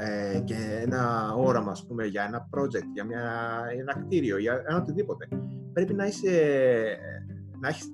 ε, 0.00 0.40
και 0.44 0.80
ένα 0.82 1.32
όραμα, 1.34 1.70
ας 1.70 1.86
πούμε, 1.86 2.04
για 2.04 2.24
ένα 2.24 2.48
project, 2.50 2.88
για 2.92 3.04
μια, 3.04 3.22
ένα 3.78 4.04
κτίριο, 4.04 4.38
για 4.38 4.64
ένα 4.68 4.76
οτιδήποτε. 4.76 5.28
Πρέπει 5.72 5.94
να 5.94 6.06
είσαι, 6.06 6.30
να 7.60 7.68
έχεις 7.68 7.92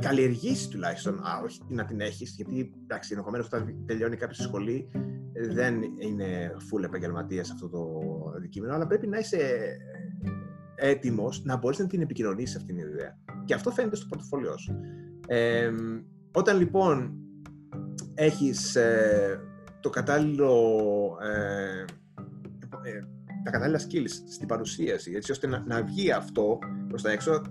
καλλιεργήσει 0.00 0.68
τουλάχιστον, 0.68 1.14
α, 1.14 1.40
όχι 1.44 1.60
να 1.68 1.84
την 1.84 2.00
έχεις, 2.00 2.34
γιατί 2.36 2.72
εντάξει, 2.82 3.08
ενδεχομένως 3.12 3.46
όταν 3.46 3.84
τελειώνει 3.86 4.16
κάποια 4.16 4.42
σχολή 4.42 4.88
δεν 5.32 5.82
είναι 5.82 6.50
full 6.56 6.84
επαγγελματίας 6.84 7.50
αυτό 7.50 7.68
το 7.68 7.88
αντικείμενο, 8.36 8.74
αλλά 8.74 8.86
πρέπει 8.86 9.06
να 9.06 9.18
είσαι 9.18 9.38
έτοιμος 10.74 11.44
να 11.44 11.56
μπορείς 11.56 11.78
να 11.78 11.86
την 11.86 12.00
επικοινωνήσεις 12.00 12.56
αυτήν 12.56 12.76
την 12.76 12.88
ιδέα. 12.88 13.18
Και 13.44 13.54
αυτό 13.54 13.70
φαίνεται 13.70 13.96
στο 13.96 14.06
πορτοφόλιό 14.06 14.58
σου. 14.58 14.74
Ε, 15.26 15.72
όταν 16.32 16.58
λοιπόν 16.58 17.14
έχεις 18.14 18.76
ε, 18.76 19.40
το 19.80 19.90
κατάλληλο, 19.90 20.52
ε, 21.22 21.84
ε, 22.88 23.00
τα 23.44 23.50
κατάλληλα 23.50 23.80
skills 23.80 24.10
στην 24.32 24.48
παρουσίαση, 24.48 25.12
έτσι 25.12 25.30
ώστε 25.30 25.46
να, 25.46 25.64
να 25.66 25.82
βγει 25.82 26.12
αυτό 26.12 26.58
προς 26.88 27.02
τα 27.02 27.10
έξω, 27.10 27.42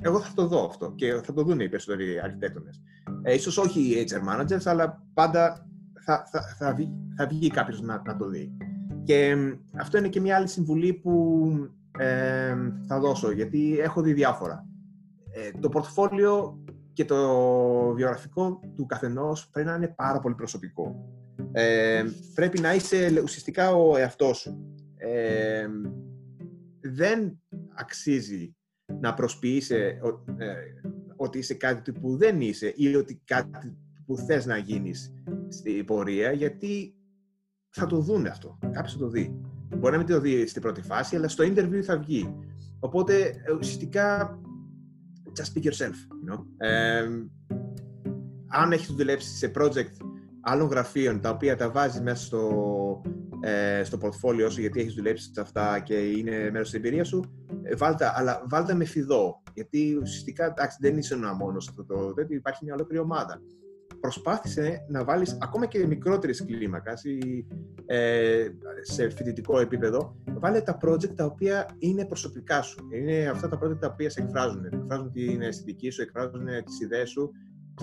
εγώ 0.00 0.20
θα 0.20 0.32
το 0.34 0.46
δω 0.46 0.66
αυτό 0.66 0.92
και 0.94 1.12
θα 1.12 1.32
το 1.32 1.42
δουν 1.42 1.60
οι 1.60 1.68
περισσότεροι 1.68 2.20
αρχιτέκτονες. 2.20 2.82
Ε, 3.22 3.34
ίσως 3.34 3.58
όχι 3.58 3.80
οι 3.80 4.08
HR 4.10 4.40
managers, 4.40 4.62
αλλά 4.64 5.02
πάντα 5.14 5.66
θα, 6.00 6.26
θα, 6.30 6.40
θα, 6.58 6.74
βγει, 6.74 6.92
θα 7.16 7.26
βγει 7.26 7.48
κάποιος 7.48 7.80
να, 7.80 8.02
να 8.06 8.16
το 8.16 8.28
δει. 8.28 8.56
Και 9.04 9.36
αυτό 9.78 9.98
είναι 9.98 10.08
και 10.08 10.20
μια 10.20 10.36
άλλη 10.36 10.48
συμβουλή 10.48 10.92
που 10.92 11.50
ε, 11.98 12.56
θα 12.86 13.00
δώσω, 13.00 13.30
γιατί 13.30 13.78
έχω 13.78 14.02
δει 14.02 14.12
διάφορα. 14.12 14.66
Ε, 15.34 15.58
το 15.60 15.68
πορτφόλιο 15.68 16.61
και 16.92 17.04
το 17.04 17.16
βιογραφικό 17.94 18.60
του 18.74 18.86
καθενός 18.86 19.48
πρέπει 19.50 19.68
να 19.68 19.74
είναι 19.74 19.88
πάρα 19.88 20.20
πολύ 20.20 20.34
προσωπικό. 20.34 21.10
Ε, 21.52 22.04
πρέπει 22.34 22.60
να 22.60 22.74
είσαι 22.74 23.20
ουσιαστικά 23.22 23.74
ο 23.74 23.96
εαυτός 23.96 24.38
σου. 24.38 24.76
Ε, 24.96 25.66
δεν 26.80 27.40
αξίζει 27.74 28.56
να 29.00 29.14
προσποιείσαι 29.14 30.00
ε, 30.38 30.54
ότι 31.16 31.38
είσαι 31.38 31.54
κάτι 31.54 31.92
που 31.92 32.16
δεν 32.16 32.40
είσαι 32.40 32.72
ή 32.76 32.94
ότι 32.96 33.22
κάτι 33.24 33.76
που 34.06 34.16
θες 34.16 34.46
να 34.46 34.56
γίνεις 34.56 35.14
στην 35.48 35.84
πορεία, 35.84 36.32
γιατί 36.32 36.94
θα 37.68 37.86
το 37.86 37.98
δουν 37.98 38.26
αυτό. 38.26 38.58
Κάποιος 38.60 38.92
θα 38.92 38.98
το 38.98 39.08
δει. 39.08 39.40
Μπορεί 39.76 39.92
να 39.92 39.98
μην 39.98 40.06
το 40.06 40.20
δει 40.20 40.46
στην 40.46 40.62
πρώτη 40.62 40.82
φάση, 40.82 41.16
αλλά 41.16 41.28
στο 41.28 41.44
interview 41.44 41.80
θα 41.80 41.98
βγει. 41.98 42.34
Οπότε, 42.80 43.34
ουσιαστικά, 43.58 44.38
just 45.38 45.52
speak 45.52 45.64
yourself. 45.64 45.96
You 46.24 46.32
know? 46.32 46.44
ε, 46.56 47.08
αν 48.48 48.72
έχεις 48.72 48.94
δουλέψει 48.94 49.36
σε 49.36 49.50
project 49.54 49.96
άλλων 50.40 50.68
γραφείων, 50.68 51.20
τα 51.20 51.30
οποία 51.30 51.56
τα 51.56 51.70
βάζεις 51.70 52.00
μέσα 52.00 52.24
στο, 52.24 53.02
ε, 53.40 53.84
στο 53.84 53.98
portfolio 54.02 54.46
σου, 54.50 54.60
γιατί 54.60 54.80
έχεις 54.80 54.94
δουλέψει 54.94 55.30
σε 55.34 55.40
αυτά 55.40 55.80
και 55.80 55.94
είναι 55.94 56.50
μέρος 56.50 56.70
της 56.70 56.78
εμπειρίας 56.78 57.08
σου, 57.08 57.44
ε, 57.62 57.76
βάλτα, 57.76 58.12
αλλά 58.16 58.42
βάλτα 58.48 58.74
με 58.74 58.84
φιδό. 58.84 59.42
Γιατί 59.54 59.98
ουσιαστικά, 60.02 60.44
εντάξει, 60.44 60.76
δεν 60.80 60.98
είσαι 60.98 61.14
ένα 61.14 61.34
μόνος 61.34 61.68
αυτό 61.68 61.84
το 61.84 62.12
τέτοιο, 62.12 62.36
υπάρχει 62.36 62.64
μια 62.64 62.74
ολόκληρη 62.74 63.02
ομάδα 63.02 63.40
προσπάθησε 64.02 64.84
να 64.88 65.04
βάλεις 65.04 65.36
ακόμα 65.40 65.66
και 65.66 65.86
μικρότερης 65.86 66.44
κλίμακας 66.44 67.04
ή 67.04 67.46
ε, 67.86 68.46
σε 68.80 69.08
φοιτητικό 69.10 69.58
επίπεδο, 69.60 70.16
βάλε 70.24 70.60
τα 70.60 70.78
project 70.84 71.14
τα 71.14 71.24
οποία 71.24 71.68
είναι 71.78 72.06
προσωπικά 72.06 72.62
σου. 72.62 72.88
Είναι 72.92 73.28
αυτά 73.28 73.48
τα 73.48 73.58
project 73.62 73.78
τα 73.78 73.86
οποία 73.86 74.10
σε 74.10 74.20
εκφράζουν. 74.20 74.64
Εκφράζουν 74.64 75.12
την 75.12 75.42
αισθητική 75.42 75.90
σου, 75.90 76.02
εκφράζουν 76.02 76.46
τις 76.64 76.80
ιδέες 76.80 77.10
σου 77.10 77.32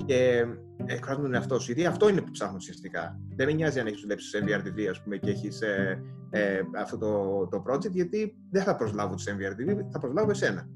και 0.05 0.45
εκφράζουν 0.85 1.23
τον 1.23 1.33
εαυτό 1.33 1.59
σου. 1.59 1.71
Γιατί 1.71 1.85
αυτό 1.89 2.09
είναι 2.09 2.21
που 2.21 2.31
ψάχνουν 2.31 2.57
ουσιαστικά. 2.57 3.19
Δεν 3.35 3.47
με 3.47 3.53
νοιάζει 3.53 3.79
αν 3.79 3.87
έχεις 3.87 4.01
δουλέψει 4.01 4.27
σε 4.27 4.43
MVRTV 4.45 4.85
ας 4.89 5.03
πούμε, 5.03 5.17
και 5.17 5.29
έχεις 5.29 5.61
ε, 5.61 6.03
ε, 6.29 6.61
αυτό 6.77 6.97
το, 6.97 7.47
το 7.47 7.63
project, 7.67 7.91
γιατί 7.91 8.35
δεν 8.51 8.63
θα 8.63 8.75
προσλάβω 8.75 9.15
τους 9.15 9.25
MVRTV, 9.27 9.75
θα 9.91 9.99
προσλάβω 9.99 10.29
εσένα. 10.29 10.69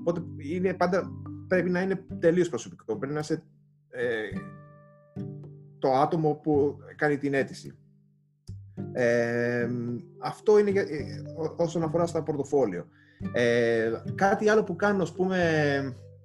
Οπότε 0.00 0.22
είναι 0.36 0.74
πάντα, 0.74 1.10
πρέπει 1.46 1.70
να 1.70 1.80
είναι 1.80 2.04
τελείως 2.18 2.48
προσωπικό. 2.48 2.96
Πρέπει 2.96 3.14
να 3.14 3.20
είσαι 3.20 3.42
ε, 3.90 4.04
το 5.80 5.92
άτομο 5.92 6.34
που 6.34 6.78
κάνει 6.96 7.18
την 7.18 7.34
αίτηση. 7.34 7.78
Ε, 8.92 9.68
αυτό 10.18 10.58
είναι 10.58 10.70
ε, 10.70 10.86
όσον 11.56 11.82
αφορά 11.82 12.06
στα 12.06 12.22
πορτοφόλιο. 12.22 12.86
Ε, 13.32 13.92
κάτι 14.14 14.48
άλλο 14.48 14.64
που 14.64 14.76
κάνω, 14.76 15.02
ας 15.02 15.12
πούμε, 15.12 15.38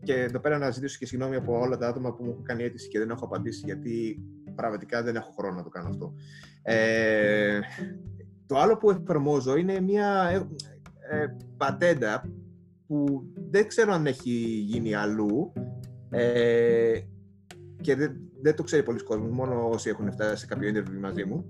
και 0.04 0.14
εδώ 0.14 0.40
πέρα 0.40 0.58
να 0.58 0.70
ζητήσω 0.70 0.98
και 0.98 1.06
συγγνώμη 1.06 1.36
από 1.36 1.60
όλα 1.60 1.78
τα 1.78 1.88
άτομα 1.88 2.14
που 2.14 2.24
μου 2.24 2.30
έχουν 2.32 2.44
κάνει 2.44 2.64
αίτηση 2.64 2.88
και 2.88 3.00
δεν 3.00 3.10
έχω 3.10 3.26
απαντήσει, 3.26 3.62
γιατί 3.66 4.24
πραγματικά 4.56 5.04
δεν 5.04 5.16
έχω 5.16 5.32
χρόνο 5.38 5.56
να 5.56 5.64
το 5.64 5.70
κάνω 5.70 5.90
αυτό. 5.90 6.14
Ε, 6.62 7.60
το 8.46 8.58
άλλο 8.58 8.78
που 8.78 8.90
εφαρμόζω 8.90 9.56
είναι 9.56 9.80
μια 9.80 10.30
ε, 11.10 11.26
πατέντα 11.58 12.30
που 12.88 13.24
δεν 13.50 13.68
ξέρω 13.68 13.94
αν 13.94 14.06
έχει 14.06 14.32
γίνει 14.68 14.94
αλλού 14.94 15.54
ε, 16.10 17.00
και 17.82 17.96
δεν, 17.96 18.16
δεν 18.42 18.56
το 18.56 18.64
ξέρει 18.64 18.84
πολλοί 18.84 19.04
κόσμοι, 19.04 19.30
μόνο 19.30 19.70
όσοι 19.70 19.90
έχουν 19.90 20.12
φτάσει 20.12 20.38
σε 20.38 20.46
κάποιο 20.46 20.70
interview 20.70 21.00
μαζί 21.02 21.26
μου. 21.26 21.46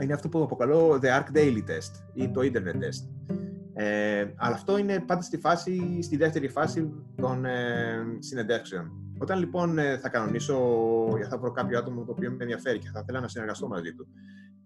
Είναι 0.00 0.12
αυτό 0.12 0.28
που 0.28 0.42
αποκαλώ 0.42 0.98
The 1.02 1.06
Arc 1.06 1.36
Daily 1.36 1.62
Test 1.68 2.02
ή 2.12 2.30
το 2.30 2.40
Internet 2.40 2.76
Test. 2.76 3.34
Ε, 3.74 4.26
αλλά 4.36 4.54
αυτό 4.54 4.78
είναι 4.78 5.00
πάντα 5.00 5.22
στη, 5.22 5.38
φάση, 5.38 6.02
στη 6.02 6.16
δεύτερη 6.16 6.48
φάση 6.48 6.92
των 7.16 7.44
ε, 7.44 8.16
συνεντεύξεων. 8.18 8.92
Όταν 9.18 9.38
λοιπόν 9.38 9.78
ε, 9.78 9.98
θα 9.98 10.08
κανονίσω, 10.08 10.56
θα 11.28 11.38
βρω 11.38 11.50
κάποιο 11.50 11.78
άτομο 11.78 12.04
το 12.04 12.12
οποίο 12.12 12.30
με 12.30 12.36
ενδιαφέρει 12.40 12.78
και 12.78 12.88
θα 12.92 13.00
ήθελα 13.02 13.20
να 13.20 13.28
συνεργαστώ 13.28 13.68
μαζί 13.68 13.92
του 13.92 14.08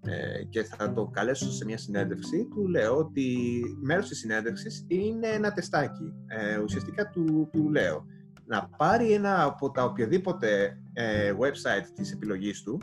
ε, 0.07 0.45
και 0.49 0.63
θα 0.63 0.93
το 0.93 1.07
καλέσω 1.07 1.51
σε 1.51 1.65
μια 1.65 1.79
συνέντευξη, 1.79 2.45
του 2.45 2.69
λέω 2.69 2.97
ότι 2.97 3.37
μέρος 3.81 4.09
της 4.09 4.19
συνέντευξης 4.19 4.85
είναι 4.89 5.29
ένα 5.29 5.53
τεστάκι. 5.53 6.13
Ε, 6.27 6.59
ουσιαστικά 6.59 7.09
του, 7.09 7.49
του 7.53 7.71
λέω 7.71 8.07
να 8.53 8.69
πάρει 8.77 9.13
ένα 9.13 9.45
από 9.45 9.71
τα 9.71 9.85
οποιαδήποτε 9.85 10.79
ε, 10.93 11.33
website 11.39 11.87
της 11.95 12.13
επιλογής 12.13 12.63
του, 12.63 12.81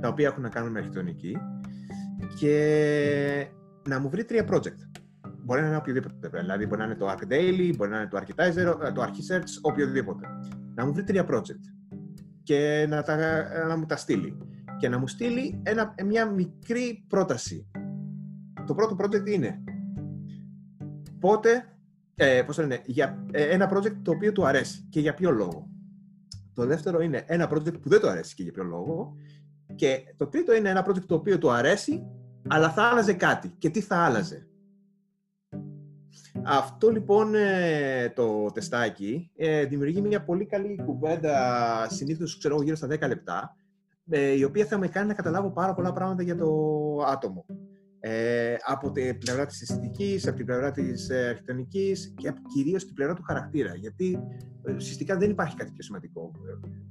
τα 0.00 0.08
οποία 0.08 0.26
έχουν 0.26 0.42
να 0.42 0.48
κάνουν 0.48 0.70
με 0.70 0.78
αρχιτεκτονική, 0.78 1.36
και 2.38 3.46
να 3.88 4.00
μου 4.00 4.08
βρει 4.08 4.24
τρία 4.24 4.48
project. 4.50 4.76
Μπορεί 5.44 5.60
να 5.60 5.66
είναι 5.66 5.76
οποιοδήποτε, 5.76 6.28
δηλαδή 6.28 6.66
μπορεί 6.66 6.80
να 6.80 6.84
είναι 6.84 6.94
το 6.94 7.10
ArcDaily, 7.10 7.72
μπορεί 7.76 7.90
να 7.90 7.96
είναι 7.96 8.08
το 8.08 8.18
Architizer, 8.18 8.86
ε, 8.86 8.92
το 8.92 9.02
ArchiSearch, 9.02 9.60
οποιοδήποτε. 9.62 10.26
Να 10.74 10.86
μου 10.86 10.92
βρει 10.92 11.04
τρία 11.04 11.26
project 11.30 11.64
και 12.42 12.86
να, 12.88 13.02
τα, 13.02 13.16
να 13.66 13.76
μου 13.76 13.86
τα 13.86 13.96
στείλει. 13.96 14.38
Και 14.78 14.88
να 14.88 14.98
μου 14.98 15.06
στείλει 15.06 15.60
ένα, 15.62 15.94
μια 16.04 16.26
μικρή 16.26 17.04
πρόταση. 17.08 17.70
Το 18.66 18.74
πρώτο 18.74 18.96
project 18.98 19.26
είναι 19.26 19.62
πότε 21.20 21.71
ε, 22.14 22.42
πώς 22.46 22.58
λένε, 22.58 22.80
για 22.84 23.26
ε, 23.30 23.42
ένα 23.42 23.72
project 23.72 23.96
το 24.02 24.10
οποίο 24.10 24.32
του 24.32 24.46
αρέσει 24.46 24.86
και 24.90 25.00
για 25.00 25.14
ποιο 25.14 25.30
λόγο. 25.30 25.68
Το 26.54 26.66
δεύτερο 26.66 27.00
είναι 27.00 27.24
ένα 27.26 27.50
project 27.52 27.80
που 27.80 27.88
δεν 27.88 28.00
του 28.00 28.08
αρέσει 28.08 28.34
και 28.34 28.42
για 28.42 28.52
ποιο 28.52 28.64
λόγο. 28.64 29.16
Και 29.74 30.14
το 30.16 30.26
τρίτο 30.26 30.54
είναι 30.54 30.68
ένα 30.68 30.86
project 30.88 31.04
το 31.06 31.14
οποίο 31.14 31.38
του 31.38 31.50
αρέσει, 31.50 32.06
αλλά 32.48 32.70
θα 32.70 32.82
άλλαζε 32.82 33.12
κάτι. 33.12 33.54
Και 33.58 33.70
τι 33.70 33.80
θα 33.80 33.96
άλλαζε; 33.96 34.46
Αυτό 36.42 36.90
λοιπόν 36.90 37.34
ε, 37.34 38.12
το 38.14 38.50
τεστάκι 38.52 39.30
ε, 39.36 39.64
δημιουργεί 39.64 40.00
μια 40.00 40.24
πολύ 40.24 40.46
καλή 40.46 40.82
κουβέντα, 40.84 41.86
συνήθως 41.90 42.38
ξέρω 42.38 42.62
γύρω 42.62 42.76
στα 42.76 42.86
10 42.86 42.98
λεπτά, 43.08 43.56
η 44.36 44.44
οποία 44.44 44.64
θα 44.66 44.78
με 44.78 44.88
κάνει 44.88 45.08
να 45.08 45.14
καταλάβω 45.14 45.50
πάρα 45.50 45.74
πολλά 45.74 45.92
πράγματα 45.92 46.22
για 46.22 46.36
το 46.36 46.48
άτομο 47.06 47.46
ε, 48.04 48.56
από 48.66 48.92
την 48.92 49.18
πλευρά 49.18 49.46
της 49.46 49.62
αισθητικής, 49.62 50.26
από 50.26 50.36
την 50.36 50.46
πλευρά 50.46 50.70
της 50.70 51.10
ε, 51.10 51.16
αρχιτεκτονικής 51.16 52.14
και 52.16 52.32
κυρίως 52.54 52.84
την 52.84 52.94
πλευρά 52.94 53.14
του 53.14 53.22
χαρακτήρα. 53.22 53.74
Γιατί 53.74 54.18
ε, 54.62 54.72
ουσιαστικά 54.72 55.16
δεν 55.16 55.30
υπάρχει 55.30 55.56
κάτι 55.56 55.70
πιο 55.70 55.82
σημαντικό. 55.82 56.30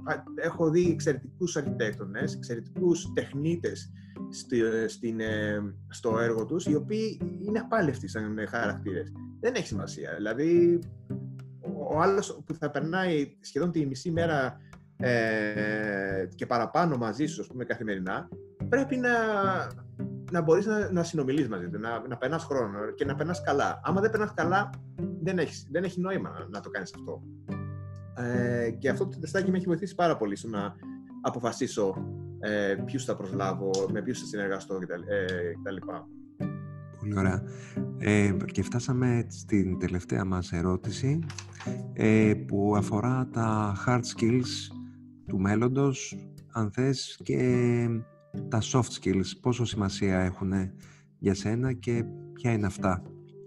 Ε, 0.09 0.45
έχω 0.45 0.69
δει 0.69 0.89
εξαιρετικούς 0.89 1.55
αρχιτέκτονες, 1.57 2.35
εξαιρετικούς 2.35 3.13
τεχνίτες 3.13 3.91
στην, 4.87 5.19
στο 5.89 6.19
έργο 6.19 6.45
τους, 6.45 6.65
οι 6.65 6.75
οποίοι 6.75 7.21
είναι 7.47 7.59
απάλευτοι 7.59 8.07
σαν 8.07 8.47
χαρακτήρες. 8.47 9.11
Δεν 9.39 9.53
έχει 9.55 9.67
σημασία. 9.67 10.13
Δηλαδή, 10.15 10.79
ο 11.89 12.01
άλλος 12.01 12.43
που 12.45 12.53
θα 12.53 12.71
περνάει 12.71 13.37
σχεδόν 13.39 13.71
τη 13.71 13.85
μισή 13.85 14.11
μέρα 14.11 14.57
ε, 15.01 16.27
και 16.35 16.45
παραπάνω 16.45 16.97
μαζί 16.97 17.25
σου, 17.25 17.41
ας 17.41 17.47
πούμε, 17.47 17.63
καθημερινά, 17.65 18.27
πρέπει 18.69 18.97
να 18.97 19.09
να 20.31 20.41
μπορείς 20.41 20.65
να, 20.65 20.91
να 20.91 21.03
συνομιλείς 21.03 21.47
μαζί 21.47 21.69
του, 21.69 21.79
να, 21.79 22.07
να 22.07 22.17
περνάς 22.17 22.43
χρόνο 22.43 22.91
και 22.95 23.05
να 23.05 23.15
περνάς 23.15 23.41
καλά. 23.41 23.79
Άμα 23.83 24.01
δεν 24.01 24.09
περνάς 24.09 24.33
καλά, 24.33 24.69
δεν 25.21 25.39
έχεις, 25.39 25.67
δεν 25.71 25.83
έχει 25.83 26.01
νόημα 26.01 26.29
να, 26.29 26.47
να 26.49 26.59
το 26.59 26.69
κάνεις 26.69 26.93
αυτό. 26.95 27.21
Ε, 28.15 28.71
και 28.71 28.89
αυτό 28.89 29.07
το 29.07 29.19
τεστάκι 29.19 29.51
με 29.51 29.57
έχει 29.57 29.65
βοηθήσει 29.65 29.95
πάρα 29.95 30.17
πολύ 30.17 30.35
στο 30.35 30.47
να 30.47 30.75
αποφασίσω 31.21 31.95
ε, 32.39 32.75
ποιους 32.85 33.05
θα 33.05 33.15
προσλάβω, 33.15 33.71
με 33.91 34.01
ποιους 34.01 34.19
θα 34.19 34.25
συνεργαστώ 34.25 34.77
κτλ. 34.77 35.01
Ε, 35.11 35.53
Πολύ 36.99 37.17
ωραία. 37.17 37.43
Ε, 37.97 38.35
και 38.51 38.63
φτάσαμε 38.63 39.25
στην 39.29 39.79
τελευταία 39.79 40.25
μας 40.25 40.51
ερώτηση 40.51 41.19
ε, 41.93 42.33
που 42.47 42.73
αφορά 42.77 43.27
τα 43.33 43.75
hard 43.85 44.01
skills 44.15 44.80
του 45.31 45.39
μέλλοντος, 45.39 46.17
αν 46.51 46.71
θες, 46.71 47.19
και 47.23 47.39
τα 48.47 48.61
soft 48.61 48.99
skills, 49.01 49.25
πόσο 49.41 49.65
σημασία 49.65 50.19
έχουν 50.19 50.51
για 51.17 51.33
σένα 51.33 51.73
και 51.73 52.05
ποια 52.33 52.51
είναι 52.51 52.65
αυτά, 52.65 53.03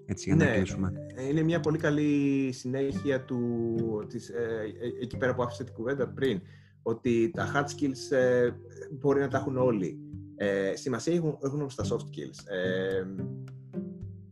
έτσι 0.06 0.24
για 0.28 0.36
να 0.36 0.44
ναι, 0.44 0.56
κλείσουμε. 0.56 0.92
Είναι 1.30 1.42
μια 1.42 1.60
πολύ 1.60 1.78
καλή 1.78 2.52
συνέχεια 2.52 3.24
του, 3.24 3.76
της, 4.08 4.28
ε, 4.28 4.42
ε, 4.80 5.02
εκεί 5.02 5.16
πέρα 5.16 5.34
που 5.34 5.42
άφησε 5.42 5.64
την 5.64 5.74
κουβέντα 5.74 6.08
πριν, 6.08 6.40
ότι 6.82 7.30
τα 7.30 7.52
hard 7.54 7.64
skills 7.64 8.16
ε, 8.16 8.50
μπορεί 8.90 9.20
να 9.20 9.28
τα 9.28 9.38
έχουν 9.38 9.56
όλοι. 9.56 9.98
Ε, 10.36 10.72
σημασία 10.76 11.14
έχουν, 11.14 11.38
έχουν 11.44 11.60
όμως 11.60 11.74
τα 11.74 11.84
soft 11.84 12.04
skills. 12.04 12.52
Ε, 12.52 13.04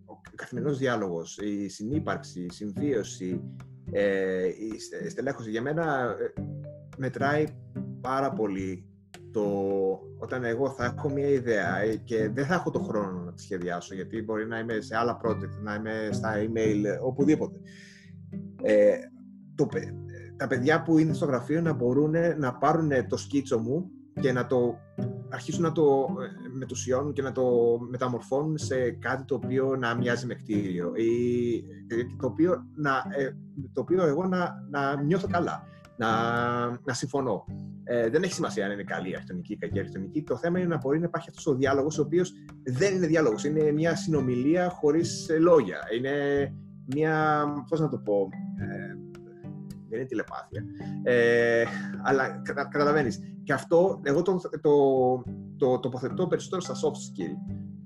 ο 0.05 0.21
καθημερινός 0.35 0.79
διάλογος, 0.79 1.39
η 1.39 1.69
συνύπαρξη, 1.69 2.41
η 2.41 2.53
συμβίωση, 2.53 3.41
ε, 3.91 4.47
η 4.47 5.09
στελέχωση 5.09 5.51
για 5.51 5.63
μένα 5.63 6.17
μετράει 6.97 7.45
πάρα 8.01 8.32
πολύ 8.32 8.86
το, 9.32 9.43
όταν 10.18 10.45
εγώ 10.45 10.70
θα 10.70 10.84
έχω 10.84 11.09
μια 11.11 11.28
ιδέα 11.28 11.80
ε, 11.80 11.97
και 11.97 12.28
δεν 12.28 12.47
θα 12.47 12.55
έχω 12.55 12.70
το 12.70 12.78
χρόνο 12.78 13.18
να 13.18 13.32
τη 13.32 13.43
σχεδιάσω, 13.43 13.95
γιατί 13.95 14.22
μπορεί 14.22 14.47
να 14.47 14.59
είμαι 14.59 14.80
σε 14.80 14.97
άλλα 14.97 15.20
project, 15.24 15.62
να 15.62 15.74
είμαι 15.74 16.09
στα 16.12 16.34
email, 16.36 16.84
οπουδήποτε. 17.03 17.59
Ε, 18.62 18.97
το, 19.55 19.68
τα 20.36 20.47
παιδιά 20.47 20.82
που 20.82 20.99
είναι 20.99 21.12
στο 21.12 21.26
γραφείο 21.26 21.61
να 21.61 21.72
μπορούν 21.72 22.14
να 22.38 22.55
πάρουν 22.55 22.90
το 23.09 23.16
σκίτσο 23.16 23.59
μου 23.59 23.90
και 24.20 24.32
να 24.32 24.47
το 24.47 24.78
αρχίσουν 25.28 25.62
να 25.62 25.72
το 25.72 26.09
ε, 26.20 26.57
μετουσιώνουν 26.59 27.12
και 27.12 27.22
να 27.22 27.32
το 27.32 27.45
μεταμορφώνουν 27.90 28.59
σε 28.59 28.90
κάτι 28.90 29.24
το 29.24 29.34
οποίο 29.34 29.76
να 29.76 29.95
μοιάζει 29.95 30.26
με 30.26 30.34
κτίριο 30.34 30.93
ή 30.95 31.64
το 32.18 32.26
οποίο, 32.26 32.66
να, 32.74 33.03
το 33.72 33.80
οποίο 33.80 34.07
εγώ 34.07 34.26
να, 34.26 34.66
να 34.70 35.03
νιώθω 35.03 35.26
καλά, 35.26 35.66
να, 36.03 36.81
να 36.85 36.93
συμφωνώ. 36.93 37.45
Ε, 37.85 38.09
δεν 38.09 38.23
έχει 38.23 38.33
σημασία 38.33 38.65
αν 38.65 38.73
είναι 38.73 38.83
καλή 38.83 39.11
η 39.11 39.15
αρχιτεκτονική 39.15 39.53
ή 39.53 39.57
κακή 39.57 39.77
η 39.77 39.79
αρχιτεκτονική. 39.79 40.23
Το 40.23 40.37
θέμα 40.37 40.59
είναι 40.59 40.69
να 40.69 40.77
μπορεί 40.77 40.99
να 40.99 41.05
υπάρχει 41.05 41.29
αυτός 41.29 41.47
ο 41.47 41.55
διάλογος, 41.55 41.99
ο 41.99 42.03
οποίος 42.03 42.33
δεν 42.63 42.95
είναι 42.95 43.07
διάλογος. 43.07 43.45
Είναι 43.45 43.73
μια 43.73 43.97
συνομιλία 43.97 44.69
χωρίς 44.69 45.31
λόγια. 45.41 45.79
Είναι 45.97 46.13
μια. 46.95 47.45
Πώς 47.69 47.81
να 47.81 47.89
το 47.89 47.99
πω. 47.99 48.29
Ε, 48.61 48.97
δεν 49.89 49.99
είναι 49.99 50.09
τηλεπάθεια. 50.09 50.65
Ε, 51.03 51.65
αλλά 52.03 52.29
κατα, 52.29 52.69
καταλαβαίνεις. 52.69 53.19
Και 53.43 53.53
αυτό 53.53 54.01
εγώ 54.03 54.23
το, 54.23 54.41
το, 54.61 55.23
το, 55.57 55.79
τοποθετώ 55.79 56.27
περισσότερο 56.27 56.61
στα 56.61 56.75
soft 56.75 56.99
skill, 57.09 57.35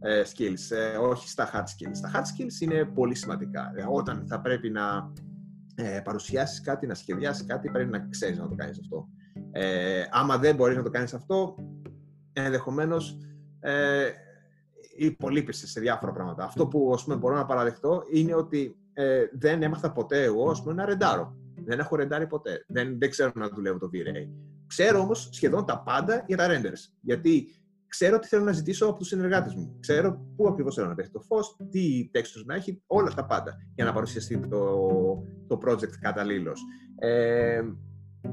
ε, 0.00 0.22
skills, 0.22 0.76
ε, 0.76 0.96
όχι 0.96 1.28
στα 1.28 1.50
hard 1.52 1.58
skills. 1.58 1.98
Τα 2.02 2.10
hard 2.14 2.24
skills 2.24 2.60
είναι 2.60 2.84
πολύ 2.84 3.14
σημαντικά. 3.14 3.72
Ε, 3.76 3.84
όταν 3.88 4.24
θα 4.28 4.40
πρέπει 4.40 4.70
να 4.70 5.12
ε, 5.76 6.00
παρουσιάσεις 6.04 6.60
κάτι, 6.60 6.86
να 6.86 6.94
σχεδιάσεις 6.94 7.46
κάτι, 7.46 7.70
πρέπει 7.70 7.90
να 7.90 8.08
ξέρεις 8.10 8.38
να 8.38 8.48
το 8.48 8.54
κάνεις 8.54 8.78
αυτό. 8.78 9.08
Ε, 9.50 10.04
άμα 10.10 10.38
δεν 10.38 10.54
μπορείς 10.54 10.76
να 10.76 10.82
το 10.82 10.90
κάνεις 10.90 11.14
αυτό, 11.14 11.54
ενδεχομένως 12.32 13.18
ε, 13.60 14.08
υπολείπεσαι 14.96 15.66
σε 15.66 15.80
διάφορα 15.80 16.12
πράγματα. 16.12 16.44
Αυτό 16.44 16.66
που 16.66 16.90
ας 16.94 17.04
πούμε, 17.04 17.16
μπορώ 17.16 17.34
να 17.34 17.46
παραδεχτώ 17.46 18.02
είναι 18.12 18.34
ότι 18.34 18.76
ε, 18.92 19.24
δεν 19.32 19.62
έμαθα 19.62 19.92
ποτέ 19.92 20.22
εγώ 20.22 20.50
ας 20.50 20.62
πούμε, 20.62 20.74
να 20.74 20.84
ρεντάρω. 20.84 21.36
Δεν 21.64 21.78
έχω 21.78 21.96
ρεντάρει 21.96 22.26
ποτέ. 22.26 22.64
Δεν, 22.68 22.98
δεν 22.98 23.10
ξέρω 23.10 23.32
να 23.34 23.48
δουλεύω 23.48 23.78
το 23.78 23.90
V-Ray. 23.92 24.28
Ξέρω 24.66 25.00
όμως 25.00 25.28
σχεδόν 25.32 25.66
τα 25.66 25.82
πάντα 25.82 26.24
για 26.26 26.36
τα 26.36 26.46
renders. 26.48 26.92
Γιατί 27.00 27.48
ξέρω 27.98 28.18
τι 28.18 28.28
θέλω 28.28 28.44
να 28.44 28.52
ζητήσω 28.52 28.86
από 28.86 28.98
τους 28.98 29.08
συνεργάτες 29.08 29.54
μου. 29.54 29.76
Ξέρω 29.80 30.26
πού 30.36 30.48
ακριβώς 30.48 30.74
θέλω 30.74 30.88
να 30.88 30.94
πέσει 30.94 31.10
το 31.10 31.20
φως, 31.20 31.56
τι 31.70 32.10
textures 32.14 32.44
να 32.46 32.54
έχει, 32.54 32.82
όλα 32.86 33.10
τα 33.14 33.26
πάντα 33.26 33.56
για 33.74 33.84
να 33.84 33.92
παρουσιαστεί 33.92 34.38
το, 34.48 34.78
το 35.46 35.58
project 35.66 35.96
καταλήλως. 36.00 36.60
Ε, 36.98 37.62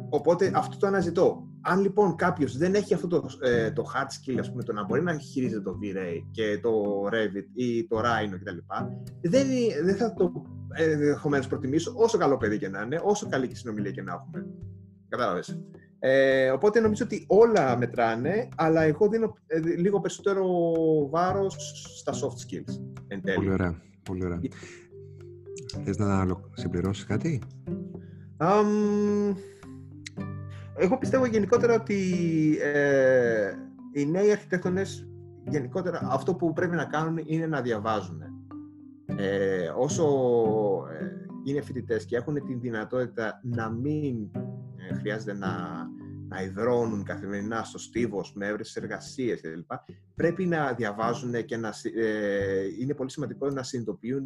οπότε 0.09 0.51
αυτό 0.55 0.77
το 0.77 0.87
αναζητώ. 0.87 1.47
Αν 1.61 1.79
λοιπόν 1.79 2.15
κάποιος 2.15 2.57
δεν 2.57 2.75
έχει 2.75 2.93
αυτό 2.93 3.07
το, 3.07 3.25
ε, 3.41 3.71
το 3.71 3.83
hard 3.95 4.31
skill, 4.31 4.37
ας 4.39 4.49
πούμε, 4.49 4.63
το 4.63 4.73
να 4.73 4.83
μπορεί 4.83 5.01
να 5.01 5.17
χειρίζεται 5.17 5.61
το 5.61 5.77
V-Ray 5.81 6.19
και 6.31 6.59
το 6.61 6.71
Revit 7.11 7.47
ή 7.53 7.87
το 7.87 7.99
Rhino 7.99 8.37
κτλ., 8.39 8.57
δεν, 9.21 9.47
δεν 9.83 9.95
θα 9.95 10.13
το 10.13 10.31
ενδεχομένως 10.73 11.47
προτιμήσω 11.47 11.93
όσο 11.95 12.17
καλό 12.17 12.37
παιδί 12.37 12.57
και 12.57 12.69
να 12.69 12.81
είναι, 12.81 13.01
όσο 13.03 13.29
καλή 13.29 13.47
και 13.47 13.55
συνομιλία 13.55 13.91
και 13.91 14.01
να 14.01 14.13
έχουμε. 14.13 14.47
Κατάλαβες. 15.09 15.59
Ε, 16.05 16.49
οπότε 16.49 16.79
νομίζω 16.79 17.05
ότι 17.05 17.25
όλα 17.27 17.77
μετράνε, 17.77 18.47
αλλά 18.55 18.81
εγώ 18.81 19.09
δίνω 19.09 19.37
ε, 19.47 19.59
λίγο 19.59 19.99
περισσότερο 19.99 20.45
βάρος 21.09 21.55
στα 21.99 22.13
soft 22.13 22.15
skills. 22.15 22.81
Εν 23.07 23.21
τέλει. 23.21 23.35
Πολύ 23.35 23.51
ωραία. 23.51 23.81
Πολύ 24.03 24.25
ωραία. 24.25 24.39
Θες 25.83 25.97
να 25.97 26.25
συμπληρώσεις 26.53 27.05
κάτι; 27.05 27.41
Um, 28.37 29.35
εγώ 30.75 30.97
πιστεύω 30.97 31.25
γενικότερα 31.25 31.73
ότι 31.73 32.01
ε, 32.61 33.51
οι 33.93 34.05
νέοι 34.05 34.31
αρχιτέκτονες 34.31 35.07
γενικότερα 35.47 36.07
αυτό 36.11 36.35
που 36.35 36.53
πρέπει 36.53 36.75
να 36.75 36.85
κάνουν 36.85 37.23
είναι 37.25 37.47
να 37.47 37.61
διαβάζουν. 37.61 38.21
Ε, 39.17 39.71
όσο 39.77 40.03
ε, 40.99 41.25
είναι 41.43 41.61
φοιτητές 41.61 42.05
και 42.05 42.15
έχουν 42.15 42.45
τη 42.45 42.53
δυνατότητα 42.53 43.39
να 43.43 43.69
μην 43.69 44.15
ε, 44.33 44.72
χρειάζεται 44.99 45.33
να, 45.33 45.83
να 46.27 46.41
υδρώνουν 46.43 47.03
καθημερινά 47.03 47.63
στο 47.63 47.77
στίβος 47.77 48.33
με 48.35 48.47
έβρεση 48.47 48.79
εργασίες 48.83 49.41
κλπ. 49.41 49.71
Πρέπει 50.15 50.45
να 50.45 50.73
διαβάζουν 50.73 51.45
και 51.45 51.57
να. 51.57 51.73
Ε, 51.95 52.63
είναι 52.79 52.93
πολύ 52.93 53.11
σημαντικό 53.11 53.49
να 53.49 53.63
συνειδητοποιούν 53.63 54.23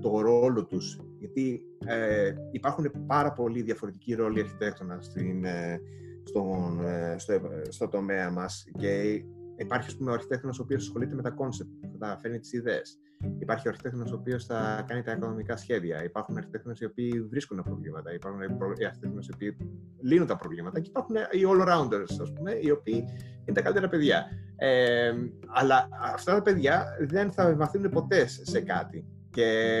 το 0.00 0.20
ρόλο 0.20 0.64
τους. 0.64 1.00
Γιατί 1.18 1.62
ε, 1.86 2.34
υπάρχουν 2.50 2.92
πάρα 3.06 3.32
πολλοί 3.32 3.62
διαφορετικοί 3.62 4.14
ρόλοι 4.14 4.40
αρχιτέκτονα 4.40 5.00
στην, 5.00 5.44
ε, 5.44 5.80
στον, 6.22 6.80
στο, 7.16 7.40
στο 7.68 7.88
τομέα 7.88 8.30
μας 8.30 8.64
και 8.78 9.22
υπάρχει, 9.56 9.88
ας 9.88 9.96
πούμε, 9.96 10.10
ο 10.10 10.14
αρχιτέκτονας 10.14 10.58
ο 10.58 10.62
οποίος 10.62 10.82
ασχολείται 10.82 11.14
με 11.14 11.22
τα 11.22 11.30
concept, 11.30 11.70
θα 11.98 12.18
φέρνει 12.20 12.38
τις 12.38 12.52
ιδέες. 12.52 12.98
Υπάρχει 13.38 13.66
ο 13.66 13.70
αρχιτέκτονας 13.70 14.12
ο 14.12 14.14
οποίος 14.14 14.44
θα 14.44 14.84
κάνει 14.86 15.02
τα 15.02 15.12
οικονομικά 15.12 15.56
σχέδια. 15.56 16.04
Υπάρχουν 16.04 16.36
αρχιτέκτονες 16.36 16.80
οι 16.80 16.84
οποίοι 16.84 17.26
βρίσκουν 17.30 17.56
τα 17.56 17.62
προβλήματα. 17.62 18.14
Υπάρχουν 18.14 18.40
αρχιτέκτονες 18.86 19.26
οι 19.26 19.30
οποίοι 19.34 19.56
λύνουν 20.00 20.26
τα 20.26 20.36
προβλήματα. 20.36 20.80
Και 20.80 20.88
υπάρχουν 20.88 21.16
οι 21.16 21.42
all-rounders, 21.48 22.16
ας 22.22 22.32
πούμε, 22.32 22.52
οι 22.60 22.70
οποίοι 22.70 23.04
είναι 23.44 23.52
τα 23.52 23.60
καλύτερα 23.60 23.88
παιδιά. 23.88 24.24
Ε, 24.56 25.12
αλλά 25.46 25.88
αυτά 26.02 26.34
τα 26.34 26.42
παιδιά 26.42 26.86
δεν 27.00 27.32
θα 27.32 27.56
βαθύνουν 27.56 27.90
ποτέ 27.90 28.26
σε 28.26 28.60
κάτι. 28.60 29.04
Και 29.30 29.80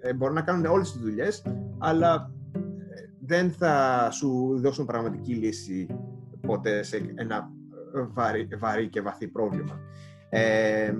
ε, 0.00 0.14
μπορούν 0.14 0.34
να 0.34 0.42
κάνουν 0.42 0.64
όλες 0.64 0.92
τις 0.92 1.00
δουλειές, 1.00 1.42
αλλά 1.78 2.32
ε, 2.52 2.58
δεν 3.20 3.50
θα 3.50 4.08
σου 4.10 4.58
δώσουν 4.60 4.86
πραγματική 4.86 5.34
λύση 5.34 5.86
ποτέ 6.40 6.82
σε 6.82 7.12
ένα 7.14 7.50
βαρύ, 7.92 8.48
βαρύ 8.58 8.88
και 8.88 9.00
βαθύ 9.00 9.28
πρόβλημα. 9.28 9.80
Ε, 10.28 10.94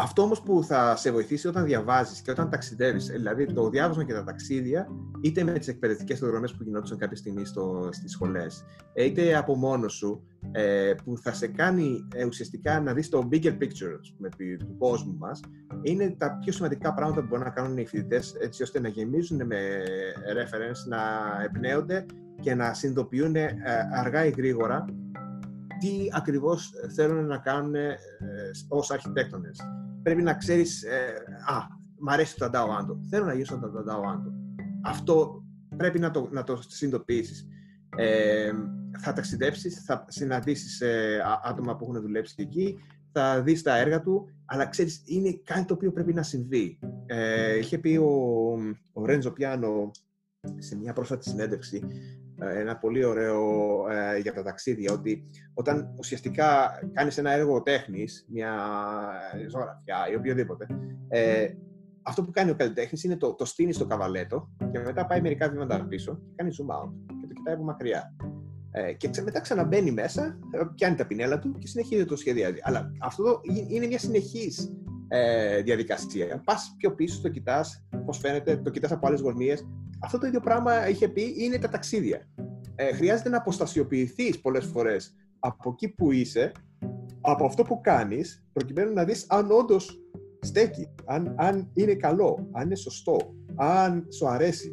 αυτό 0.00 0.22
όμως 0.22 0.42
που 0.42 0.64
θα 0.64 0.96
σε 0.96 1.12
βοηθήσει 1.12 1.48
όταν 1.48 1.64
διαβάζεις 1.64 2.20
και 2.20 2.30
όταν 2.30 2.50
ταξιδεύεις, 2.50 3.06
δηλαδή 3.06 3.52
το 3.52 3.68
διάβασμα 3.68 4.04
και 4.04 4.12
τα 4.12 4.24
ταξίδια, 4.24 4.88
είτε 5.20 5.44
με 5.44 5.52
τις 5.52 5.68
εκπαιδευτικές 5.68 6.18
δρομέ 6.18 6.46
που 6.46 6.62
γινόντουσαν 6.62 6.98
κάποια 6.98 7.16
στιγμή 7.16 7.44
στις 7.90 8.12
σχολές, 8.12 8.64
είτε 8.94 9.36
από 9.36 9.56
μόνος 9.56 9.92
σου, 9.92 10.26
ε, 10.52 10.94
που 11.04 11.18
θα 11.18 11.32
σε 11.32 11.46
κάνει 11.46 12.08
ε, 12.14 12.24
ουσιαστικά 12.24 12.80
να 12.80 12.92
δεις 12.92 13.08
το 13.08 13.28
bigger 13.32 13.58
picture 13.58 14.00
με, 14.18 14.28
του 14.58 14.76
κόσμου 14.78 15.16
μας, 15.18 15.40
είναι 15.82 16.14
τα 16.18 16.38
πιο 16.40 16.52
σημαντικά 16.52 16.94
πράγματα 16.94 17.20
που 17.20 17.26
μπορούν 17.26 17.44
να 17.44 17.50
κάνουν 17.50 17.76
οι 17.76 17.86
φοιτητές 17.86 18.34
έτσι 18.40 18.62
ώστε 18.62 18.80
να 18.80 18.88
γεμίζουν 18.88 19.46
με 19.46 19.82
reference, 20.36 20.88
να 20.88 20.98
εμπνέονται 21.44 22.06
και 22.40 22.54
να 22.54 22.74
συνειδητοποιούν 22.74 23.36
ε, 23.36 23.56
αργά 23.92 24.24
ή 24.24 24.30
γρήγορα 24.30 24.84
τι 25.80 26.08
ακριβώς 26.12 26.72
θέλουν 26.94 27.26
να 27.26 27.38
κάνουν 27.38 27.74
ε, 27.74 27.98
ως 28.68 28.90
αρχιτέκτονες 28.90 29.60
πρέπει 30.02 30.22
να 30.22 30.34
ξέρεις, 30.34 30.82
ε, 30.82 31.14
α, 31.46 31.78
μ' 31.98 32.08
αρέσει 32.08 32.36
το 32.36 32.44
Ταντάο 32.44 32.72
Άντο. 32.72 33.00
Θέλω 33.10 33.24
να 33.24 33.32
γυρίσω 33.32 33.58
το 33.58 33.70
Ταντάο 33.70 34.02
Άντο. 34.08 34.32
Αυτό 34.84 35.44
πρέπει 35.76 35.98
να 35.98 36.10
το, 36.10 36.28
να 36.30 36.44
το 36.44 36.62
συνειδητοποιήσεις. 36.66 37.46
Ε, 37.96 38.52
θα 38.98 39.12
ταξιδέψεις, 39.12 39.84
θα 39.84 40.04
συναντήσεις 40.08 40.80
ε, 40.80 41.22
άτομα 41.44 41.76
που 41.76 41.84
έχουν 41.84 42.00
δουλέψει 42.00 42.34
εκεί, 42.38 42.78
θα 43.12 43.42
δεις 43.42 43.62
τα 43.62 43.76
έργα 43.76 44.00
του, 44.00 44.28
αλλά 44.44 44.66
ξέρεις, 44.66 45.02
είναι 45.04 45.40
κάτι 45.44 45.64
το 45.64 45.74
οποίο 45.74 45.92
πρέπει 45.92 46.12
να 46.12 46.22
συμβεί. 46.22 46.78
Ε, 47.06 47.58
είχε 47.58 47.78
πει 47.78 47.96
ο, 47.96 48.12
ο 48.92 49.04
Ρέντζο 49.06 49.30
Πιάνο 49.30 49.90
σε 50.58 50.76
μια 50.76 50.92
πρόσφατη 50.92 51.28
συνέντευξη 51.28 51.82
ε, 51.86 52.29
ένα 52.40 52.76
πολύ 52.76 53.04
ωραίο 53.04 53.40
ε, 53.88 54.18
για 54.18 54.32
τα 54.32 54.42
ταξίδια, 54.42 54.92
ότι 54.92 55.28
όταν 55.54 55.94
ουσιαστικά 55.98 56.78
κάνεις 56.92 57.18
ένα 57.18 57.30
έργο 57.30 57.62
τέχνης, 57.62 58.26
μια 58.28 58.52
ζωγραφιά 59.48 60.08
ή 60.12 60.14
οποιοδήποτε, 60.14 60.66
ε, 61.08 61.46
αυτό 62.02 62.24
που 62.24 62.30
κάνει 62.30 62.50
ο 62.50 62.54
καλλιτέχνης 62.54 63.04
είναι 63.04 63.16
το, 63.16 63.34
το 63.34 63.44
στείνεις 63.44 63.76
στο 63.76 63.86
καβαλέτο 63.86 64.50
και 64.72 64.78
μετά 64.78 65.06
πάει 65.06 65.20
μερικά 65.20 65.48
βήματα 65.48 65.86
πίσω 65.88 66.14
και 66.14 66.32
κάνει 66.36 66.50
zoom 66.60 66.74
out 66.74 66.90
και 67.06 67.26
το 67.26 67.34
κοιτάει 67.34 67.54
από 67.54 67.64
μακριά. 67.64 68.14
Ε, 68.72 68.92
και 68.92 69.10
μετά 69.24 69.40
ξαναμπαίνει 69.40 69.90
μέσα, 69.90 70.38
πιάνει 70.74 70.96
τα 70.96 71.06
πινέλα 71.06 71.38
του 71.38 71.58
και 71.58 71.66
συνεχίζει 71.66 72.04
το 72.04 72.16
σχεδιάζει. 72.16 72.58
Αλλά 72.62 72.90
αυτό 73.00 73.40
είναι 73.68 73.86
μια 73.86 73.98
συνεχής 73.98 74.72
ε, 75.08 75.62
διαδικασία. 75.62 76.42
Πας 76.44 76.74
πιο 76.76 76.94
πίσω, 76.94 77.20
το 77.22 77.28
κοιτάς, 77.28 77.84
πώς 78.04 78.18
φαίνεται, 78.18 78.56
το 78.56 78.70
κοιτάς 78.70 78.92
από 78.92 79.06
άλλες 79.06 79.20
γωνίες. 79.20 79.66
Αυτό 80.02 80.18
το 80.18 80.26
ίδιο 80.26 80.40
πράγμα 80.40 80.88
είχε 80.88 81.08
πει 81.08 81.34
είναι 81.38 81.58
τα 81.58 81.68
ταξίδια. 81.68 82.28
Ε, 82.74 82.92
χρειάζεται 82.92 83.28
να 83.28 83.36
αποστασιοποιηθείς 83.36 84.40
πολλές 84.40 84.64
φορές 84.64 85.16
από 85.38 85.70
εκεί 85.70 85.88
που 85.88 86.12
είσαι, 86.12 86.52
από 87.20 87.44
αυτό 87.44 87.62
που 87.62 87.80
κάνεις, 87.80 88.44
προκειμένου 88.52 88.92
να 88.92 89.04
δεις 89.04 89.26
αν 89.28 89.50
όντως 89.50 90.00
στέκει, 90.40 90.88
αν, 91.04 91.34
αν 91.38 91.70
είναι 91.72 91.94
καλό, 91.94 92.48
αν 92.52 92.64
είναι 92.64 92.74
σωστό, 92.74 93.16
αν 93.56 94.06
σου 94.12 94.28
αρέσει, 94.28 94.72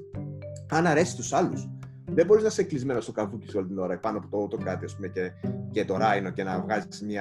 αν 0.70 0.88
αρέσει 0.88 1.24
στου 1.24 1.36
άλλους. 1.36 1.70
Δεν 2.12 2.26
μπορείς 2.26 2.44
να 2.44 2.50
είσαι 2.50 2.64
κλεισμένος 2.64 3.04
στο 3.04 3.12
καβούκι 3.12 3.58
όλη 3.58 3.68
την 3.68 3.78
ώρα 3.78 4.00
πάνω 4.00 4.18
από 4.18 4.48
το, 4.48 4.58
το 4.58 4.64
κάτι 4.64 4.94
πούμε, 4.96 5.08
και, 5.08 5.32
και 5.72 5.86
το 5.86 5.98
ράινο 5.98 6.30
και 6.30 6.44
να 6.44 6.62
βγάζεις 6.62 7.02
ε, 7.02 7.16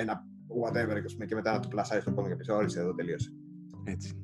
ένα 0.00 0.24
whatever 0.62 1.02
πούμε, 1.12 1.24
και 1.24 1.34
μετά 1.34 1.52
να 1.52 1.60
το 1.60 1.68
πλασάρεις 1.68 2.02
στο 2.02 2.12
πόνο 2.12 2.28
και 2.28 2.34
πεις: 2.36 2.48
Όρισε 2.48 2.80
εδώ, 2.80 2.94
τελείωσε. 2.94 3.32
Έτσι. 3.84 4.16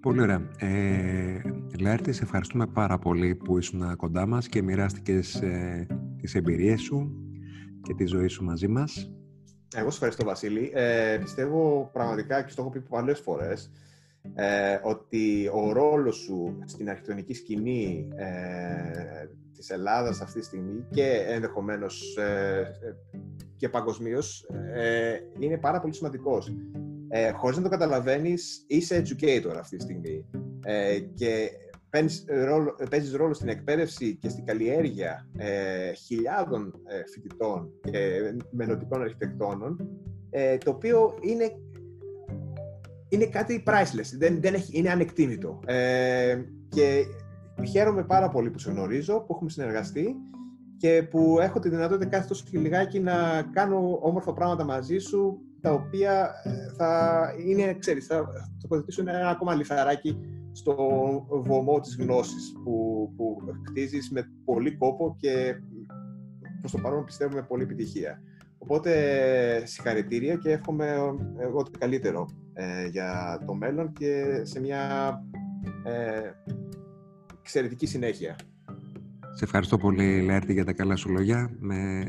Πολύ 0.00 0.20
ωραία. 0.20 0.50
Ε, 0.58 1.40
Λέρτη, 1.80 2.12
σε 2.12 2.22
ευχαριστούμε 2.22 2.66
πάρα 2.66 2.98
πολύ 2.98 3.34
που 3.34 3.58
ήσουν 3.58 3.96
κοντά 3.96 4.26
μας 4.26 4.48
και 4.48 4.62
μοιράστηκες 4.62 5.34
ε, 5.34 5.86
τις 6.20 6.34
εμπειρίες 6.34 6.80
σου 6.80 7.10
και 7.82 7.94
τη 7.94 8.06
ζωή 8.06 8.28
σου 8.28 8.44
μαζί 8.44 8.68
μας. 8.68 9.10
Εγώ 9.74 9.84
σας 9.84 9.94
ευχαριστώ 9.94 10.24
Βασίλη. 10.24 10.70
Ε, 10.74 11.18
πιστεύω 11.20 11.90
πραγματικά 11.92 12.42
και 12.42 12.50
στο 12.50 12.62
έχω 12.62 12.70
πει 12.70 12.80
πολλές 12.80 13.20
φορές 13.20 13.70
ε, 14.34 14.78
ότι 14.82 15.50
ο 15.54 15.72
ρόλος 15.72 16.16
σου 16.16 16.58
στην 16.64 16.88
αρχιτεκτονική 16.88 17.34
σκηνή 17.34 18.08
ε, 18.16 19.26
της 19.52 19.70
Ελλάδας 19.70 20.20
αυτή 20.20 20.38
τη 20.38 20.44
στιγμή 20.44 20.86
και 20.90 21.24
ενδεχομένως 21.28 22.16
ε, 22.16 22.64
και 23.56 23.68
παγκοσμίως 23.68 24.48
ε, 24.74 25.18
είναι 25.38 25.58
πάρα 25.58 25.80
πολύ 25.80 25.94
σημαντικός. 25.94 26.52
Ε, 27.08 27.30
χωρίς 27.30 27.56
να 27.56 27.62
το 27.62 27.68
καταλαβαίνεις, 27.68 28.64
είσαι 28.66 29.02
educator 29.04 29.54
αυτή 29.58 29.76
τη 29.76 29.82
στιγμή 29.82 30.26
ε, 30.64 30.98
και 30.98 31.50
ρόλο, 32.26 32.76
παίζεις 32.90 33.14
ρόλο 33.14 33.34
στην 33.34 33.48
εκπαίδευση 33.48 34.16
και 34.16 34.28
στην 34.28 34.44
καλλιέργεια 34.44 35.28
ε, 35.36 35.92
χιλιάδων 35.92 36.80
ε, 36.84 37.02
φοιτητών 37.12 37.70
και 37.80 38.20
μελλοντικών 38.50 39.02
αρχιτεκτόνων, 39.02 39.88
ε, 40.30 40.56
το 40.56 40.70
οποίο 40.70 41.14
είναι, 41.20 41.52
είναι 43.08 43.26
κάτι 43.26 43.62
priceless, 43.66 44.16
δεν, 44.18 44.40
δεν 44.40 44.54
έχει, 44.54 44.78
είναι 44.78 44.90
ανεκτήμητο. 44.90 45.60
Ε, 45.66 46.42
και 46.68 47.04
χαίρομαι 47.68 48.04
πάρα 48.04 48.28
πολύ 48.28 48.50
που 48.50 48.58
σε 48.58 48.70
γνωρίζω, 48.70 49.20
που 49.20 49.32
έχουμε 49.34 49.50
συνεργαστεί 49.50 50.16
και 50.76 51.06
που 51.10 51.38
έχω 51.40 51.58
τη 51.58 51.68
δυνατότητα 51.68 52.10
κάθε 52.10 52.28
τόσο 52.28 52.44
και 52.50 52.58
λιγάκι 52.58 53.00
να 53.00 53.42
κάνω 53.52 53.98
όμορφα 54.02 54.32
πράγματα 54.32 54.64
μαζί 54.64 54.98
σου, 54.98 55.40
τα 55.66 55.72
οποία 55.72 56.30
ε, 56.42 56.50
θα 56.76 57.20
είναι, 57.46 57.74
ξέρεις, 57.74 58.06
θα 58.06 58.26
τοποθετήσουν 58.60 59.08
ένα 59.08 59.28
ακόμα 59.28 59.54
λιθαράκι 59.54 60.18
στο 60.52 60.74
βωμό 61.28 61.80
της 61.80 61.96
γνώσης 61.96 62.52
που, 62.64 63.12
που 63.16 63.36
χτίζεις 63.68 64.10
με 64.10 64.30
πολύ 64.44 64.76
κόπο 64.76 65.16
και 65.18 65.54
προς 66.60 66.72
το 66.72 66.78
παρόν 66.78 67.04
πιστεύω 67.04 67.34
με 67.34 67.42
πολύ 67.42 67.62
επιτυχία. 67.62 68.22
Οπότε 68.58 68.92
συγχαρητήρια 69.64 70.34
και 70.34 70.50
εύχομαι 70.50 70.86
εγώ 71.38 71.62
το 71.62 71.70
καλύτερο 71.78 72.28
ε, 72.52 72.86
για 72.86 73.40
το 73.46 73.54
μέλλον 73.54 73.92
και 73.92 74.40
σε 74.42 74.60
μια 74.60 75.12
ε, 75.84 76.20
εξαιρετική 77.40 77.86
συνέχεια. 77.86 78.36
Σε 79.34 79.44
ευχαριστώ 79.44 79.76
πολύ, 79.78 80.20
Λέρτη, 80.20 80.52
για 80.52 80.64
τα 80.64 80.72
καλά 80.72 80.96
σου 80.96 81.10
λόγια. 81.10 81.50
Με... 81.58 82.04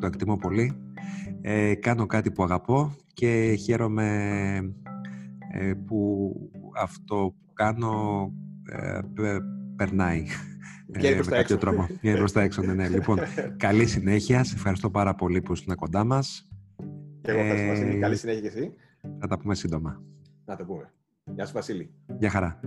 Το 0.00 0.06
εκτιμώ 0.06 0.36
πολύ. 0.36 0.89
Ε, 1.42 1.74
κάνω 1.74 2.06
κάτι 2.06 2.30
που 2.30 2.42
αγαπώ 2.42 2.96
και 3.12 3.54
χαίρομαι 3.60 4.06
ε, 5.52 5.72
που 5.86 6.32
αυτό 6.76 7.34
που 7.46 7.52
κάνω 7.52 8.32
ε, 9.16 9.38
περνάει. 9.76 10.24
Και 10.98 11.14
προς 11.14 11.28
τα 11.28 11.36
έξω. 11.36 11.56
Τρόπο. 11.56 11.86
Για 12.00 12.16
προς 12.16 12.32
τα 12.32 12.42
έξω, 12.42 12.62
ναι, 12.62 12.74
ναι. 12.74 12.88
Λοιπόν, 12.88 13.18
καλή 13.56 13.86
συνέχεια. 13.86 14.44
Σε 14.44 14.54
ευχαριστώ 14.54 14.90
πάρα 14.90 15.14
πολύ 15.14 15.40
που 15.40 15.52
ήσουν 15.52 15.74
κοντά 15.74 16.04
μας. 16.04 16.48
Και 17.20 17.30
εγώ 17.30 17.40
ευχαριστώ, 17.40 17.68
Βασίλη. 17.68 17.98
Καλή 17.98 18.16
συνέχεια 18.16 18.40
και 18.40 18.46
εσύ. 18.46 18.72
Θα 19.18 19.26
τα 19.26 19.38
πούμε 19.38 19.54
σύντομα. 19.54 20.02
Να 20.44 20.56
το 20.56 20.64
πούμε. 20.64 20.92
Γεια 21.34 21.46
σου, 21.46 21.52
Βασίλη. 21.52 21.90
Γεια 22.18 22.30
χαρά. 22.30 22.60